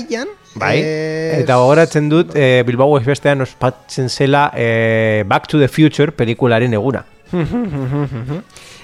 iraian... 0.01 0.29
Bai, 0.59 0.81
eh, 0.83 1.41
eta 1.45 1.61
gogoratzen 1.63 2.09
dut 2.11 2.35
eh, 2.35 2.63
Bilbao 2.67 2.91
Web 2.97 3.05
Festean 3.07 3.45
ospatzen 3.45 4.09
zela 4.11 4.51
eh, 4.55 5.23
Back 5.27 5.47
to 5.47 5.61
the 5.61 5.69
Future 5.69 6.11
pelikularen 6.13 6.75
eguna. 6.75 7.05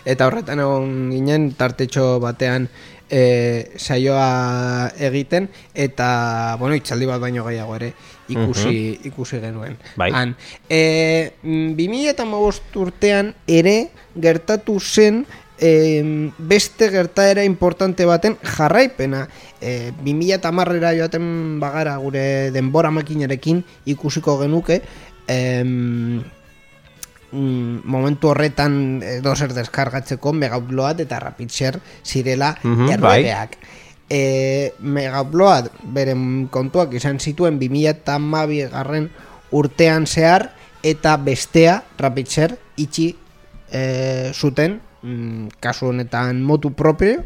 Eta 0.06 0.28
horretan 0.28 0.60
egon 0.62 0.90
ginen 1.10 1.48
tartetxo 1.58 2.20
batean 2.22 2.68
e, 3.10 3.72
saioa 3.76 4.90
egiten 5.08 5.48
eta, 5.74 6.56
bueno, 6.60 6.76
itxaldi 6.78 7.08
bat 7.10 7.22
baino 7.22 7.44
gehiago 7.46 7.74
ere 7.78 7.92
ikusi, 8.30 9.00
ikusi 9.10 9.40
genuen. 9.42 9.76
Bai. 9.98 10.10
Han, 10.14 10.36
e, 10.70 11.32
2008 11.42 12.78
urtean 12.82 13.32
ere 13.46 13.76
gertatu 14.14 14.78
zen 14.80 15.24
em, 15.58 16.32
beste 16.38 16.90
gertaera 16.90 17.44
importante 17.44 18.04
baten 18.04 18.36
jarraipena. 18.42 19.28
E, 19.60 19.92
2000 20.04 20.40
tamarrera 20.40 20.92
joaten 20.96 21.58
bagara 21.60 21.96
gure 21.96 22.50
denbora 22.52 22.90
makinarekin 22.90 23.64
ikusiko 23.86 24.38
genuke, 24.40 24.82
em, 25.26 26.22
mm, 27.32 27.80
momentu 27.84 28.28
horretan 28.28 29.02
edo 29.02 29.34
zer 29.36 29.54
deskargatzeko 29.54 30.32
Megaupload 30.32 31.00
eta 31.00 31.20
Rapidshare 31.20 31.80
zirela 32.04 32.56
Mhm, 32.62 32.88
erregeak. 32.90 33.56
E, 34.08 34.72
Megaupload 34.80 35.70
beren 35.82 36.48
kontuak 36.48 36.92
izan 36.94 37.18
zituen 37.18 37.58
2012 37.58 38.68
garren 38.70 39.10
urtean 39.50 40.06
zehar 40.06 40.52
eta 40.82 41.16
bestea 41.16 41.82
Rapidshare 41.98 42.58
itxi 42.76 43.16
e, 43.72 44.30
zuten 44.34 44.80
mm, 45.06 45.60
kasu 45.62 45.92
honetan 45.92 46.42
motu 46.42 46.74
propio 46.74 47.22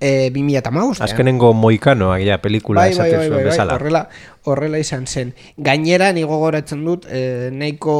e, 0.00 0.30
2012 0.30 1.02
Azkenengo 1.04 1.52
moikanoa, 1.52 2.18
ja, 2.20 2.38
pelikula 2.42 2.84
bai, 2.84 2.90
bai, 2.90 2.94
esaten 2.94 3.18
bai, 3.18 3.26
zuen 3.26 3.34
bai, 3.34 3.44
bai, 3.44 3.50
bezala. 3.50 3.74
horrela, 3.74 4.02
horrela 4.44 4.78
izan 4.78 5.06
zen. 5.06 5.34
Gainera, 5.56 6.12
ni 6.12 6.24
gogoratzen 6.26 6.84
dut, 6.86 7.06
e, 7.10 7.50
nahiko 7.52 7.96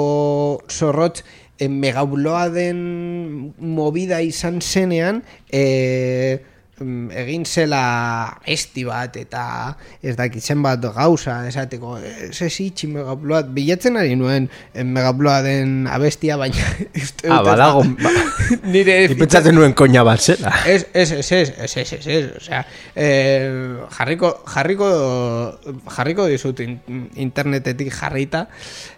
zorrotz, 0.71 1.25
e, 1.59 1.69
megauloa 1.73 2.49
den 2.55 3.55
movida 3.59 4.21
izan 4.25 4.61
zenean, 4.61 5.23
e, 5.51 6.43
egin 6.77 7.47
zela 7.49 8.37
esti 8.45 8.83
bat 8.85 9.15
eta 9.17 9.43
ez 10.05 10.13
dakitzen 10.19 10.61
bat 10.61 10.83
gauza 10.93 11.39
esateko 11.49 11.95
ez 12.05 12.37
ez 12.45 12.53
itxi 12.61 12.91
megabloat 12.93 13.49
bilatzen 13.57 13.97
ari 13.97 14.13
nuen 14.21 14.51
eh, 14.75 14.85
megabloa 14.85 15.39
den 15.47 15.87
abestia 15.89 16.37
baina 16.37 16.61
Ah, 17.31 17.41
badago, 17.43 17.81
da- 17.83 18.05
ba- 18.05 18.13
nire 18.73 18.99
Ni 19.09 19.17
pentsatzen 19.19 19.55
nuen 19.57 19.73
koina 19.75 20.03
bat 20.07 20.21
zela. 20.21 20.53
Ez, 20.69 20.85
ez, 20.93 21.11
ez, 21.13 21.31
ez, 21.33 21.49
ez, 21.59 21.77
ez, 21.81 21.93
ez, 21.97 22.07
ez, 22.07 22.25
osea, 22.39 22.61
eh, 22.95 23.49
jarriko, 23.97 24.31
jarriko, 24.53 24.89
jarriko 25.97 26.27
dizut 26.31 26.61
in, 26.63 26.77
internetetik 27.17 27.91
jarrita, 27.95 28.47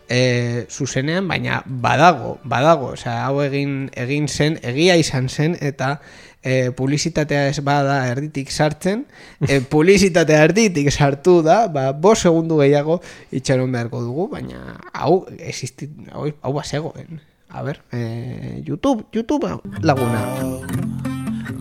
eh, 0.08 0.66
zuzenean, 0.68 1.28
baina 1.28 1.62
badago, 1.64 2.36
badago, 2.44 2.92
osea, 2.98 3.22
hau 3.28 3.40
egin, 3.46 3.88
egin 3.96 4.28
zen, 4.28 4.58
egia 4.62 4.96
izan 5.00 5.28
zen, 5.32 5.56
eta 5.60 5.98
eh, 6.42 6.70
publizitatea 6.76 7.48
ez 7.48 7.60
bada 7.60 8.06
erditik 8.08 8.50
sartzen, 8.50 9.06
eh, 9.48 9.60
publizitatea 9.60 10.44
erditik 10.48 10.90
sartu 10.92 11.42
da, 11.42 11.66
ba, 11.68 11.92
bos 11.92 12.18
segundu 12.20 12.60
gehiago 12.62 13.00
itxaron 13.30 13.72
beharko 13.72 14.02
dugu, 14.02 14.28
baina 14.32 14.78
hau, 14.92 15.26
existit, 15.38 15.90
hau, 16.12 16.28
hau 16.42 16.52
bazegoen. 16.52 17.20
A 17.48 17.62
ver, 17.62 17.80
eh, 17.92 18.62
YouTube, 18.66 19.06
YouTube 19.12 19.48
laguna. 19.80 20.20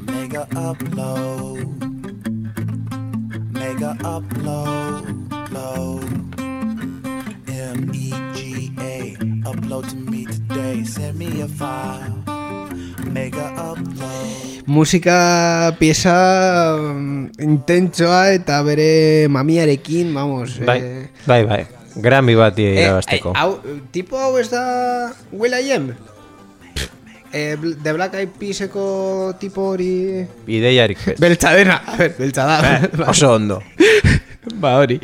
Mega 0.05 0.43
upload. 0.51 1.63
Mega 3.53 3.95
upload. 4.03 5.05
Load. 5.53 6.03
M 7.47 7.89
E 7.93 8.11
G 8.35 8.71
A. 8.81 9.15
Upload 9.49 9.87
to 9.87 9.95
me 9.95 10.25
today. 10.25 10.83
Send 10.83 11.17
me 11.17 11.41
a 11.41 11.47
file. 11.47 12.19
Mega 13.09 13.47
upload. 13.55 14.26
Musika 14.67 15.73
pieza 15.79 16.75
mm, 16.75 17.39
intentsoa 17.39 18.33
eta 18.35 18.59
bere 18.67 19.27
mamiarekin, 19.31 20.11
vamos. 20.13 20.57
Bai, 20.67 20.79
eh, 20.83 21.07
bai, 21.25 21.43
bai. 21.47 21.61
Grammy 21.95 22.35
bat 22.35 22.59
eh, 22.59 22.83
irabazteko. 22.83 23.31
ai, 23.33 23.41
hau, 23.41 23.79
tipo 23.95 24.19
hau 24.19 24.35
ez 24.37 24.49
da 24.51 25.13
Will.i.am? 25.31 25.93
Eh, 27.31 27.55
Bl- 27.59 27.77
The 27.81 27.93
Black 27.93 28.13
Eyed 28.19 28.35
Peaseko 28.39 29.35
tipo 29.39 29.69
hori... 29.71 30.25
Ideiarik 30.47 30.99
ez. 31.13 31.15
Beltza 31.19 31.53
dena, 31.55 31.79
a 31.87 31.95
ver, 31.97 32.13
beltza 32.19 32.45
da. 32.45 32.59
Eh, 32.75 32.89
oso 33.11 33.31
ondo. 33.33 33.61
ba 34.61 34.75
hori. 34.81 34.99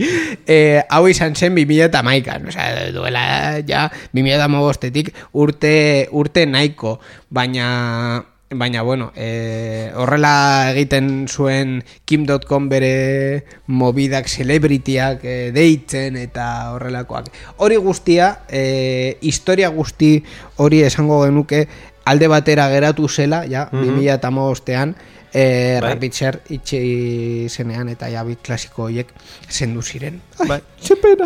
Eh, 0.46 0.84
hau 0.90 1.08
izan 1.08 1.36
zen 1.36 1.56
2000 1.56 1.88
eta 1.88 2.04
maikan, 2.04 2.48
osea, 2.52 2.92
duela 2.96 3.24
ja 3.68 3.88
2000 4.12 4.36
eta 4.36 4.48
mabostetik 4.52 5.14
urte, 5.32 5.74
urte 6.12 6.46
nahiko, 6.52 6.98
baina 7.32 8.24
Baina, 8.50 8.84
bueno, 8.84 9.12
e, 9.16 9.92
horrela 9.96 10.70
egiten 10.72 11.28
zuen 11.28 11.84
Kim.com 12.06 12.68
bere 12.70 13.46
mobidak, 13.68 14.28
celebrityak 14.30 15.24
e, 15.26 15.38
deitzen 15.56 16.20
eta 16.22 16.46
horrelakoak. 16.76 17.32
Hori 17.58 17.80
guztia, 17.82 18.44
e, 18.50 19.18
historia 19.22 19.72
guzti 19.74 20.20
hori 20.62 20.84
esango 20.86 21.24
genuke 21.24 21.66
alde 22.06 22.28
batera 22.28 22.68
geratu 22.70 23.08
zela, 23.08 23.46
ja, 23.48 23.70
mm 23.72 23.82
-hmm. 23.82 23.98
2008an, 23.98 24.96
e, 25.34 25.80
bai. 25.82 25.90
rapitzer 25.90 26.40
itxe 26.54 26.80
zenean 27.50 27.90
eta 27.90 28.10
jabi 28.14 28.38
klasiko 28.42 28.86
horiek 28.88 29.10
zendu 29.50 29.82
ziren. 29.82 30.22
Ai, 30.40 30.48
bai. 30.48 30.62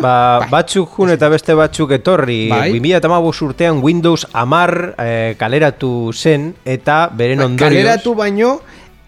bai. 0.00 0.48
Batzuk 0.50 0.96
jun 0.96 1.12
eta 1.14 1.28
beste 1.28 1.54
batzuk 1.58 1.92
etorri. 1.98 2.48
Bai. 2.50 2.72
2008 2.72 3.42
urtean 3.48 3.82
Windows 3.84 4.26
amar 4.32 4.94
e, 4.96 5.08
eh, 5.08 5.32
kaleratu 5.38 6.12
zen 6.14 6.54
eta 6.64 7.08
beren 7.12 7.44
bai, 7.44 7.50
ondorioz. 7.52 7.82
Kaleratu 7.84 8.14
baino 8.18 8.52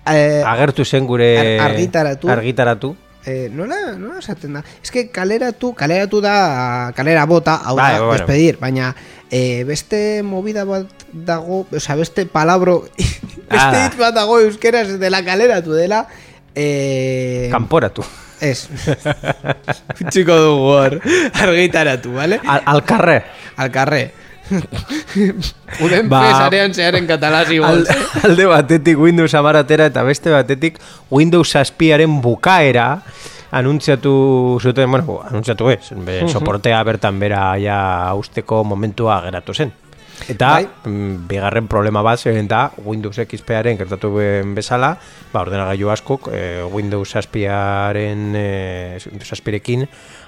e, 0.04 0.42
agertu 0.46 0.84
zen 0.84 1.06
gure 1.06 1.30
argitaratu. 1.60 2.28
argitaratu. 2.28 2.96
Eh, 3.26 3.50
nola, 3.52 3.76
nola 4.00 4.18
esaten 4.18 4.54
da? 4.56 4.60
Ez 4.60 4.88
es 4.88 4.90
que 4.90 5.10
kaleratu, 5.12 5.74
kaleratu 5.76 6.22
da, 6.24 6.92
kalera 6.96 7.26
bota, 7.26 7.58
hau 7.68 7.76
bai, 7.76 7.92
da, 7.92 8.00
bai, 8.00 8.16
despedir, 8.16 8.56
bai. 8.56 8.70
baina 8.70 8.94
eh, 9.30 9.64
beste 9.64 10.22
movida 10.22 10.64
bat 10.64 10.86
dago, 11.12 11.66
osea, 11.72 11.96
beste 11.96 12.26
palabro, 12.26 12.82
beste 12.96 13.46
Ah. 13.50 13.86
hitz 13.88 13.96
bat 13.98 14.14
dago 14.14 14.38
euskeraz 14.40 14.98
dela 14.98 15.24
kaleratu 15.24 15.72
dela, 15.74 16.06
eh, 16.54 17.48
Kanporatu. 17.52 18.04
Ez. 18.40 18.68
Txiko 20.10 20.32
dugu 20.40 20.70
hor. 20.72 20.94
Argitaratu, 21.34 22.12
vale? 22.16 22.40
Al, 22.46 22.62
alkarre. 22.64 23.22
Al 23.60 23.70
carrer. 23.70 24.10
Uden 25.80 26.08
Ba- 26.08 26.22
ba, 26.24 26.30
sarean 26.46 26.72
zeharen 26.74 27.06
katalaz 27.06 27.50
igual. 27.52 27.84
Alde, 27.84 27.94
alde 28.26 28.46
batetik 28.50 28.98
Windows 28.98 29.30
10 29.36 29.60
atera 29.60 29.86
eta 29.86 30.02
beste 30.02 30.30
batetik 30.32 30.80
Windows 31.10 31.52
7aren 31.54 32.16
bukaera 32.24 33.02
anuntziatu 33.50 34.58
zuten, 34.62 34.90
bueno, 34.90 35.20
anuntziatu 35.26 35.70
ez, 35.70 35.92
be, 36.06 36.22
soportea 36.28 36.82
bertan 36.86 37.18
bera 37.20 37.44
ja 37.58 37.78
usteko 38.18 38.64
momentua 38.64 39.20
geratu 39.26 39.54
zen. 39.54 39.72
Eta 40.28 40.50
Bai. 40.52 40.66
mm, 40.84 41.26
bigarren 41.30 41.66
problema 41.66 42.02
bat 42.04 42.20
zeren 42.20 42.48
da 42.48 42.66
Windows 42.84 43.16
XP-aren 43.24 43.78
gertatu 43.80 44.12
bezala, 44.54 44.92
ba, 45.32 45.40
ordenagailu 45.40 45.90
askok 45.94 46.28
eh, 46.34 46.62
Windows 46.68 47.16
7aren 47.16 48.26
eh, 48.36 49.00
Windows 49.08 49.32
7rekin 49.32 49.86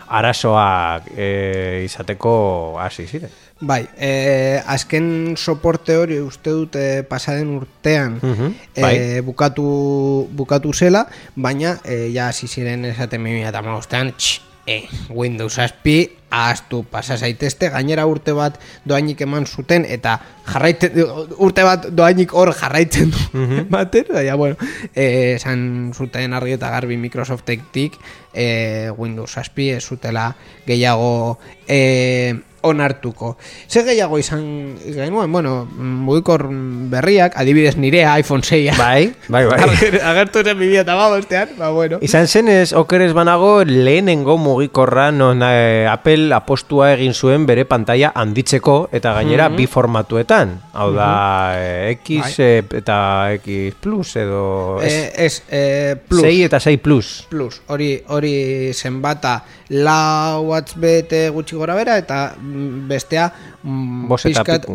arazoak 0.09 1.13
eh, 1.17 1.85
izateko 1.85 2.35
hasi 2.81 3.07
ziren. 3.07 3.42
Bai, 3.63 3.87
eh, 3.97 4.59
azken 4.67 5.37
soporte 5.39 5.95
hori 5.97 6.17
uste 6.19 6.51
dut 6.51 6.75
eh, 6.75 7.05
pasaden 7.07 7.53
urtean 7.61 8.17
eh, 8.19 8.81
bai. 8.83 9.21
bukatu, 9.23 10.27
bukatu 10.35 10.73
zela, 10.75 11.05
baina 11.37 11.77
eh, 11.85 12.09
ja 12.11 12.27
hasi 12.33 12.49
ziren 12.51 12.85
esaten 12.91 13.23
2008an, 13.23 14.11
tx, 14.19 14.41
eh, 14.67 14.89
Windows 15.11 15.61
aspi 15.63 16.11
ahaztu 16.33 16.83
pasa 16.91 17.15
zaitezte, 17.17 17.69
gainera 17.71 18.07
urte 18.09 18.33
bat 18.35 18.59
doainik 18.89 19.21
eman 19.23 19.47
zuten 19.47 19.85
eta 19.87 20.19
jarraiten, 20.49 20.99
urte 21.39 21.63
bat 21.63 21.87
doainik 21.95 22.33
hor 22.35 22.51
jarraitzen 22.57 23.11
du 23.15 23.19
Mhm. 23.33 23.59
ematen, 23.69 24.07
baina 24.11 24.35
bueno, 24.35 24.57
eh, 24.95 25.35
esan 25.37 25.93
zuten 25.95 26.33
argi 26.35 26.59
eta 26.59 26.71
garbi 26.71 26.97
Microsoftetik 26.97 27.95
eh, 28.35 28.91
Windows 28.97 29.37
aspi 29.39 29.71
ez 29.71 29.85
zutela 29.85 30.33
gehiago 30.67 31.39
eh, 31.69 32.41
onartuko. 32.63 33.37
Ze 33.69 33.83
gehiago 33.85 34.19
izan 34.19 34.77
genuen, 34.83 35.31
bueno, 35.33 35.67
mugikor 35.77 36.47
berriak, 36.93 37.37
adibidez 37.37 37.77
nirea, 37.77 38.15
iPhone 38.19 38.43
6 38.43 38.77
Bai, 38.79 39.13
bai, 39.29 39.45
bai. 39.47 39.59
agertu 40.13 40.43
zen 40.45 40.59
2000 40.59 40.81
eta 40.83 40.95
babostean, 40.95 41.49
ba 41.59 41.71
bueno. 41.71 41.99
Izan 42.03 42.29
zen 42.29 42.49
ez 42.49 42.73
okeres 42.73 43.13
banago 43.13 43.65
lehenengo 43.65 44.37
mugikorra 44.39 45.11
non 45.13 45.43
eh, 45.45 45.87
Apple 45.91 46.33
apostua 46.35 46.93
egin 46.95 47.15
zuen 47.15 47.47
bere 47.47 47.65
pantalla 47.65 48.13
handitzeko 48.15 48.89
eta 48.93 49.13
gainera 49.19 49.49
bi 49.49 49.67
formatuetan. 49.67 50.59
Hau 50.73 50.93
da 50.95 51.55
eh, 51.59 51.99
X 52.01 52.21
Bai. 52.23 52.33
eh, 52.39 52.63
eta 52.83 52.99
X 53.41 53.75
Plus 53.81 54.17
edo 54.17 54.79
Eh, 54.83 55.13
ez, 55.17 55.43
eh, 55.51 55.97
plus. 56.09 56.23
6 56.23 56.45
eta 56.47 56.61
6 56.61 56.79
Plus. 56.83 57.27
plus, 57.29 57.61
hori 57.69 58.03
hori 58.09 58.73
zenbata 58.75 59.43
lau 59.69 60.43
watts 60.51 60.75
bete 60.77 61.29
gutxi 61.31 61.57
gora 61.57 61.75
bera 61.75 61.97
eta 61.99 62.35
mm, 62.39 62.52
bestea 62.87 63.33
mm, 63.63 64.09
Bost 64.09 64.27
eta 64.27 64.43
pizkat- 64.45 64.67
pi- 64.67 64.73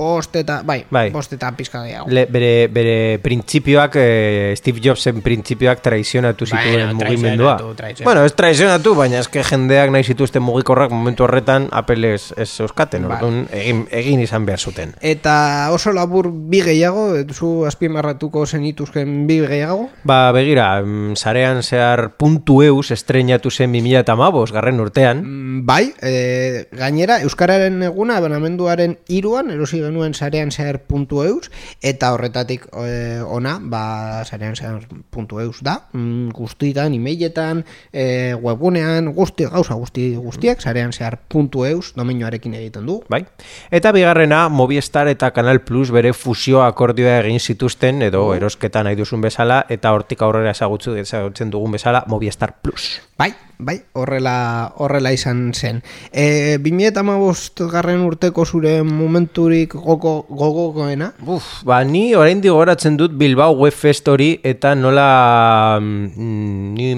bost 0.00 0.36
eta, 0.36 0.62
bai, 0.64 0.84
Bai. 0.90 1.10
bost 1.10 1.32
eta 1.32 1.50
pizka 1.52 1.82
gehiago. 1.84 2.06
Bere, 2.08 2.68
bere 2.68 3.18
printzipioak, 3.22 3.92
eh, 3.96 4.54
Steve 4.56 4.80
Jobsen 4.82 5.20
printzipioak 5.22 5.80
traizionatu 5.82 6.46
zituen 6.46 6.72
Bueno, 6.72 6.94
mugimendua. 6.94 7.56
traizionatu, 7.56 7.74
traizionatu. 7.76 8.04
Bueno, 8.04 8.24
ez 8.24 8.34
traizionatu, 8.34 8.94
baina 8.94 9.18
eske 9.20 9.42
jendeak 9.44 9.90
nahi 9.90 10.04
zituzten 10.04 10.42
mugikorrak 10.42 10.90
momentu 10.90 11.24
horretan 11.24 11.68
Apple 11.70 12.14
ez, 12.14 12.32
ez 12.36 12.48
euskaten, 12.60 13.06
Bai. 13.08 13.16
orduan 13.16 13.48
egin, 13.52 13.86
egin 13.90 14.20
izan 14.20 14.46
behar 14.46 14.58
zuten. 14.60 14.94
Eta 15.00 15.68
oso 15.72 15.92
labur 15.92 16.30
bi 16.32 16.62
gehiago, 16.62 17.10
zu 17.32 17.66
azpimarratuko 17.66 18.46
zenituzken 18.46 19.26
bi 19.26 19.40
gehiago? 19.40 19.90
Ba, 20.04 20.32
begira, 20.32 20.82
sarean 21.14 21.62
zehar 21.62 22.16
puntu 22.16 22.62
eus 22.62 22.90
estrenatu 22.90 23.50
zen 23.50 23.72
2008 23.72 24.52
garren 24.52 24.80
urtean, 24.80 25.20
Mm, 25.24 25.66
Bai, 25.66 25.92
e, 26.00 26.66
gainera, 26.72 27.20
Euskararen 27.22 27.82
eguna, 27.82 28.20
abonamenduaren 28.30 28.98
iruan, 29.08 29.50
erosi 29.50 29.80
genuen 29.82 30.14
sarean 30.14 30.50
zehar 30.50 30.80
puntu 30.86 31.22
eus, 31.24 31.50
eta 31.82 32.12
horretatik 32.14 32.66
e, 32.72 33.20
ona, 33.26 33.58
ba, 33.60 34.22
sarean 34.24 34.56
zehar 34.56 34.86
puntu 35.10 35.40
eus 35.40 35.60
da, 35.66 35.88
mm, 35.92 36.30
guztietan, 36.36 36.94
emailetan, 36.94 37.64
e, 37.92 38.34
webgunean, 38.34 39.12
guzti, 39.14 39.46
gauza 39.50 39.74
guzti 39.74 40.14
guztiak, 40.16 40.62
sarean 40.62 40.92
zehar 40.92 41.18
puntu 41.28 41.64
eus, 41.66 41.92
domenioarekin 41.96 42.54
egiten 42.54 42.86
du. 42.86 43.00
bai? 43.08 43.24
Eta 43.70 43.92
bigarrena, 43.92 44.48
Movistar 44.48 45.08
eta 45.08 45.30
Canal 45.32 45.60
Plus 45.66 45.90
bere 45.90 46.12
fusio 46.12 46.62
akordioa 46.62 47.18
egin 47.20 47.40
zituzten, 47.40 48.02
edo 48.02 48.30
erosketa 48.34 48.84
nahi 48.86 48.96
duzun 48.96 49.20
bezala, 49.20 49.64
eta 49.68 49.92
hortik 49.92 50.22
aurrera 50.22 50.54
ezagutzu 50.54 50.96
ezagutzen 50.96 51.50
dugun 51.50 51.78
bezala, 51.78 52.04
Movistar 52.08 52.56
Plus. 52.62 53.00
Bai, 53.18 53.32
bai, 53.66 53.76
horrela, 53.92 54.72
horrela 54.80 55.12
izan 55.12 55.50
zen. 55.54 55.80
E, 56.12 56.58
2008 56.62 57.68
garren 57.72 58.04
urteko 58.06 58.44
zure 58.44 58.80
momenturik 58.86 59.74
goko, 59.74 60.14
gogokoena? 60.28 61.12
Uf, 61.26 61.48
ba, 61.68 61.82
ni 61.84 62.14
orain 62.16 62.40
gogoratzen 62.44 62.96
dut 63.00 63.14
Bilbao 63.20 63.56
Web 63.60 63.76
Fest 63.76 64.08
hori 64.08 64.32
eta 64.46 64.74
nola 64.74 65.78
mm, 65.80 66.72
ni 66.76 66.90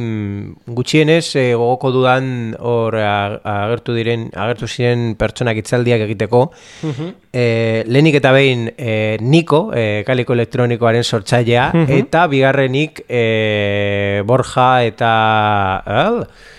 gutxienez 0.66 1.24
eh, 1.36 1.50
gogoko 1.58 1.92
dudan 1.94 2.30
hor 2.58 2.96
agertu 2.96 3.96
diren 3.96 4.28
agertu 4.32 4.70
ziren 4.70 5.12
pertsonak 5.18 5.62
itzaldiak 5.62 6.06
egiteko. 6.08 6.48
Eh, 7.32 7.84
lehenik 7.86 8.20
eta 8.20 8.32
behin 8.32 8.70
eh, 8.76 9.16
Niko, 9.20 9.70
eh, 9.74 10.04
kaliko 10.06 10.36
elektronikoaren 10.36 11.04
sortzailea, 11.04 11.70
eta 11.88 12.26
bigarrenik 12.28 13.04
eh, 13.08 14.22
Borja 14.26 14.84
eta... 14.84 15.12
eh, 15.86 16.50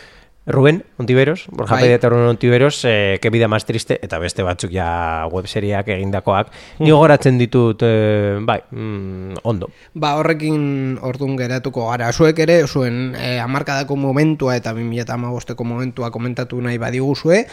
Ruben 0.45 0.83
Ontiveros, 0.97 1.45
Borja 1.51 1.75
Bai. 1.75 1.83
Pedia 1.83 1.95
eta 1.95 2.09
Ruben 2.09 2.27
Ontiveros, 2.27 2.81
que 2.81 3.29
vida 3.31 3.47
más 3.47 3.65
triste, 3.65 3.97
eta 4.03 4.19
beste 4.19 4.43
batzuk 4.43 4.73
ja 4.75 5.25
webseriak 5.31 5.87
egindakoak. 5.87 6.49
Ni 6.79 6.91
gogoratzen 6.91 7.37
ditut, 7.39 7.79
eh, 7.87 8.39
bai, 8.43 8.59
mm, 8.69 9.39
ondo. 9.43 9.69
Ba, 9.93 10.17
horrekin 10.19 10.99
ordun 11.01 11.37
geratuko 11.39 11.87
gara. 11.87 12.11
Zuek 12.11 12.43
ere, 12.43 12.67
zuen 12.67 13.15
e, 13.15 13.39
amarkadako 13.39 13.95
momentua 13.95 14.57
eta 14.59 14.73
2008ko 14.75 15.63
momentua 15.63 16.11
komentatu 16.11 16.59
nahi 16.59 16.77
badiguzue, 16.77 17.45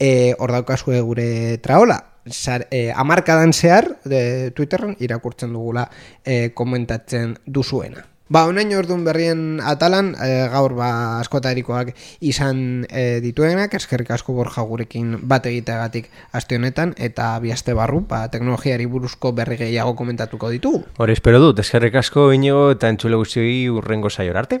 e, 0.00 0.34
hor 0.38 0.52
daukazue 0.56 1.02
gure 1.04 1.58
traola. 1.58 2.00
Zar, 2.32 2.66
e, 2.70 2.90
amarkadan 2.94 3.52
zehar, 3.52 3.88
de, 4.04 4.50
Twitterren 4.56 4.96
irakurtzen 5.00 5.52
dugula 5.52 5.88
e, 6.24 6.50
komentatzen 6.54 7.36
duzuena. 7.46 8.06
Ba, 8.28 8.42
onain 8.44 8.68
orduan 8.76 9.06
berrien 9.06 9.60
atalan, 9.64 10.10
e, 10.20 10.32
gaur 10.52 10.74
ba 10.76 10.90
askotarikoak 11.16 11.94
izan 12.28 12.84
e, 12.84 13.22
dituenak, 13.24 13.72
eskerrik 13.78 14.10
asko 14.18 14.34
borja 14.36 14.64
gurekin 14.68 15.14
bat 15.30 15.48
egiteagatik 15.48 16.10
aste 16.36 16.58
honetan, 16.60 16.92
eta 17.00 17.30
bi 17.40 17.54
aste 17.56 17.72
barru, 17.72 18.02
ba, 18.10 18.26
teknologiari 18.28 18.84
buruzko 18.84 19.32
berri 19.32 19.56
gehiago 19.62 19.96
komentatuko 19.96 20.52
ditugu. 20.52 20.84
Hor 21.00 21.14
espero 21.14 21.40
dut, 21.40 21.64
eskerrik 21.64 21.96
asko 22.02 22.28
inigo 22.36 22.68
eta 22.76 22.92
entzule 22.92 23.16
guztioi 23.16 23.64
urrengo 23.72 24.12
saior 24.12 24.44
arte. 24.44 24.60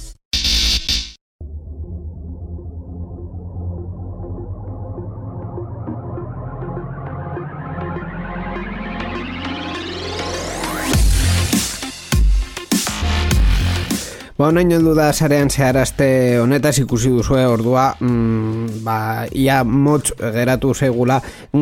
Ba, 14.41 14.47
onain 14.49 14.71
heldu 14.73 14.95
da 14.97 15.11
sarean 15.13 15.51
zehar 15.53 15.77
aste 15.77 16.05
honetaz 16.41 16.79
ikusi 16.81 17.11
duzue 17.13 17.43
ordua, 17.45 17.83
mm, 17.99 18.79
ba, 18.81 18.95
ia 19.37 19.59
motz 19.61 20.15
geratu 20.17 20.73
zegula 20.73 21.19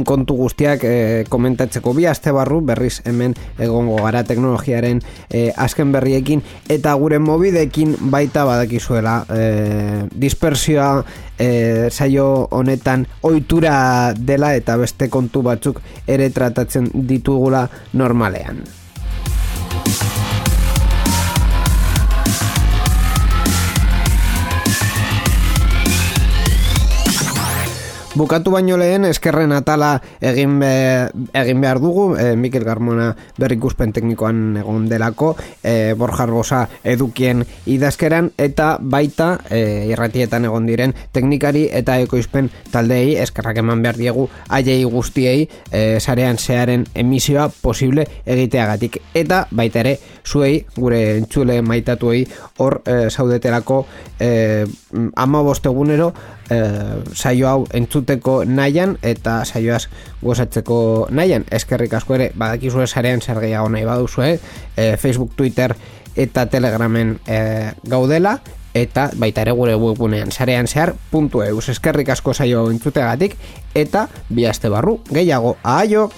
kontu 0.08 0.38
guztiak 0.40 0.86
eh, 0.88 1.26
komentatzeko 1.28 1.92
bi 1.98 2.08
aste 2.08 2.32
barru 2.32 2.62
berriz 2.72 3.02
hemen 3.04 3.36
egongo 3.60 4.00
gara 4.06 4.24
teknologiaren 4.24 5.04
eh, 5.28 5.52
azken 5.58 5.92
berriekin 5.92 6.46
eta 6.72 6.96
gure 6.96 7.20
mobidekin 7.20 7.98
baita 8.16 8.48
badakizuela 8.48 9.26
eh, 9.28 10.08
dispersioa 10.16 11.04
eh, 11.36 11.92
saio 11.92 12.48
honetan 12.48 13.10
ohitura 13.28 14.14
dela 14.16 14.56
eta 14.56 14.80
beste 14.80 15.12
kontu 15.12 15.44
batzuk 15.44 15.84
ere 16.08 16.32
tratatzen 16.32 16.94
ditugula 16.94 17.68
normalean. 17.92 18.79
Bukatu 28.18 28.50
baino 28.50 28.74
lehen 28.82 29.04
eskerren 29.06 29.52
atala 29.54 29.92
egin, 30.26 30.56
be, 30.58 30.70
egin 31.38 31.60
behar 31.62 31.78
dugu 31.78 32.16
e, 32.18 32.32
Mikel 32.36 32.64
Garmona 32.66 33.12
berrikuspen 33.38 33.92
teknikoan 33.94 34.58
egon 34.64 34.88
delako 34.90 35.36
e, 35.62 35.94
Borja 35.94 36.26
Arbosa 36.26 36.64
edukien 36.82 37.44
idazkeran 37.70 38.32
eta 38.42 38.72
baita 38.82 39.28
e, 39.46 39.60
irratietan 39.92 40.48
egon 40.50 40.66
diren 40.66 40.96
teknikari 41.14 41.68
eta 41.70 42.00
ekoizpen 42.02 42.50
taldei 42.74 43.14
eskerrak 43.22 43.62
eman 43.62 43.86
behar 43.86 44.02
diegu 44.02 44.26
aiei 44.58 44.82
guztiei 44.90 45.46
e, 45.70 46.00
sarean 46.02 46.42
zearen 46.42 46.88
emisioa 46.96 47.46
posible 47.62 48.08
egiteagatik. 48.26 49.04
Eta 49.14 49.44
baita 49.52 49.84
ere 49.86 50.00
zuei 50.26 50.66
gure 50.74 51.20
entzule 51.20 51.62
maitatuei 51.62 52.26
hor 52.58 52.82
e, 52.90 52.98
zaudetelako 53.14 53.84
e, 54.18 54.66
ama 55.16 55.46
bostegunero 55.46 56.10
e, 56.50 56.60
saio 57.14 57.48
hau 57.48 57.66
entzuteko 57.74 58.44
nahian 58.46 58.98
eta 59.02 59.44
saioaz 59.46 59.88
gozatzeko 60.22 61.08
nahian. 61.12 61.46
Eskerrik 61.52 61.94
asko 61.94 62.18
ere 62.18 62.32
badakizue 62.36 62.88
sarean 62.88 63.22
zer 63.22 63.40
gehiago 63.40 63.70
nahi 63.70 63.86
baduzue 63.86 64.40
e, 64.76 64.98
Facebook, 64.98 65.36
Twitter 65.36 65.76
eta 66.16 66.46
Telegramen 66.46 67.20
e, 67.28 67.40
gaudela 67.84 68.40
eta 68.74 69.10
baita 69.18 69.42
ere 69.42 69.54
gure 69.58 69.76
webgunean 69.76 70.32
sarean 70.32 70.68
zehar 70.68 70.94
puntu 71.12 71.42
eus. 71.44 71.70
Eskerrik 71.70 72.10
asko 72.10 72.34
saio 72.34 72.64
hau 72.64 72.72
entzutegatik 72.72 73.36
eta 73.76 74.08
bi 74.30 74.46
barru 74.70 75.00
gehiago 75.10 75.58
aio 75.64 76.10